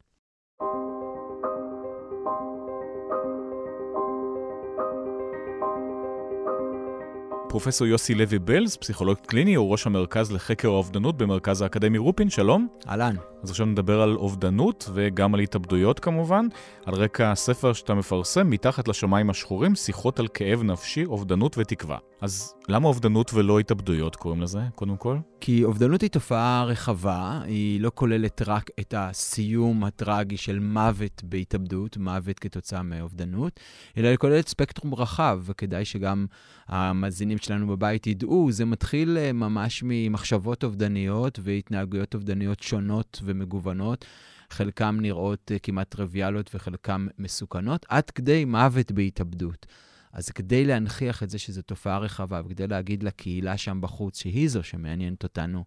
פרופסור 7.55 7.86
יוסי 7.86 8.14
לוי 8.14 8.38
בלז, 8.38 8.76
פסיכולוג 8.76 9.16
קליני, 9.26 9.55
הוא 9.55 9.70
ראש 9.70 9.86
המרכז 9.86 10.32
לחקר 10.32 10.68
האובדנות 10.68 11.16
במרכז 11.16 11.62
האקדמי 11.62 11.98
רופין, 11.98 12.30
שלום. 12.30 12.68
אהלן. 12.88 13.16
אז 13.42 13.50
עכשיו 13.50 13.66
נדבר 13.66 14.02
על 14.02 14.16
אובדנות 14.16 14.90
וגם 14.94 15.34
על 15.34 15.40
התאבדויות 15.40 16.00
כמובן, 16.00 16.46
על 16.86 16.94
רקע 16.94 17.30
הספר 17.30 17.72
שאתה 17.72 17.94
מפרסם, 17.94 18.50
מתחת 18.50 18.88
לשמיים 18.88 19.30
השחורים, 19.30 19.74
שיחות 19.74 20.20
על 20.20 20.28
כאב 20.28 20.62
נפשי, 20.62 21.05
אובדנות 21.05 21.59
ותקווה. 21.59 21.98
אז 22.25 22.55
למה 22.68 22.89
אובדנות 22.89 23.35
ולא 23.35 23.59
התאבדויות 23.59 24.16
קוראים 24.16 24.43
לזה, 24.43 24.61
קודם 24.75 24.97
כל? 24.97 25.18
כי 25.41 25.64
אובדנות 25.64 26.03
היא 26.03 26.11
תופעה 26.11 26.64
רחבה, 26.64 27.41
היא 27.45 27.81
לא 27.81 27.91
כוללת 27.95 28.43
רק 28.47 28.70
את 28.81 28.95
הסיום 28.97 29.85
הטרגי 29.85 30.37
של 30.37 30.59
מוות 30.59 31.22
בהתאבדות, 31.25 31.97
מוות 31.97 32.39
כתוצאה 32.39 32.83
מאובדנות, 32.83 33.61
אלא 33.97 34.09
היא 34.09 34.16
כוללת 34.16 34.49
ספקטרום 34.49 34.95
רחב, 34.95 35.41
וכדאי 35.45 35.85
שגם 35.85 36.27
המאזינים 36.68 37.39
שלנו 37.39 37.66
בבית 37.66 38.07
ידעו, 38.07 38.53
זה 38.53 38.64
מתחיל 38.64 39.18
אה, 39.18 39.33
ממש 39.33 39.83
ממחשבות 39.87 40.64
אובדניות 40.64 41.39
והתנהגויות 41.43 42.14
אובדניות 42.14 42.61
שונות 42.61 43.20
ומגוונות. 43.25 44.05
חלקם 44.51 44.99
נראות 45.01 45.53
אה, 45.53 45.59
כמעט 45.59 45.91
טריוויאליות 45.91 46.51
וחלקם 46.55 47.07
מסוכנות, 47.18 47.87
עד 47.89 48.11
כדי 48.11 48.45
מוות 48.45 48.93
בהתאבדות. 48.93 49.66
אז 50.14 50.30
כדי 50.30 50.64
להנכיח 50.64 51.22
את 51.22 51.30
זה 51.30 51.38
שזו 51.38 51.62
תופעה 51.62 51.98
רחבה, 51.98 52.40
וכדי 52.44 52.66
להגיד 52.66 53.02
לקהילה 53.02 53.56
שם 53.56 53.80
בחוץ, 53.80 54.18
שהיא 54.20 54.48
זו 54.48 54.62
שמעניינת 54.62 55.22
אותנו, 55.22 55.64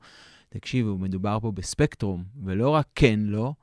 תקשיבו, 0.50 0.98
מדובר 0.98 1.40
פה 1.42 1.52
בספקטרום, 1.52 2.24
ולא 2.44 2.70
רק 2.70 2.88
כן, 2.96 3.20
לא, 3.20 3.54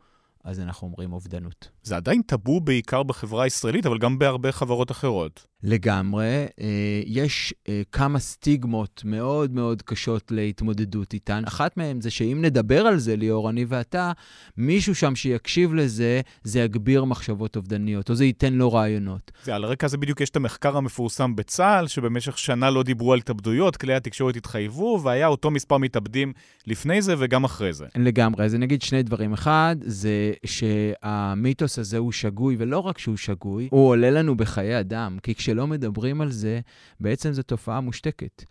אז 0.45 0.61
אנחנו 0.61 0.87
אומרים 0.87 1.13
אובדנות. 1.13 1.74
זה 1.85 1.97
עדיין 1.97 2.23
טאבו 2.23 2.61
בעיקר 2.61 3.03
בחברה 3.03 3.45
הישראלית, 3.45 3.87
אבל 3.87 3.99
גם 3.99 4.19
בהרבה 4.19 4.53
חברות 4.53 4.91
אחרות. 4.91 5.47
לגמרי. 5.65 6.47
אה, 6.61 7.03
יש 7.07 7.55
אה, 7.69 7.83
כמה 7.93 8.19
סטיגמות 8.19 9.03
מאוד 9.05 9.55
מאוד 9.55 9.83
קשות 9.83 10.31
להתמודדות 10.31 11.13
איתן. 11.13 11.43
אחת 11.47 11.77
מהן 11.77 12.01
זה 12.01 12.11
שאם 12.11 12.39
נדבר 12.43 12.87
על 12.87 12.99
זה, 12.99 13.17
ליאור, 13.17 13.51
אני 13.51 13.65
ואתה, 13.69 14.13
מישהו 14.57 14.95
שם 14.95 15.17
שיקשיב 15.17 15.75
לזה, 15.75 16.21
זה 16.43 16.61
יגביר 16.61 17.05
מחשבות 17.05 17.57
אובדניות, 17.57 18.11
או 18.11 18.15
זה 18.15 18.25
ייתן 18.25 18.53
לו 18.53 18.73
רעיונות. 18.73 19.31
זה 19.45 19.55
על 19.55 19.65
הרקע 19.65 19.87
הזה 19.87 19.97
בדיוק 19.97 20.21
יש 20.21 20.31
את 20.31 20.37
המחקר 20.37 20.77
המפורסם 20.77 21.37
בצה"ל, 21.37 21.87
שבמשך 21.87 22.39
שנה 22.39 22.71
לא 22.71 22.83
דיברו 22.83 23.13
על 23.13 23.19
התאבדויות, 23.19 23.77
כלי 23.77 23.95
התקשורת 23.95 24.37
התחייבו, 24.37 25.01
והיה 25.03 25.27
אותו 25.27 25.51
מספר 25.51 25.79
מתאבדים 25.79 26.33
לפני 26.67 27.03
זה 27.03 27.15
וגם 27.19 27.45
אחרי 27.45 27.73
זה. 27.73 27.87
לגמרי. 27.97 28.45
אז 28.45 28.55
אני 28.55 28.65
אגיד 28.65 28.83
שני 28.83 29.03
דברים. 29.03 29.33
אחד, 29.33 29.77
זה 29.81 30.33
שהמיתוס 30.47 31.74
הזה 31.79 31.99
הוא 31.99 32.13
שגוי, 32.13 32.57
ולא 32.59 32.79
רק 32.79 32.99
שהוא 32.99 33.17
שגוי, 33.17 33.69
הוא 33.71 33.89
עולה 33.89 34.11
לנו 34.11 34.37
בחיי 34.37 34.81
אדם, 34.81 35.19
כי 35.23 35.35
כש... 35.35 35.45
כשלא 35.45 35.67
מדברים 35.67 36.21
על 36.21 36.31
זה, 36.31 36.61
בעצם 37.01 37.33
זו 37.33 37.43
תופעה 37.43 37.81
מושתקת. 37.81 38.45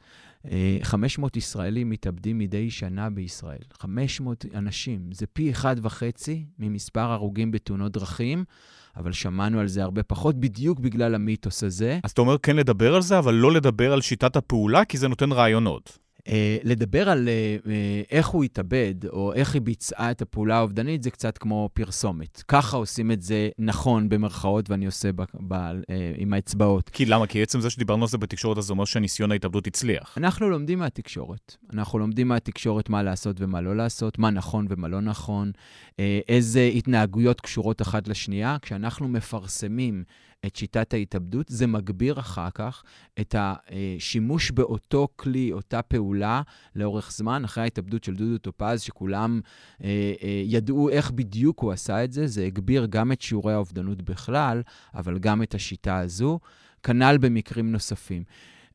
500 0.82 1.36
אה, 1.36 1.40
ישראלים 1.40 1.90
מתאבדים 1.90 2.38
מדי 2.38 2.72
שנה 2.72 3.10
בישראל. 3.10 3.64
500 3.80 4.46
אנשים. 4.56 5.10
זה 5.12 5.26
פי 5.28 5.52
אחד 5.52 5.76
וחצי 5.82 6.46
ממספר 6.60 7.12
הרוגים 7.12 7.52
בתאונות 7.52 7.92
דרכים, 7.92 8.44
אבל 8.98 9.12
שמענו 9.12 9.60
על 9.60 9.68
זה 9.68 9.84
הרבה 9.84 10.04
פחות, 10.04 10.36
בדיוק 10.40 10.80
בגלל 10.80 11.16
המיתוס 11.16 11.64
הזה. 11.64 12.00
אז 12.04 12.12
אתה 12.12 12.22
אומר 12.22 12.38
כן 12.38 12.56
לדבר 12.56 12.96
על 12.96 13.02
זה, 13.02 13.20
אבל 13.20 13.34
לא 13.34 13.52
לדבר 13.52 13.94
על 13.94 14.02
שיטת 14.02 14.36
הפעולה, 14.36 14.86
כי 14.86 14.98
זה 14.98 15.08
נותן 15.08 15.32
רעיונות. 15.32 15.98
אה, 16.28 16.58
לדבר 16.64 17.10
על 17.10 17.28
אה, 17.30 17.58
אה, 17.72 18.02
איך 18.12 18.28
הוא 18.28 18.44
התאבד, 18.44 19.06
או 19.08 19.34
איך 19.34 19.54
היא 19.54 19.62
ביצעה 19.62 20.12
את 20.12 20.22
הפעולה 20.22 20.58
האובדנית, 20.58 21.04
זה 21.04 21.12
קצת 21.12 21.38
כמו 21.38 21.70
פרסומת. 21.74 22.44
ככה 22.48 22.78
עושים 22.78 23.12
את 23.12 23.22
זה 23.22 23.50
נכון, 23.60 24.10
במרכאות, 24.10 24.70
ואני 24.70 24.86
עושה 24.86 25.12
ב, 25.12 25.22
ב, 25.48 25.54
אה, 25.54 25.72
עם 26.18 26.34
האצבעות. 26.34 26.90
כי 26.90 27.06
למה? 27.06 27.28
כי 27.28 27.44
עצם 27.44 27.62
זה 27.62 27.70
שדיברנו 27.70 28.04
על 28.04 28.10
זה 28.10 28.18
בתקשורת, 28.18 28.58
אז 28.58 28.64
זה 28.66 28.74
אומר 28.74 28.86
שניסיון 28.86 29.32
ההתאבדות 29.32 29.68
הצליח. 29.68 30.18
אנחנו 30.18 30.50
לומדים 30.50 30.80
מהתקשורת. 30.80 31.56
אנחנו 31.74 32.00
לומדים 32.00 32.28
מהתקשורת 32.28 32.90
מה 32.90 33.04
לעשות 33.04 33.42
ומה 33.42 33.62
לא 33.62 33.76
לעשות, 33.76 34.20
מה 34.20 34.30
נכון 34.30 34.68
ומה 34.70 34.88
לא 34.88 35.02
נכון, 35.02 35.52
אה, 36.00 36.20
איזה 36.28 36.62
התנהגויות 36.76 37.42
קשורות 37.42 37.82
אחת 37.82 38.08
לשנייה. 38.08 38.58
כשאנחנו 38.62 39.08
מפרסמים 39.08 40.04
את 40.46 40.56
שיטת 40.56 40.94
ההתאבדות, 40.94 41.46
זה 41.50 41.68
מגביר 41.68 42.20
אחר 42.20 42.50
כך 42.50 42.84
את 43.20 43.36
השימוש 43.38 44.52
באותו 44.52 45.08
כלי, 45.16 45.52
אותה 45.52 45.82
פעולה, 45.82 46.42
לאורך 46.76 47.12
זמן. 47.12 47.44
אחרי 47.44 47.64
ההתאבדות 47.64 48.04
של 48.04 48.16
דודו 48.16 48.38
טופז, 48.38 48.82
שכולם 48.82 49.42
אה, 49.84 50.14
אה, 50.24 50.42
ידעו 50.46 50.90
איך 50.90 51.12
בדיוק 51.12 51.60
הוא 51.60 51.72
עשה 51.72 52.04
את 52.04 52.12
זה, 52.12 52.28
זה 52.28 52.46
הגביר 52.46 52.86
גם 52.86 53.12
את 53.12 53.22
שיעורי 53.22 53.54
האובדנות 53.54 54.02
בכלל, 54.02 54.62
אבל 54.94 55.20
גם 55.20 55.44
את 55.44 55.56
השיטה 55.56 55.98
הזו. 55.98 56.40
כנ"ל 56.84 57.18
במקרים 57.18 57.72
נוספים. 57.72 58.24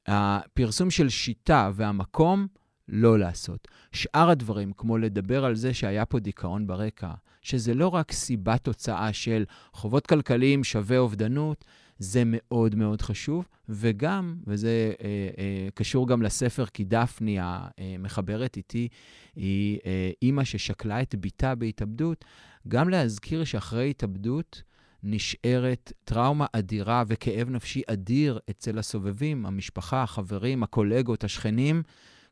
הפרסום 0.06 0.90
של 0.90 1.08
שיטה 1.08 1.70
והמקום, 1.74 2.46
לא 2.88 3.18
לעשות. 3.18 3.68
שאר 3.92 4.30
הדברים, 4.30 4.72
כמו 4.76 4.98
לדבר 4.98 5.44
על 5.44 5.54
זה 5.54 5.74
שהיה 5.74 6.06
פה 6.06 6.18
דיכאון 6.18 6.66
ברקע, 6.66 7.10
שזה 7.48 7.74
לא 7.74 7.88
רק 7.88 8.12
סיבה 8.12 8.58
תוצאה 8.58 9.12
של 9.12 9.44
חובות 9.72 10.06
כלכליים 10.06 10.64
שווה 10.64 10.98
אובדנות, 10.98 11.64
זה 11.98 12.22
מאוד 12.26 12.74
מאוד 12.74 13.02
חשוב, 13.02 13.48
וגם, 13.68 14.36
וזה 14.46 14.92
אה, 15.00 15.06
אה, 15.38 15.68
קשור 15.74 16.08
גם 16.08 16.22
לספר, 16.22 16.66
כי 16.66 16.84
דפני 16.84 17.38
המחברת 17.40 18.56
איתי, 18.56 18.88
היא 19.36 19.78
אה, 19.86 20.10
אימא 20.22 20.44
ששקלה 20.44 21.02
את 21.02 21.14
בתה 21.14 21.54
בהתאבדות, 21.54 22.24
גם 22.68 22.88
להזכיר 22.88 23.44
שאחרי 23.44 23.90
התאבדות 23.90 24.62
נשארת 25.02 25.92
טראומה 26.04 26.46
אדירה 26.52 27.04
וכאב 27.06 27.50
נפשי 27.50 27.82
אדיר 27.86 28.38
אצל 28.50 28.78
הסובבים, 28.78 29.46
המשפחה, 29.46 30.02
החברים, 30.02 30.62
הקולגות, 30.62 31.24
השכנים. 31.24 31.82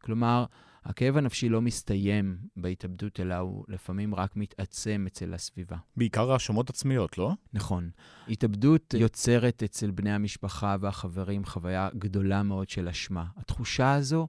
כלומר, 0.01 0.45
הכאב 0.89 1.17
הנפשי 1.17 1.49
לא 1.49 1.63
מסתיים 1.63 2.37
בהתאבדות, 2.57 3.21
אלא 3.21 3.35
הוא 3.35 3.65
לפעמים 3.69 4.15
רק 4.15 4.37
מתעצם 4.37 5.05
אצל 5.09 5.35
הסביבה. 5.35 5.77
בעיקר 5.97 6.33
האשמות 6.33 6.71
עצמיות, 6.71 7.19
לא? 7.19 7.33
נכון. 7.53 7.91
התאבדות 8.29 8.95
יוצרת 8.99 9.63
אצל 9.63 9.91
בני 9.91 10.13
המשפחה 10.13 10.77
והחברים 10.81 11.45
חוויה 11.45 11.89
גדולה 11.99 12.43
מאוד 12.43 12.69
של 12.69 12.89
אשמה. 12.89 13.25
התחושה 13.37 13.95
הזו 13.95 14.29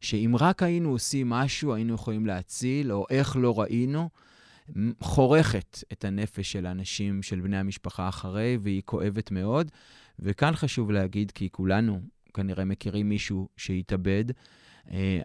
שאם 0.00 0.34
רק 0.40 0.62
היינו 0.62 0.90
עושים 0.90 1.30
משהו, 1.30 1.74
היינו 1.74 1.94
יכולים 1.94 2.26
להציל, 2.26 2.92
או 2.92 3.06
איך 3.10 3.36
לא 3.36 3.60
ראינו, 3.60 4.08
חורכת 5.00 5.84
את 5.92 6.04
הנפש 6.04 6.52
של 6.52 6.66
האנשים, 6.66 7.22
של 7.22 7.40
בני 7.40 7.56
המשפחה 7.56 8.08
אחרי, 8.08 8.58
והיא 8.62 8.82
כואבת 8.84 9.30
מאוד. 9.30 9.70
וכאן 10.18 10.56
חשוב 10.56 10.90
להגיד, 10.90 11.30
כי 11.30 11.48
כולנו 11.52 12.00
כנראה 12.34 12.64
מכירים 12.64 13.08
מישהו 13.08 13.48
שהתאבד, 13.56 14.24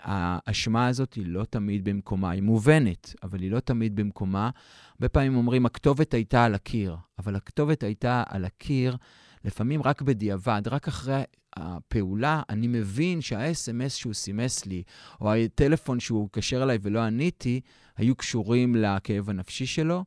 האשמה 0.01 0.87
הזאת 0.87 1.13
היא 1.13 1.25
לא 1.27 1.43
תמיד 1.43 1.83
במקומה, 1.83 2.29
היא 2.29 2.41
מובנת, 2.41 3.15
אבל 3.23 3.41
היא 3.41 3.51
לא 3.51 3.59
תמיד 3.59 3.95
במקומה. 3.95 4.49
הרבה 4.93 5.09
פעמים 5.09 5.35
אומרים, 5.35 5.65
הכתובת 5.65 6.13
הייתה 6.13 6.45
על 6.45 6.55
הקיר, 6.55 6.95
אבל 7.19 7.35
הכתובת 7.35 7.83
הייתה 7.83 8.23
על 8.29 8.45
הקיר 8.45 8.97
לפעמים 9.45 9.81
רק 9.81 10.01
בדיעבד, 10.01 10.61
רק 10.65 10.87
אחרי 10.87 11.23
הפעולה, 11.55 12.41
אני 12.49 12.67
מבין 12.67 13.21
שה-SMS 13.21 13.89
שהוא 13.89 14.13
סימס 14.13 14.65
לי, 14.65 14.83
או 15.21 15.33
הטלפון 15.33 15.99
שהוא 15.99 16.29
קשר 16.31 16.63
אליי 16.63 16.77
ולא 16.81 16.99
עניתי, 16.99 17.61
היו 17.97 18.15
קשורים 18.15 18.75
לכאב 18.75 19.29
הנפשי 19.29 19.65
שלו, 19.65 20.05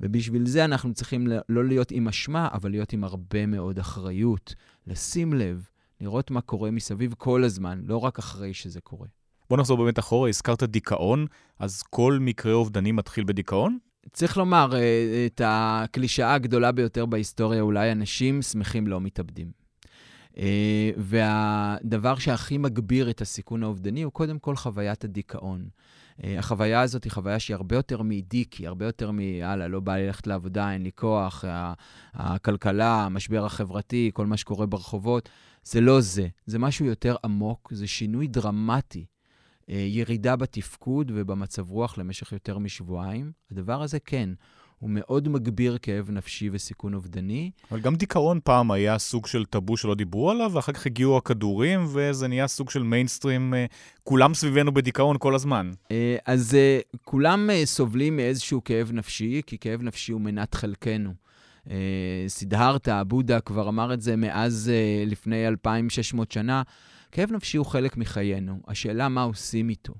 ובשביל 0.00 0.46
זה 0.46 0.64
אנחנו 0.64 0.94
צריכים 0.94 1.26
לא 1.48 1.64
להיות 1.64 1.90
עם 1.90 2.08
אשמה, 2.08 2.48
אבל 2.52 2.70
להיות 2.70 2.92
עם 2.92 3.04
הרבה 3.04 3.46
מאוד 3.46 3.78
אחריות, 3.78 4.54
לשים 4.86 5.32
לב, 5.32 5.68
לראות 6.00 6.30
מה 6.30 6.40
קורה 6.40 6.70
מסביב 6.70 7.14
כל 7.18 7.44
הזמן, 7.44 7.82
לא 7.84 7.96
רק 7.96 8.18
אחרי 8.18 8.54
שזה 8.54 8.80
קורה. 8.80 9.06
בוא 9.50 9.58
נחזור 9.58 9.78
באמת 9.78 9.98
אחורה, 9.98 10.28
הזכרת 10.28 10.62
דיכאון, 10.62 11.26
אז 11.58 11.82
כל 11.82 12.18
מקרה 12.20 12.52
אובדני 12.52 12.92
מתחיל 12.92 13.24
בדיכאון? 13.24 13.78
צריך 14.12 14.36
לומר, 14.36 14.70
אה, 14.74 15.26
את 15.26 15.40
הקלישאה 15.44 16.34
הגדולה 16.34 16.72
ביותר 16.72 17.06
בהיסטוריה, 17.06 17.60
אולי 17.60 17.92
אנשים 17.92 18.42
שמחים 18.42 18.86
לא 18.86 19.00
מתאבדים. 19.00 19.50
אה, 20.38 20.90
והדבר 20.96 22.16
שהכי 22.16 22.58
מגביר 22.58 23.10
את 23.10 23.20
הסיכון 23.20 23.62
האובדני 23.62 24.02
הוא 24.02 24.12
קודם 24.12 24.38
כל 24.38 24.56
חוויית 24.56 25.04
הדיכאון. 25.04 25.68
אה, 26.24 26.38
החוויה 26.38 26.80
הזאת 26.80 27.04
היא 27.04 27.12
חוויה 27.12 27.38
שהיא 27.38 27.54
הרבה 27.54 27.76
יותר 27.76 28.02
מדיקי, 28.02 28.66
הרבה 28.66 28.86
יותר 28.86 29.10
מ, 29.10 29.20
יאללה, 29.20 29.68
לא 29.68 29.80
בא 29.80 29.96
לי 29.96 30.06
ללכת 30.06 30.26
לעבודה, 30.26 30.72
אין 30.72 30.82
לי 30.82 30.90
כוח, 30.94 31.44
הכלכלה, 32.14 33.04
המשבר 33.04 33.44
החברתי, 33.44 34.10
כל 34.14 34.26
מה 34.26 34.36
שקורה 34.36 34.66
ברחובות. 34.66 35.28
זה 35.62 35.80
לא 35.80 36.00
זה, 36.00 36.28
זה 36.46 36.58
משהו 36.58 36.86
יותר 36.86 37.16
עמוק, 37.24 37.72
זה 37.72 37.86
שינוי 37.86 38.26
דרמטי. 38.26 39.06
אה, 39.70 39.86
ירידה 39.88 40.36
בתפקוד 40.36 41.12
ובמצב 41.14 41.70
רוח 41.70 41.98
למשך 41.98 42.32
יותר 42.32 42.58
משבועיים. 42.58 43.32
הדבר 43.50 43.82
הזה 43.82 43.98
כן, 44.00 44.30
הוא 44.78 44.90
מאוד 44.90 45.28
מגביר 45.28 45.78
כאב 45.82 46.10
נפשי 46.10 46.50
וסיכון 46.52 46.94
אובדני. 46.94 47.50
אבל 47.70 47.80
גם 47.80 47.96
דיכאון 47.96 48.40
פעם 48.44 48.70
היה 48.70 48.98
סוג 48.98 49.26
של 49.26 49.44
טאבו 49.44 49.76
שלא 49.76 49.94
דיברו 49.94 50.30
עליו, 50.30 50.50
ואחר 50.54 50.72
כך 50.72 50.86
הגיעו 50.86 51.16
הכדורים, 51.16 51.86
וזה 51.88 52.28
נהיה 52.28 52.46
סוג 52.46 52.70
של 52.70 52.82
מיינסטרים, 52.82 53.54
אה, 53.54 53.66
כולם 54.04 54.34
סביבנו 54.34 54.74
בדיכאון 54.74 55.16
כל 55.18 55.34
הזמן. 55.34 55.70
אה, 55.90 56.16
אז 56.26 56.56
כולם 57.04 57.50
סובלים 57.64 58.16
מאיזשהו 58.16 58.64
כאב 58.64 58.92
נפשי, 58.92 59.40
כי 59.46 59.58
כאב 59.58 59.82
נפשי 59.82 60.12
הוא 60.12 60.20
מנת 60.20 60.54
חלקנו. 60.54 61.10
סידהרתה, 62.28 63.04
בודה 63.04 63.40
כבר 63.40 63.68
אמר 63.68 63.94
את 63.94 64.00
זה 64.00 64.16
מאז 64.16 64.70
לפני 65.06 65.48
2,600 65.48 66.32
שנה. 66.32 66.62
כאב 67.12 67.32
נפשי 67.32 67.56
הוא 67.56 67.66
חלק 67.66 67.96
מחיינו, 67.96 68.60
השאלה 68.68 69.08
מה 69.08 69.22
עושים 69.22 69.68
איתו. 69.68 69.94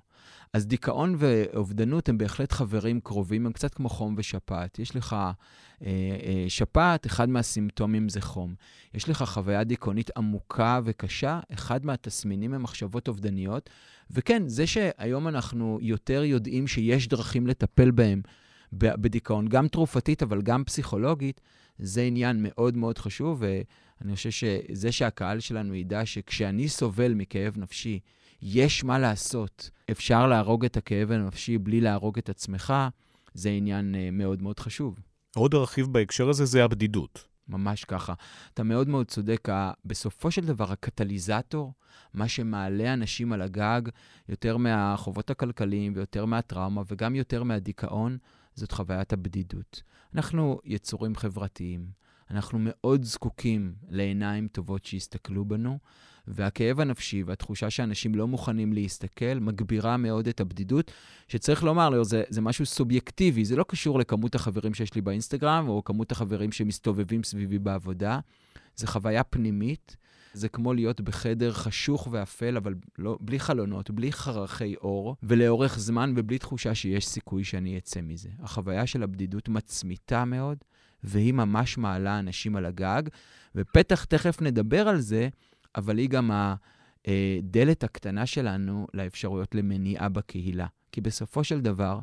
אז 0.52 0.66
דיכאון 0.66 1.14
ואובדנות 1.18 2.08
הם 2.08 2.18
בהחלט 2.18 2.52
חברים 2.52 3.00
קרובים, 3.00 3.46
הם 3.46 3.52
קצת 3.52 3.74
כמו 3.74 3.88
חום 3.88 4.14
ושפעת. 4.18 4.78
יש 4.78 4.96
לך 4.96 5.12
אה, 5.12 5.32
אה, 5.86 6.44
שפעת, 6.48 7.06
אחד 7.06 7.28
מהסימפטומים 7.28 8.08
זה 8.08 8.20
חום. 8.20 8.54
יש 8.94 9.08
לך 9.08 9.22
חוויה 9.22 9.64
דיכאונית 9.64 10.10
עמוקה 10.16 10.80
וקשה, 10.84 11.40
אחד 11.52 11.86
מהתסמינים 11.86 12.54
הם 12.54 12.62
מחשבות 12.62 13.08
אובדניות. 13.08 13.70
וכן, 14.10 14.48
זה 14.48 14.66
שהיום 14.66 15.28
אנחנו 15.28 15.78
יותר 15.82 16.24
יודעים 16.24 16.66
שיש 16.66 17.08
דרכים 17.08 17.46
לטפל 17.46 17.90
בהם 17.90 18.22
בדיכאון, 18.72 19.48
גם 19.48 19.68
תרופתית, 19.68 20.22
אבל 20.22 20.42
גם 20.42 20.64
פסיכולוגית, 20.64 21.40
זה 21.78 22.02
עניין 22.02 22.36
מאוד 22.42 22.76
מאוד 22.76 22.98
חשוב, 22.98 23.42
ואני 23.42 24.16
חושב 24.16 24.30
שזה 24.30 24.92
שהקהל 24.92 25.40
שלנו 25.40 25.74
ידע 25.74 26.06
שכשאני 26.06 26.68
סובל 26.68 27.14
מכאב 27.14 27.58
נפשי, 27.58 27.98
יש 28.42 28.84
מה 28.84 28.98
לעשות. 28.98 29.70
אפשר 29.90 30.26
להרוג 30.26 30.64
את 30.64 30.76
הכאב 30.76 31.12
הנפשי 31.12 31.58
בלי 31.58 31.80
להרוג 31.80 32.18
את 32.18 32.28
עצמך, 32.28 32.74
זה 33.34 33.50
עניין 33.50 33.94
uh, 33.94 33.98
מאוד 34.12 34.42
מאוד 34.42 34.60
חשוב. 34.60 34.98
עוד 35.36 35.54
רכיב 35.54 35.86
בהקשר 35.86 36.28
הזה 36.28 36.44
זה 36.44 36.64
הבדידות. 36.64 37.26
ממש 37.48 37.84
ככה. 37.84 38.14
אתה 38.54 38.62
מאוד 38.62 38.88
מאוד 38.88 39.06
צודק. 39.06 39.48
בסופו 39.84 40.30
של 40.30 40.46
דבר, 40.46 40.72
הקטליזטור, 40.72 41.72
מה 42.14 42.28
שמעלה 42.28 42.92
אנשים 42.92 43.32
על 43.32 43.42
הגג, 43.42 43.82
יותר 44.28 44.56
מהחובות 44.56 45.30
הכלכליים 45.30 45.92
ויותר 45.96 46.24
מהטראומה 46.24 46.82
וגם 46.86 47.14
יותר 47.14 47.42
מהדיכאון, 47.42 48.18
זאת 48.54 48.72
חוויית 48.72 49.12
הבדידות. 49.12 49.82
אנחנו 50.14 50.60
יצורים 50.64 51.16
חברתיים, 51.16 51.86
אנחנו 52.30 52.58
מאוד 52.60 53.04
זקוקים 53.04 53.74
לעיניים 53.88 54.48
טובות 54.48 54.84
שיסתכלו 54.84 55.44
בנו, 55.44 55.78
והכאב 56.28 56.80
הנפשי 56.80 57.22
והתחושה 57.22 57.70
שאנשים 57.70 58.14
לא 58.14 58.28
מוכנים 58.28 58.72
להסתכל 58.72 59.34
מגבירה 59.40 59.96
מאוד 59.96 60.28
את 60.28 60.40
הבדידות, 60.40 60.90
שצריך 61.28 61.64
לומר 61.64 61.90
לו, 61.90 62.04
זה, 62.04 62.22
זה 62.28 62.40
משהו 62.40 62.66
סובייקטיבי, 62.66 63.44
זה 63.44 63.56
לא 63.56 63.64
קשור 63.68 63.98
לכמות 63.98 64.34
החברים 64.34 64.74
שיש 64.74 64.94
לי 64.94 65.00
באינסטגרם 65.00 65.68
או 65.68 65.84
כמות 65.84 66.12
החברים 66.12 66.52
שמסתובבים 66.52 67.22
סביבי 67.22 67.58
בעבודה, 67.58 68.18
זה 68.76 68.86
חוויה 68.86 69.24
פנימית. 69.24 69.96
זה 70.36 70.48
כמו 70.48 70.74
להיות 70.74 71.00
בחדר 71.00 71.52
חשוך 71.52 72.08
ואפל, 72.10 72.56
אבל 72.56 72.74
לא, 72.98 73.18
בלי 73.20 73.38
חלונות, 73.40 73.90
בלי 73.90 74.12
חרכי 74.12 74.74
אור, 74.76 75.16
ולאורך 75.22 75.78
זמן 75.78 76.12
ובלי 76.16 76.38
תחושה 76.38 76.74
שיש 76.74 77.06
סיכוי 77.06 77.44
שאני 77.44 77.78
אצא 77.78 78.00
מזה. 78.02 78.28
החוויה 78.40 78.86
של 78.86 79.02
הבדידות 79.02 79.48
מצמיתה 79.48 80.24
מאוד, 80.24 80.58
והיא 81.04 81.34
ממש 81.34 81.78
מעלה 81.78 82.18
אנשים 82.18 82.56
על 82.56 82.66
הגג, 82.66 83.02
ופתח 83.54 84.04
תכף 84.04 84.42
נדבר 84.42 84.88
על 84.88 85.00
זה, 85.00 85.28
אבל 85.76 85.98
היא 85.98 86.08
גם 86.08 86.30
הדלת 87.06 87.84
הקטנה 87.84 88.26
שלנו 88.26 88.86
לאפשרויות 88.94 89.54
למניעה 89.54 90.08
בקהילה. 90.08 90.66
כי 90.92 91.00
בסופו 91.00 91.44
של 91.44 91.60
דבר, 91.60 91.98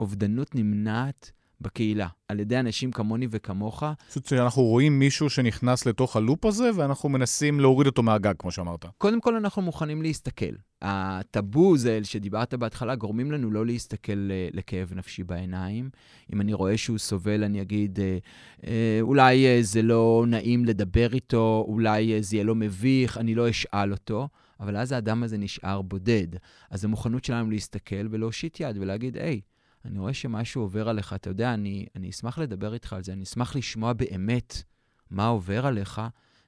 אובדנות 0.00 0.54
נמנעת 0.54 1.32
בקהילה, 1.60 2.08
על 2.28 2.40
ידי 2.40 2.60
אנשים 2.60 2.92
כמוני 2.92 3.26
וכמוך. 3.30 3.82
פשוט 4.08 4.26
שאנחנו 4.26 4.62
רואים 4.62 4.98
מישהו 4.98 5.30
שנכנס 5.30 5.86
לתוך 5.86 6.16
הלופ 6.16 6.44
הזה, 6.44 6.70
ואנחנו 6.76 7.08
מנסים 7.08 7.60
להוריד 7.60 7.86
אותו 7.86 8.02
מהגג, 8.02 8.34
כמו 8.38 8.50
שאמרת. 8.50 8.84
קודם 8.98 9.20
כל, 9.20 9.36
אנחנו 9.36 9.62
מוכנים 9.62 10.02
להסתכל. 10.02 10.54
הטאבו 10.82 11.76
זה 11.76 12.00
שדיברת 12.02 12.54
בהתחלה, 12.54 12.94
גורמים 12.94 13.32
לנו 13.32 13.50
לא 13.50 13.66
להסתכל 13.66 14.28
אה, 14.30 14.48
לכאב 14.52 14.92
נפשי 14.94 15.24
בעיניים. 15.24 15.90
אם 16.32 16.40
אני 16.40 16.52
רואה 16.52 16.76
שהוא 16.76 16.98
סובל, 16.98 17.44
אני 17.44 17.62
אגיד, 17.62 18.00
אה, 18.00 18.18
אה, 18.66 18.98
אולי 19.00 19.62
זה 19.64 19.82
לא 19.82 20.24
נעים 20.28 20.64
לדבר 20.64 21.12
איתו, 21.12 21.64
אולי 21.68 22.22
זה 22.22 22.36
יהיה 22.36 22.44
לא 22.44 22.54
מביך, 22.54 23.18
אני 23.18 23.34
לא 23.34 23.50
אשאל 23.50 23.92
אותו. 23.92 24.28
אבל 24.60 24.76
אז 24.76 24.92
האדם 24.92 25.22
הזה 25.22 25.38
נשאר 25.38 25.82
בודד. 25.82 26.26
אז 26.70 26.84
המוכנות 26.84 27.24
שלנו 27.24 27.50
להסתכל 27.50 28.06
ולהושיט 28.10 28.60
יד 28.60 28.78
ולהגיד, 28.78 29.16
היי, 29.16 29.40
אני 29.84 29.98
רואה 29.98 30.14
שמשהו 30.14 30.62
עובר 30.62 30.88
עליך, 30.88 31.12
אתה 31.12 31.30
יודע, 31.30 31.54
אני, 31.54 31.86
אני 31.96 32.10
אשמח 32.10 32.38
לדבר 32.38 32.74
איתך 32.74 32.92
על 32.92 33.02
זה, 33.02 33.12
אני 33.12 33.22
אשמח 33.22 33.56
לשמוע 33.56 33.92
באמת 33.92 34.62
מה 35.10 35.26
עובר 35.26 35.66
עליך. 35.66 36.00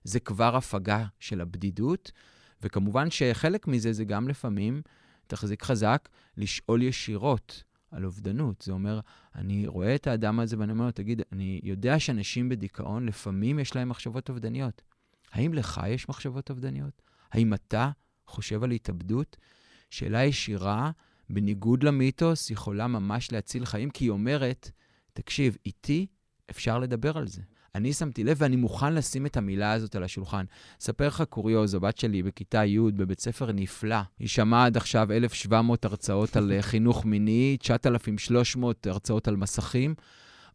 זה 0.05 0.21
כבר 0.21 0.57
הפגה 0.57 1.05
של 1.21 1.41
הבדידות, 1.41 2.13
וכמובן 2.63 3.11
שחלק 3.11 3.69
מזה 3.69 3.93
זה 3.93 4.05
גם 4.05 4.29
לפעמים, 4.29 4.83
תחזיק 5.27 5.63
חזק, 5.63 6.09
לשאול 6.37 6.83
ישירות 6.83 7.63
על 7.91 8.05
אובדנות. 8.05 8.63
זה 8.63 8.73
אומר, 8.73 9.01
אני 9.35 9.67
רואה 9.67 9.95
את 9.95 10.07
האדם 10.07 10.41
הזה 10.41 10.59
ואני 10.59 10.73
אומר 10.73 10.85
לו, 10.85 10.91
תגיד, 10.91 11.23
אני 11.33 11.61
יודע 11.63 11.99
שאנשים 11.99 12.49
בדיכאון, 12.49 13.07
לפעמים 13.07 13.59
יש 13.59 13.77
להם 13.77 13.89
מחשבות 13.89 14.29
אובדניות. 14.29 14.83
האם 15.33 15.55
לך 15.55 15.81
יש 15.89 16.09
מחשבות 16.09 16.51
אובדניות? 16.51 17.03
האם 17.31 17.55
אתה 17.55 17.91
חושב 18.27 18.63
על 18.63 18.71
התאבדות? 18.71 19.37
שאלה 19.91 20.25
ישירה 20.25 20.91
בניגוד 21.31 21.83
למיתוס, 21.83 22.51
יכולה 22.51 22.87
ממש 22.87 23.33
להציל 23.33 23.65
חיים, 23.65 23.91
כי 23.91 24.05
היא 24.05 24.11
אומרת, 24.11 24.71
תקשיב, 25.13 25.57
איתי 25.67 26.07
אפשר 26.51 26.79
לדבר 26.79 27.19
על 27.19 27.29
זה. 27.29 27.43
אני 27.79 27.93
שמתי 27.93 28.25
לב 28.25 28.37
ואני 28.41 28.57
מוכן 28.57 28.95
לשים 28.95 29.27
את 29.27 29.37
המילה 29.37 29.73
הזאת 29.73 29.97
על 29.97 30.05
השולחן. 30.05 30.45
אספר 30.81 31.07
לך 31.07 31.23
קוריוז, 31.29 31.75
הבת 31.75 31.99
שלי 31.99 32.23
בכיתה 32.23 32.65
י' 32.65 32.79
בבית 32.79 33.21
ספר 33.21 33.53
נפלא. 33.53 33.97
היא 34.19 34.29
שמעה 34.29 34.67
עד 34.67 34.77
עכשיו 34.77 35.13
1,700 35.13 35.85
הרצאות 35.85 36.37
על 36.37 36.53
אה, 36.53 36.63
חינוך 36.63 37.05
מיני, 37.05 37.57
9,300 37.61 38.87
הרצאות 38.87 39.29
על 39.29 39.37
מסכים. 39.37 39.95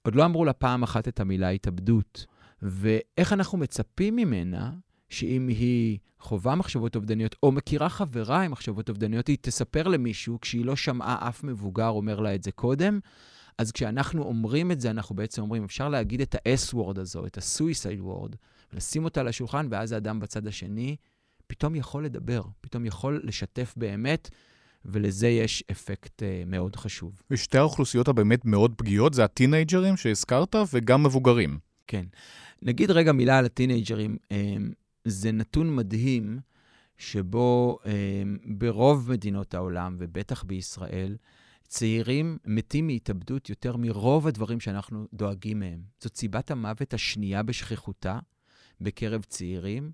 עוד 0.02 0.16
לא 0.16 0.26
אמרו 0.26 0.46
לה 0.46 0.54
פעם 0.54 0.84
אחת 0.84 1.08
את 1.08 1.20
המילה 1.20 1.50
התאבדות. 1.50 2.26
ואיך 2.62 3.34
אנחנו 3.34 3.58
מצפים 3.58 4.16
ממנה 4.16 4.72
שאם 5.10 5.48
היא 5.48 6.00
חווה 6.20 6.56
מחשבות 6.56 6.96
אובדניות, 6.96 7.36
או 7.44 7.52
מכירה 7.52 7.90
חברה 7.90 8.42
עם 8.42 8.52
מחשבות 8.52 8.90
אובדניות, 8.90 9.28
היא 9.28 9.38
תספר 9.42 9.88
למישהו 9.88 10.40
כשהיא 10.42 10.66
לא 10.66 10.76
שמעה 10.76 11.28
אף 11.28 11.44
מבוגר 11.44 11.90
אומר 11.90 12.20
לה 12.20 12.36
את 12.36 12.44
זה 12.44 12.52
קודם. 12.52 13.00
אז 13.58 13.72
כשאנחנו 13.72 14.24
אומרים 14.24 14.72
את 14.72 14.82
זה, 14.82 14.90
אנחנו 14.92 15.16
בעצם 15.16 15.42
אומרים, 15.42 15.64
אפשר 15.64 15.90
להגיד 15.90 16.22
את 16.22 16.36
ה-S-word 16.36 17.00
הזו, 17.00 17.26
את 17.26 17.38
ה-suicide 17.38 18.02
word, 18.02 18.36
לשים 18.74 19.06
אותה 19.06 19.20
על 19.20 19.28
השולחן, 19.28 19.68
ואז 19.70 19.92
האדם 19.92 20.20
בצד 20.20 20.48
השני 20.48 20.96
פתאום 21.48 21.76
יכול 21.76 22.06
לדבר, 22.06 22.42
פתאום 22.62 22.86
יכול 22.86 23.22
לשתף 23.24 23.74
באמת, 23.78 24.30
ולזה 24.86 25.28
יש 25.28 25.64
אפקט 25.72 26.22
uh, 26.22 26.26
מאוד 26.46 26.76
חשוב. 26.76 27.22
ושתי 27.32 27.58
האוכלוסיות 27.58 28.08
הבאמת 28.08 28.46
מאוד 28.46 28.74
פגיעות 28.78 29.14
זה 29.14 29.24
הטינג'רים 29.24 29.98
שהזכרת, 29.98 30.56
וגם 30.74 31.04
מבוגרים. 31.04 31.60
כן. 31.88 32.06
נגיד 32.62 32.92
רגע 32.92 33.12
מילה 33.12 33.38
על 33.38 33.46
הטינג'רים. 33.46 34.18
אמ, 34.32 34.72
זה 35.06 35.32
נתון 35.32 35.76
מדהים 35.76 36.40
שבו 36.98 37.78
אמ, 37.86 38.38
ברוב 38.46 39.12
מדינות 39.12 39.54
העולם, 39.54 39.96
ובטח 40.00 40.44
בישראל, 40.44 41.16
צעירים 41.74 42.38
מתים 42.46 42.88
מהתאבדות 42.88 43.50
יותר 43.50 43.78
מרוב 43.78 44.28
הדברים 44.28 44.60
שאנחנו 44.60 45.08
דואגים 45.14 45.60
מהם. 45.60 45.82
זאת 46.00 46.18
סיבת 46.18 46.52
המוות 46.52 46.94
השנייה 46.94 47.44
בשכיחותה 47.44 48.20
בקרב 48.82 49.24
צעירים, 49.24 49.92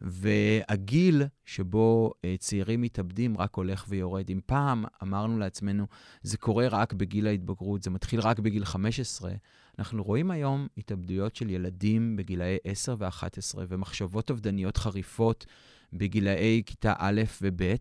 והגיל 0.00 1.22
שבו 1.44 2.12
uh, 2.16 2.38
צעירים 2.38 2.80
מתאבדים 2.80 3.38
רק 3.38 3.54
הולך 3.54 3.84
ויורד. 3.88 4.30
אם 4.30 4.40
פעם 4.46 4.84
אמרנו 5.02 5.38
לעצמנו, 5.38 5.86
זה 6.22 6.38
קורה 6.38 6.68
רק 6.68 6.92
בגיל 6.92 7.26
ההתבגרות, 7.26 7.82
זה 7.82 7.90
מתחיל 7.90 8.20
רק 8.20 8.38
בגיל 8.38 8.64
15, 8.64 9.32
אנחנו 9.78 10.02
רואים 10.02 10.30
היום 10.30 10.66
התאבדויות 10.78 11.36
של 11.36 11.50
ילדים 11.50 12.16
בגילאי 12.16 12.56
10 12.64 12.96
ו-11, 12.98 13.58
ומחשבות 13.68 14.30
אובדניות 14.30 14.76
חריפות 14.76 15.46
בגילאי 15.92 16.62
כיתה 16.66 16.94
א' 16.98 17.22
וב', 17.42 17.74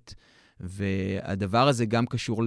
והדבר 0.62 1.68
הזה 1.68 1.86
גם 1.86 2.06
קשור 2.06 2.44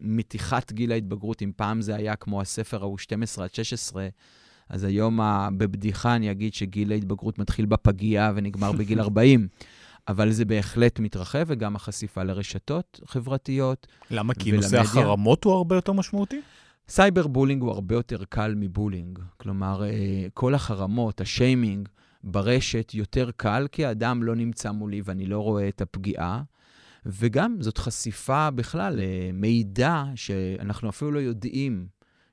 למתיחת 0.00 0.72
גיל 0.72 0.92
ההתבגרות. 0.92 1.42
אם 1.42 1.52
פעם 1.56 1.80
זה 1.80 1.94
היה 1.94 2.16
כמו 2.16 2.40
הספר 2.40 2.82
ההוא 2.82 2.98
12 2.98 3.44
עד 3.44 3.54
16, 3.54 4.08
אז 4.68 4.84
היום 4.84 5.20
בבדיחה 5.56 6.16
אני 6.16 6.30
אגיד 6.30 6.54
שגיל 6.54 6.92
ההתבגרות 6.92 7.38
מתחיל 7.38 7.66
בפגייה 7.66 8.32
ונגמר 8.34 8.72
בגיל 8.72 9.00
40. 9.10 9.48
אבל 10.08 10.30
זה 10.30 10.44
בהחלט 10.44 10.98
מתרחב, 10.98 11.44
וגם 11.46 11.76
החשיפה 11.76 12.22
לרשתות 12.22 13.00
חברתיות. 13.06 13.86
למה? 14.10 14.34
כי 14.34 14.52
נושא 14.52 14.80
החרמות 14.80 15.44
הוא 15.44 15.52
הרבה 15.52 15.74
יותר 15.74 15.92
משמעותי? 15.92 16.40
cyber 16.88 17.26
bullying 17.26 17.62
הוא 17.62 17.70
הרבה 17.70 17.94
יותר 17.94 18.24
קל 18.28 18.54
מ 18.56 18.62
bullying. 18.62 19.18
כלומר, 19.36 19.84
אה, 19.84 20.26
כל 20.34 20.54
החרמות, 20.54 21.20
השיימינג 21.20 21.88
ברשת 22.24 22.94
יותר 22.94 23.30
קל, 23.36 23.66
כי 23.72 23.84
האדם 23.84 24.22
לא 24.22 24.34
נמצא 24.34 24.70
מולי 24.72 25.02
ואני 25.04 25.26
לא 25.26 25.38
רואה 25.38 25.68
את 25.68 25.80
הפגיעה. 25.80 26.42
וגם 27.08 27.56
זאת 27.60 27.78
חשיפה 27.78 28.50
בכלל 28.50 29.00
למידע 29.00 30.04
שאנחנו 30.14 30.88
אפילו 30.88 31.10
לא 31.10 31.18
יודעים 31.18 31.86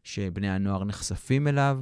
שבני 0.03 0.49
הנוער 0.49 0.83
נחשפים 0.83 1.47
אליו, 1.47 1.79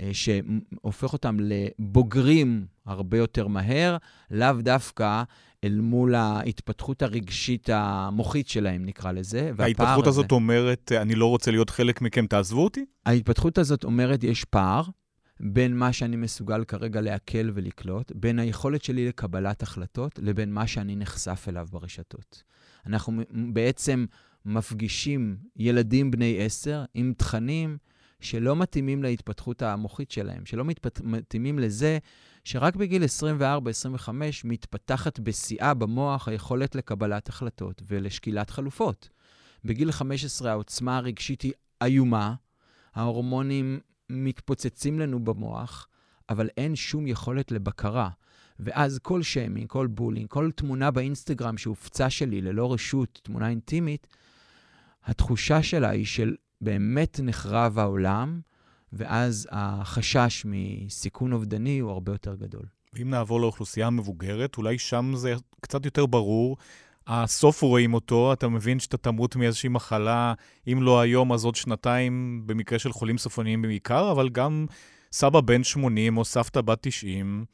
אה, 0.00 0.10
שהופך 0.12 1.12
אותם 1.12 1.36
לבוגרים 1.40 2.66
הרבה 2.86 3.18
יותר 3.18 3.48
מהר, 3.48 3.96
לאו 4.30 4.52
דווקא 4.60 5.22
אל 5.64 5.80
מול 5.80 6.14
ההתפתחות 6.14 7.02
הרגשית 7.02 7.70
המוחית 7.72 8.48
שלהם, 8.48 8.84
נקרא 8.84 9.12
לזה. 9.12 9.50
ההתפתחות 9.58 10.06
הזאת 10.06 10.24
הזה... 10.24 10.34
אומרת, 10.34 10.92
אני 10.92 11.14
לא 11.14 11.26
רוצה 11.26 11.50
להיות 11.50 11.70
חלק 11.70 12.02
מכם, 12.02 12.26
תעזבו 12.26 12.64
אותי? 12.64 12.84
ההתפתחות 13.06 13.58
הזאת 13.58 13.84
אומרת, 13.84 14.24
יש 14.24 14.44
פער 14.44 14.82
בין 15.40 15.76
מה 15.76 15.92
שאני 15.92 16.16
מסוגל 16.16 16.64
כרגע 16.64 17.00
לעכל 17.00 17.50
ולקלוט, 17.54 18.12
בין 18.14 18.38
היכולת 18.38 18.84
שלי 18.84 19.08
לקבלת 19.08 19.62
החלטות, 19.62 20.18
לבין 20.22 20.52
מה 20.52 20.66
שאני 20.66 20.96
נחשף 20.96 21.46
אליו 21.48 21.66
ברשתות. 21.70 22.42
אנחנו 22.86 23.22
בעצם 23.52 24.06
מפגישים 24.44 25.36
ילדים 25.56 26.10
בני 26.10 26.44
עשר 26.44 26.84
עם 26.94 27.12
תכנים 27.16 27.76
שלא 28.20 28.56
מתאימים 28.56 29.02
להתפתחות 29.02 29.62
המוחית 29.62 30.10
שלהם, 30.10 30.46
שלא 30.46 30.64
מתפת... 30.64 31.00
מתאימים 31.00 31.58
לזה 31.58 31.98
שרק 32.44 32.76
בגיל 32.76 33.02
24-25 33.04 34.08
מתפתחת 34.44 35.20
בשיאה 35.20 35.74
במוח 35.74 36.28
היכולת 36.28 36.74
לקבלת 36.74 37.28
החלטות 37.28 37.82
ולשקילת 37.86 38.50
חלופות. 38.50 39.08
בגיל 39.64 39.92
15 39.92 40.50
העוצמה 40.50 40.96
הרגשית 40.96 41.42
היא 41.42 41.52
איומה, 41.82 42.34
ההורמונים 42.94 43.80
מתפוצצים 44.10 44.98
לנו 44.98 45.24
במוח, 45.24 45.88
אבל 46.28 46.48
אין 46.56 46.76
שום 46.76 47.06
יכולת 47.06 47.52
לבקרה. 47.52 48.10
ואז 48.60 48.98
כל 48.98 49.22
שיימינג, 49.22 49.68
כל 49.68 49.86
בולינג, 49.86 50.28
כל 50.28 50.50
תמונה 50.56 50.90
באינסטגרם 50.90 51.58
שהופצה 51.58 52.10
שלי 52.10 52.40
ללא 52.40 52.72
רשות, 52.72 53.20
תמונה 53.22 53.48
אינטימית, 53.48 54.06
התחושה 55.04 55.62
שלה 55.62 55.90
היא 55.90 56.06
של 56.06 56.36
באמת 56.60 57.20
נחרב 57.22 57.78
העולם, 57.78 58.40
ואז 58.92 59.48
החשש 59.50 60.46
מסיכון 60.48 61.32
אובדני 61.32 61.78
הוא 61.78 61.90
הרבה 61.90 62.12
יותר 62.12 62.34
גדול. 62.34 62.66
ואם 62.92 63.10
נעבור 63.10 63.40
לאוכלוסייה 63.40 63.86
המבוגרת, 63.86 64.56
אולי 64.56 64.78
שם 64.78 65.12
זה 65.16 65.34
קצת 65.60 65.84
יותר 65.84 66.06
ברור. 66.06 66.56
הסוף 67.06 67.62
רואים 67.62 67.94
אותו, 67.94 68.32
אתה 68.32 68.48
מבין 68.48 68.78
שאתה 68.78 68.96
תמות 68.96 69.36
מאיזושהי 69.36 69.68
מחלה, 69.68 70.34
אם 70.72 70.82
לא 70.82 71.00
היום, 71.00 71.32
אז 71.32 71.44
עוד 71.44 71.56
שנתיים, 71.56 72.42
במקרה 72.46 72.78
של 72.78 72.92
חולים 72.92 73.18
סופניים 73.18 73.62
בעיקר, 73.62 74.12
אבל 74.12 74.28
גם 74.28 74.66
סבא 75.12 75.40
בן 75.40 75.64
80 75.64 76.16
או 76.16 76.24
סבתא 76.24 76.60
בת 76.60 76.78
90, 76.80 77.44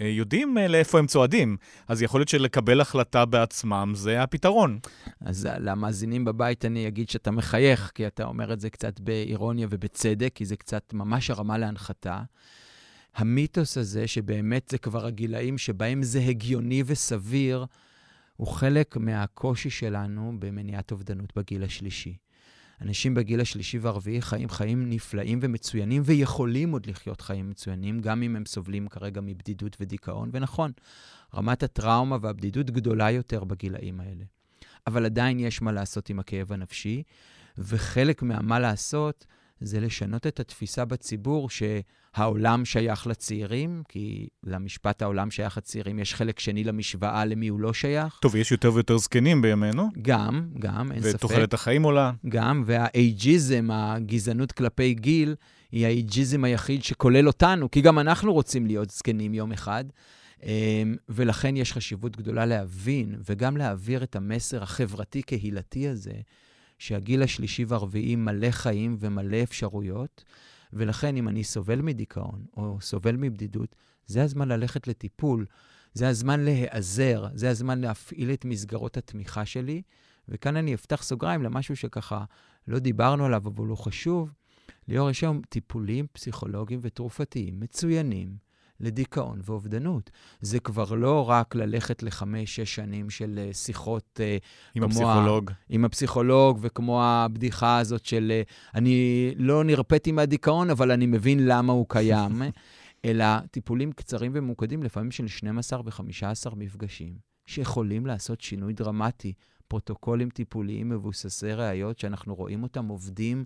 אה, 0.00 0.06
יודעים 0.06 0.58
אה, 0.58 0.68
לאיפה 0.68 0.98
הם 0.98 1.06
צועדים. 1.06 1.56
אז 1.88 2.02
יכול 2.02 2.20
להיות 2.20 2.28
שלקבל 2.28 2.80
החלטה 2.80 3.24
בעצמם 3.24 3.92
זה 3.96 4.22
הפתרון. 4.22 4.78
אז 5.20 5.48
למאזינים 5.60 6.24
בבית 6.24 6.64
אני 6.64 6.88
אגיד 6.88 7.10
שאתה 7.10 7.30
מחייך, 7.30 7.92
כי 7.94 8.06
אתה 8.06 8.24
אומר 8.24 8.52
את 8.52 8.60
זה 8.60 8.70
קצת 8.70 9.00
באירוניה 9.00 9.66
ובצדק, 9.70 10.30
כי 10.34 10.44
זה 10.44 10.56
קצת 10.56 10.92
ממש 10.92 11.30
הרמה 11.30 11.58
להנחתה. 11.58 12.22
המיתוס 13.14 13.76
הזה, 13.76 14.06
שבאמת 14.06 14.68
זה 14.68 14.78
כבר 14.78 15.06
הגילאים 15.06 15.58
שבהם 15.58 16.02
זה 16.02 16.20
הגיוני 16.20 16.82
וסביר, 16.86 17.66
הוא 18.40 18.48
חלק 18.48 18.96
מהקושי 18.96 19.70
שלנו 19.70 20.32
במניעת 20.38 20.92
אובדנות 20.92 21.32
בגיל 21.36 21.64
השלישי. 21.64 22.16
אנשים 22.80 23.14
בגיל 23.14 23.40
השלישי 23.40 23.78
והרביעי 23.78 24.22
חיים 24.22 24.48
חיים 24.48 24.90
נפלאים 24.90 25.38
ומצוינים, 25.42 26.02
ויכולים 26.04 26.72
עוד 26.72 26.86
לחיות 26.86 27.20
חיים 27.20 27.50
מצוינים, 27.50 28.00
גם 28.00 28.22
אם 28.22 28.36
הם 28.36 28.46
סובלים 28.46 28.88
כרגע 28.88 29.20
מבדידות 29.20 29.76
ודיכאון. 29.80 30.30
ונכון, 30.32 30.72
רמת 31.34 31.62
הטראומה 31.62 32.16
והבדידות 32.20 32.70
גדולה 32.70 33.10
יותר 33.10 33.44
בגילאים 33.44 34.00
האלה. 34.00 34.24
אבל 34.86 35.04
עדיין 35.04 35.40
יש 35.40 35.62
מה 35.62 35.72
לעשות 35.72 36.10
עם 36.10 36.20
הכאב 36.20 36.52
הנפשי, 36.52 37.02
וחלק 37.58 38.22
מהמה 38.22 38.58
לעשות 38.58 39.26
זה 39.60 39.80
לשנות 39.80 40.26
את 40.26 40.40
התפיסה 40.40 40.84
בציבור 40.84 41.48
שהעולם 41.50 42.64
שייך 42.64 43.06
לצעירים, 43.06 43.82
כי 43.88 44.28
למשפט 44.44 45.02
העולם 45.02 45.30
שייך 45.30 45.56
לצעירים 45.56 45.98
יש 45.98 46.14
חלק 46.14 46.38
שני 46.38 46.64
למשוואה 46.64 47.24
למי 47.24 47.48
הוא 47.48 47.60
לא 47.60 47.72
שייך. 47.72 48.18
טוב, 48.22 48.36
יש 48.36 48.52
יותר 48.52 48.74
ויותר 48.74 48.98
זקנים 48.98 49.42
בימינו. 49.42 49.88
גם, 50.02 50.48
גם, 50.58 50.92
אין 50.92 51.02
ספק. 51.02 51.14
ותוחלת 51.14 51.54
החיים 51.54 51.82
עולה. 51.82 52.12
גם, 52.28 52.62
והאייג'יזם, 52.66 53.68
הגזענות 53.70 54.52
כלפי 54.52 54.94
גיל, 54.94 55.34
היא 55.72 55.86
האייג'יזם 55.86 56.44
היחיד 56.44 56.84
שכולל 56.84 57.26
אותנו, 57.26 57.70
כי 57.70 57.80
גם 57.80 57.98
אנחנו 57.98 58.32
רוצים 58.32 58.66
להיות 58.66 58.90
זקנים 58.90 59.34
יום 59.34 59.52
אחד. 59.52 59.84
אמ, 60.42 60.96
ולכן 61.08 61.56
יש 61.56 61.72
חשיבות 61.72 62.16
גדולה 62.16 62.46
להבין 62.46 63.14
וגם 63.28 63.56
להעביר 63.56 64.02
את 64.02 64.16
המסר 64.16 64.62
החברתי-קהילתי 64.62 65.88
הזה, 65.88 66.12
שהגיל 66.80 67.22
השלישי 67.22 67.64
והרביעי 67.64 68.16
מלא 68.16 68.50
חיים 68.50 68.96
ומלא 69.00 69.42
אפשרויות, 69.42 70.24
ולכן 70.72 71.16
אם 71.16 71.28
אני 71.28 71.44
סובל 71.44 71.82
מדיכאון 71.82 72.44
או 72.56 72.78
סובל 72.80 73.16
מבדידות, 73.16 73.76
זה 74.06 74.22
הזמן 74.22 74.48
ללכת 74.48 74.88
לטיפול, 74.88 75.46
זה 75.94 76.08
הזמן 76.08 76.40
להיעזר, 76.40 77.26
זה 77.34 77.50
הזמן 77.50 77.80
להפעיל 77.80 78.32
את 78.32 78.44
מסגרות 78.44 78.96
התמיכה 78.96 79.46
שלי. 79.46 79.82
וכאן 80.28 80.56
אני 80.56 80.74
אפתח 80.74 81.02
סוגריים 81.02 81.42
למשהו 81.42 81.76
שככה 81.76 82.24
לא 82.68 82.78
דיברנו 82.78 83.24
עליו, 83.24 83.42
אבל 83.46 83.66
הוא 83.66 83.76
חשוב. 83.76 84.32
ליאור, 84.88 85.10
יש 85.10 85.22
היום 85.22 85.40
טיפולים 85.48 86.06
פסיכולוגיים 86.12 86.80
ותרופתיים 86.82 87.60
מצוינים 87.60 88.36
לדיכאון 88.80 89.40
ואובדנות. 89.44 90.10
זה 90.40 90.60
כבר 90.60 90.94
לא 90.94 91.30
רק 91.30 91.54
ללכת 91.54 92.02
לחמש-שש 92.02 92.74
שנים 92.74 93.10
של 93.10 93.38
אה, 93.38 93.52
שיחות... 93.52 94.20
אה, 94.20 94.36
עם 94.74 94.82
הפסיכולוג. 94.82 95.50
ה, 95.50 95.54
עם 95.68 95.84
הפסיכולוג, 95.84 96.58
וכמו 96.60 97.02
הבדיחה 97.02 97.78
הזאת 97.78 98.06
של 98.06 98.28
אה, 98.30 98.42
אני 98.74 99.30
לא 99.36 99.64
נרפאתי 99.64 100.12
מהדיכאון, 100.12 100.70
אבל 100.70 100.90
אני 100.90 101.06
מבין 101.06 101.46
למה 101.46 101.72
הוא 101.72 101.86
קיים. 101.88 102.42
אלא 103.04 103.24
טיפולים 103.50 103.92
קצרים 103.92 104.32
וממוקדים, 104.34 104.82
לפעמים 104.82 105.10
של 105.10 105.28
12 105.28 105.80
ו-15 105.84 106.54
מפגשים, 106.56 107.14
שיכולים 107.46 108.06
לעשות 108.06 108.40
שינוי 108.40 108.72
דרמטי. 108.72 109.32
פרוטוקולים 109.70 110.30
טיפוליים 110.30 110.88
מבוססי 110.88 111.52
ראיות, 111.52 111.98
שאנחנו 111.98 112.34
רואים 112.34 112.62
אותם 112.62 112.88
עובדים 112.88 113.44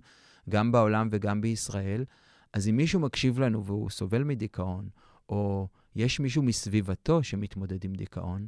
גם 0.49 0.71
בעולם 0.71 1.07
וגם 1.11 1.41
בישראל. 1.41 2.05
אז 2.53 2.67
אם 2.67 2.77
מישהו 2.77 2.99
מקשיב 2.99 3.39
לנו 3.39 3.65
והוא 3.65 3.89
סובל 3.89 4.23
מדיכאון, 4.23 4.89
או 5.29 5.67
יש 5.95 6.19
מישהו 6.19 6.43
מסביבתו 6.43 7.23
שמתמודד 7.23 7.85
עם 7.85 7.93
דיכאון, 7.93 8.47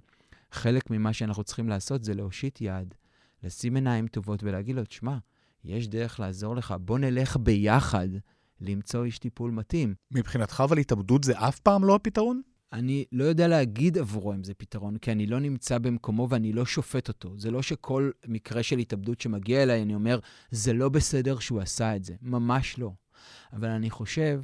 חלק 0.52 0.90
ממה 0.90 1.14
שאנחנו 1.14 1.44
צריכים 1.44 1.70
לעשות 1.70 2.04
זה 2.04 2.14
להושיט 2.14 2.62
יד, 2.62 2.94
לשים 3.44 3.76
עיניים 3.76 4.08
טובות 4.08 4.44
ולהגיד 4.44 4.76
לו, 4.76 4.86
תשמע, 4.86 5.18
יש 5.64 5.88
דרך 5.88 6.20
לעזור 6.20 6.56
לך, 6.56 6.76
בוא 6.82 7.00
נלך 7.00 7.38
ביחד 7.38 8.08
למצוא 8.62 9.06
איש 9.06 9.20
טיפול 9.20 9.52
מתאים. 9.52 9.96
מבחינתך 10.12 10.64
אבל 10.66 10.78
התאבדות 10.78 11.24
זה 11.24 11.40
אף 11.40 11.60
פעם 11.60 11.84
לא 11.84 11.96
הפתרון? 11.96 12.42
אני 12.74 13.06
לא 13.12 13.24
יודע 13.24 13.48
להגיד 13.48 13.98
עבורו 13.98 14.34
אם 14.34 14.44
זה 14.44 14.54
פתרון, 14.54 14.98
כי 14.98 15.12
אני 15.12 15.28
לא 15.28 15.40
נמצא 15.40 15.78
במקומו 15.78 16.28
ואני 16.30 16.54
לא 16.54 16.66
שופט 16.66 17.08
אותו. 17.08 17.34
זה 17.38 17.52
לא 17.52 17.62
שכל 17.62 18.12
מקרה 18.28 18.64
של 18.64 18.78
התאבדות 18.78 19.22
שמגיע 19.22 19.64
אליי, 19.64 19.82
אני 19.82 19.96
אומר, 19.96 20.20
זה 20.52 20.74
לא 20.74 20.90
בסדר 20.90 21.40
שהוא 21.40 21.62
עשה 21.62 21.96
את 21.96 22.04
זה. 22.04 22.16
ממש 22.22 22.80
לא. 22.80 22.92
אבל 23.54 23.68
אני 23.68 23.90
חושב 23.90 24.42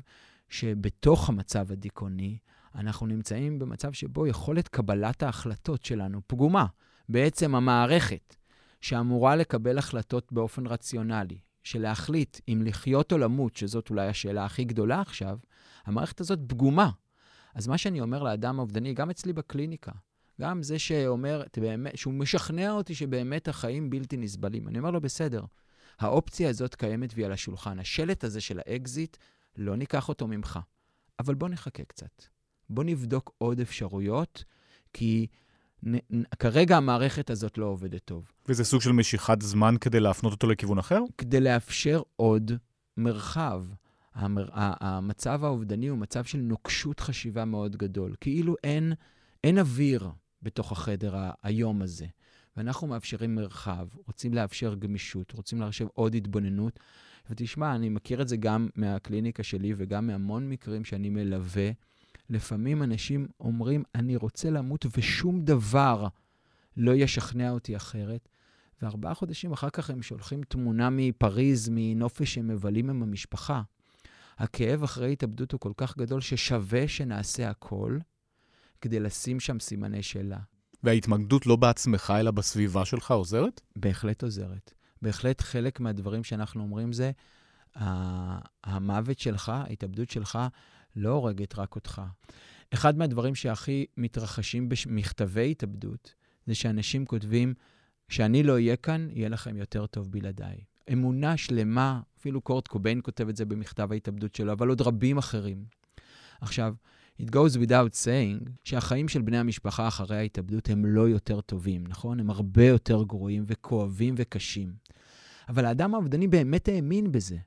שבתוך 0.54 1.30
המצב 1.30 1.72
הדיכאוני, 1.72 2.38
אנחנו 2.76 3.08
נמצאים 3.08 3.60
במצב 3.60 3.94
שבו 3.94 4.28
יכולת 4.28 4.68
קבלת 4.68 5.24
ההחלטות 5.24 5.86
שלנו 5.86 6.22
פגומה. 6.28 6.66
בעצם 7.10 7.56
המערכת 7.56 8.36
שאמורה 8.82 9.36
לקבל 9.36 9.78
החלטות 9.78 10.32
באופן 10.32 10.68
רציונלי, 10.68 11.38
שלהחליט 11.64 12.40
אם 12.48 12.62
לחיות 12.66 13.12
או 13.12 13.18
למות, 13.18 13.56
שזאת 13.56 13.90
אולי 13.90 14.08
השאלה 14.08 14.46
הכי 14.46 14.64
גדולה 14.64 15.02
עכשיו, 15.02 15.38
המערכת 15.86 16.22
הזאת 16.22 16.40
פגומה. 16.48 16.90
אז 17.56 17.68
מה 17.68 17.78
שאני 17.78 18.02
אומר 18.02 18.24
לאדם 18.24 18.60
האובדני, 18.60 18.94
גם 18.94 19.10
אצלי 19.10 19.34
בקליניקה, 19.34 19.92
גם 20.42 20.64
זה 20.64 20.80
שאומר, 20.80 21.44
באמת, 21.58 21.98
שהוא 21.98 22.14
משכנע 22.14 22.72
אותי 22.72 22.96
שבאמת 22.96 23.48
החיים 23.48 23.90
בלתי 23.90 24.18
נסבלים, 24.18 24.68
אני 24.68 24.80
אומר 24.80 24.92
לו, 24.92 25.02
בסדר, 25.02 25.44
האופציה 26.00 26.50
הזאת 26.50 26.76
קיימת 26.76 27.14
והיא 27.14 27.26
על 27.26 27.32
השולחן. 27.32 27.80
השלט 27.80 28.24
הזה 28.24 28.42
של 28.42 28.60
האקזיט, 28.66 29.18
לא 29.58 29.76
ניקח 29.76 30.10
אותו 30.10 30.28
ממך. 30.28 30.60
אבל 31.20 31.34
בוא 31.36 31.50
נחכה 31.50 31.84
קצת. 31.84 32.24
בוא 32.70 32.84
נבדוק 32.84 33.32
עוד 33.38 33.60
אפשרויות, 33.60 34.44
כי 34.94 35.28
נ, 35.86 35.98
כרגע 36.40 36.78
המערכת 36.78 37.30
הזאת 37.30 37.58
לא 37.58 37.66
עובדת 37.66 38.02
טוב. 38.06 38.32
וזה 38.48 38.64
סוג 38.64 38.82
של 38.82 38.92
משיכת 38.92 39.42
זמן 39.42 39.76
כדי 39.82 40.00
להפנות 40.00 40.34
אותו 40.34 40.48
לכיוון 40.48 40.78
אחר? 40.78 41.00
כדי 41.18 41.40
לאפשר 41.40 42.02
עוד 42.16 42.52
מרחב. 42.98 43.66
המר... 44.14 44.50
המצב 44.54 45.44
האובדני 45.44 45.88
הוא 45.88 45.98
מצב 45.98 46.24
של 46.24 46.38
נוקשות 46.38 47.00
חשיבה 47.00 47.46
מאוד 47.46 47.76
גדול. 47.76 48.16
כאילו 48.22 48.56
אין, 48.64 48.94
אין 49.44 49.60
אוויר 49.60 50.10
בתוך 50.42 50.72
החדר 50.72 51.16
היום 51.44 51.82
הזה. 51.82 52.06
ואנחנו 52.58 52.88
מאפשרים 52.88 53.36
מרחב, 53.36 53.88
רוצים 54.08 54.34
לאפשר 54.34 54.76
גמישות, 54.76 55.32
רוצים 55.32 55.62
לאפשר 55.62 55.88
עוד 55.94 56.16
התבוננות. 56.16 56.80
ותשמע, 57.30 57.76
אני 57.76 57.90
מכיר 57.90 58.22
את 58.22 58.28
זה 58.28 58.38
גם 58.38 58.68
מהקליניקה 58.76 59.44
שלי 59.44 59.74
וגם 59.78 60.08
מהמון 60.08 60.50
מקרים 60.50 60.86
שאני 60.86 61.10
מלווה. 61.10 61.72
לפעמים 62.30 62.84
אנשים 62.84 63.28
אומרים, 63.40 63.84
אני 63.96 64.16
רוצה 64.16 64.50
למות 64.50 64.86
ושום 64.98 65.42
דבר 65.42 66.08
לא 66.78 66.92
ישכנע 66.96 67.52
אותי 67.52 67.76
אחרת. 67.76 68.30
וארבעה 68.82 69.14
חודשים 69.14 69.52
אחר 69.52 69.70
כך 69.70 69.90
הם 69.90 70.02
שולחים 70.02 70.44
תמונה 70.44 70.90
מפריז, 70.92 71.70
מנופש 71.72 72.34
שהם 72.34 72.48
מבלים 72.48 72.90
עם 72.90 73.04
המשפחה. 73.04 73.62
הכאב 74.38 74.84
אחרי 74.84 75.12
התאבדות 75.14 75.52
הוא 75.52 75.60
כל 75.60 75.72
כך 75.78 75.98
גדול, 75.98 76.22
ששווה 76.22 76.88
שנעשה 76.88 77.50
הכל 77.50 77.98
כדי 78.82 79.00
לשים 79.00 79.40
שם 79.40 79.60
סימני 79.60 80.04
שאלה. 80.04 80.40
וההתמקדות 80.84 81.46
לא 81.46 81.56
בעצמך, 81.56 82.14
אלא 82.20 82.32
בסביבה 82.32 82.86
שלך 82.86 83.12
עוזרת? 83.12 83.62
בהחלט 83.76 84.24
עוזרת. 84.24 84.74
בהחלט 85.04 85.42
חלק 85.42 85.80
מהדברים 85.80 86.24
שאנחנו 86.24 86.64
אומרים 86.64 86.94
זה, 86.94 87.12
המוות 88.64 89.20
שלך, 89.20 89.50
ההתאבדות 89.50 90.10
שלך, 90.10 90.40
לא 90.96 91.10
הורגת 91.10 91.58
רק 91.60 91.76
אותך. 91.76 92.02
אחד 92.74 92.98
מהדברים 92.98 93.36
שהכי 93.36 93.86
מתרחשים 93.98 94.70
במכתבי 94.70 95.52
התאבדות, 95.52 96.14
זה 96.48 96.56
שאנשים 96.56 97.06
כותבים, 97.06 97.54
כשאני 98.08 98.44
לא 98.44 98.54
אהיה 98.54 98.76
כאן, 98.76 99.08
יהיה 99.12 99.30
לכם 99.30 99.58
יותר 99.58 99.86
טוב 99.86 100.12
בלעדיי. 100.12 100.58
אמונה 100.94 101.38
שלמה, 101.38 102.02
אפילו 102.20 102.42
קורט 102.42 102.68
קוביין 102.68 103.00
כותב 103.04 103.30
את 103.30 103.36
זה 103.36 103.46
במכתב 103.46 103.92
ההתאבדות 103.92 104.36
שלו, 104.36 104.52
אבל 104.54 104.70
עוד 104.70 104.82
רבים 104.82 105.18
אחרים. 105.18 105.66
עכשיו, 106.42 106.76
it 107.22 107.26
goes 107.26 107.58
without 107.58 108.06
saying 108.06 108.50
שהחיים 108.64 109.08
של 109.08 109.22
בני 109.22 109.38
המשפחה 109.38 109.88
אחרי 109.88 110.18
ההתאבדות 110.18 110.70
הם 110.70 110.86
לא 110.86 111.10
יותר 111.10 111.42
טובים, 111.42 111.88
נכון? 111.88 112.20
הם 112.20 112.30
הרבה 112.30 112.66
יותר 112.66 113.04
גרועים 113.04 113.44
וכואבים 113.48 114.16
וקשים. 114.18 114.74
אבל 115.50 115.66
האדם 115.66 115.94
האובדני 115.94 116.28
באמת 116.28 116.68
האמין 116.68 117.12
בזה. 117.12 117.38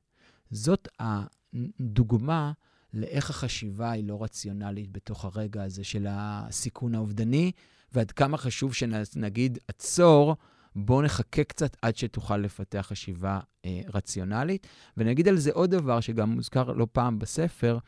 זאת 0.50 0.88
הדוגמה 1.00 2.52
לאיך 2.94 3.30
החשיבה 3.30 3.90
היא 3.90 4.04
לא 4.04 4.22
רציונלית 4.22 4.92
בתוך 4.92 5.24
הרגע 5.24 5.62
הזה 5.62 5.84
של 5.84 6.06
הסיכון 6.10 6.94
האובדני, 6.94 7.52
ועד 7.92 8.10
כמה 8.10 8.36
חשוב 8.36 8.74
שנגיד, 8.74 9.58
עצור, 9.68 10.36
בוא 10.76 11.02
נחכה 11.02 11.44
קצת 11.44 11.76
עד 11.82 11.96
שתוכל 11.96 12.36
לפתח 12.36 12.86
חשיבה 12.88 13.40
אה, 13.64 13.80
רציונלית. 13.94 14.66
ונגיד 14.96 15.28
על 15.28 15.36
זה 15.36 15.50
עוד 15.52 15.70
דבר 15.70 16.00
שגם 16.00 16.30
מוזכר 16.30 16.72
לא 16.72 16.86
פעם 16.92 17.18
בספר, 17.18 17.78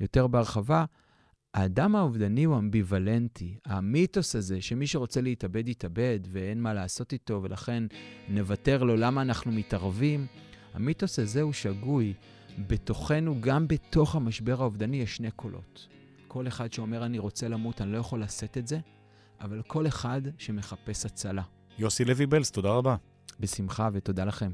יותר 0.00 0.26
בהרחבה, 0.26 0.84
האדם 1.54 1.96
האובדני 1.96 2.44
הוא 2.44 2.58
אמביוולנטי. 2.58 3.56
המיתוס 3.66 4.36
הזה 4.36 4.60
שמי 4.60 4.86
שרוצה 4.86 5.20
להתאבד, 5.20 5.68
יתאבד, 5.68 6.20
ואין 6.32 6.62
מה 6.62 6.74
לעשות 6.74 7.12
איתו, 7.12 7.40
ולכן 7.42 7.84
נוותר 8.28 8.82
לו 8.82 8.96
למה 8.96 9.22
אנחנו 9.22 9.52
מתערבים, 9.52 10.26
המיתוס 10.74 11.18
הזה 11.18 11.42
הוא 11.42 11.52
שגוי. 11.52 12.14
בתוכנו, 12.58 13.40
גם 13.40 13.68
בתוך 13.68 14.14
המשבר 14.16 14.62
האובדני, 14.62 14.96
יש 14.96 15.16
שני 15.16 15.30
קולות. 15.30 15.88
כל 16.28 16.48
אחד 16.48 16.72
שאומר, 16.72 17.04
אני 17.04 17.18
רוצה 17.18 17.48
למות, 17.48 17.80
אני 17.80 17.92
לא 17.92 17.98
יכול 17.98 18.22
לשאת 18.22 18.58
את 18.58 18.66
זה, 18.66 18.78
אבל 19.40 19.62
כל 19.66 19.86
אחד 19.86 20.22
שמחפש 20.38 21.06
הצלה. 21.06 21.42
יוסי 21.78 22.04
לוי 22.04 22.26
בלס, 22.26 22.50
תודה 22.50 22.68
רבה. 22.68 22.96
בשמחה 23.40 23.88
ותודה 23.92 24.24
לכם. 24.24 24.50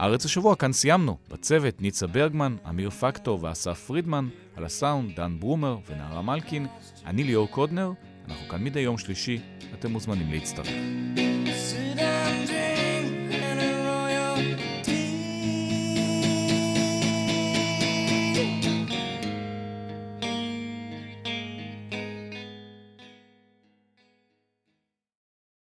הארץ 0.00 0.24
השבוע, 0.24 0.56
כאן 0.56 0.72
סיימנו. 0.72 1.16
בצוות 1.30 1.80
ניצה 1.80 2.06
ברגמן, 2.06 2.56
אמיר 2.68 2.90
פקטור 2.90 3.44
ואסף 3.44 3.84
פרידמן, 3.86 4.28
על 4.56 4.64
הסאונד 4.64 5.16
דן 5.16 5.36
ברומר 5.40 5.78
ונערה 5.86 6.22
מלקין, 6.22 6.66
אני 7.06 7.24
ליאור 7.24 7.48
קודנר, 7.48 7.92
אנחנו 8.28 8.48
כאן 8.48 8.64
מדי 8.64 8.80
יום 8.80 8.98
שלישי, 8.98 9.40
אתם 9.74 9.90
מוזמנים 9.90 10.32
להצטרף. 10.32 10.68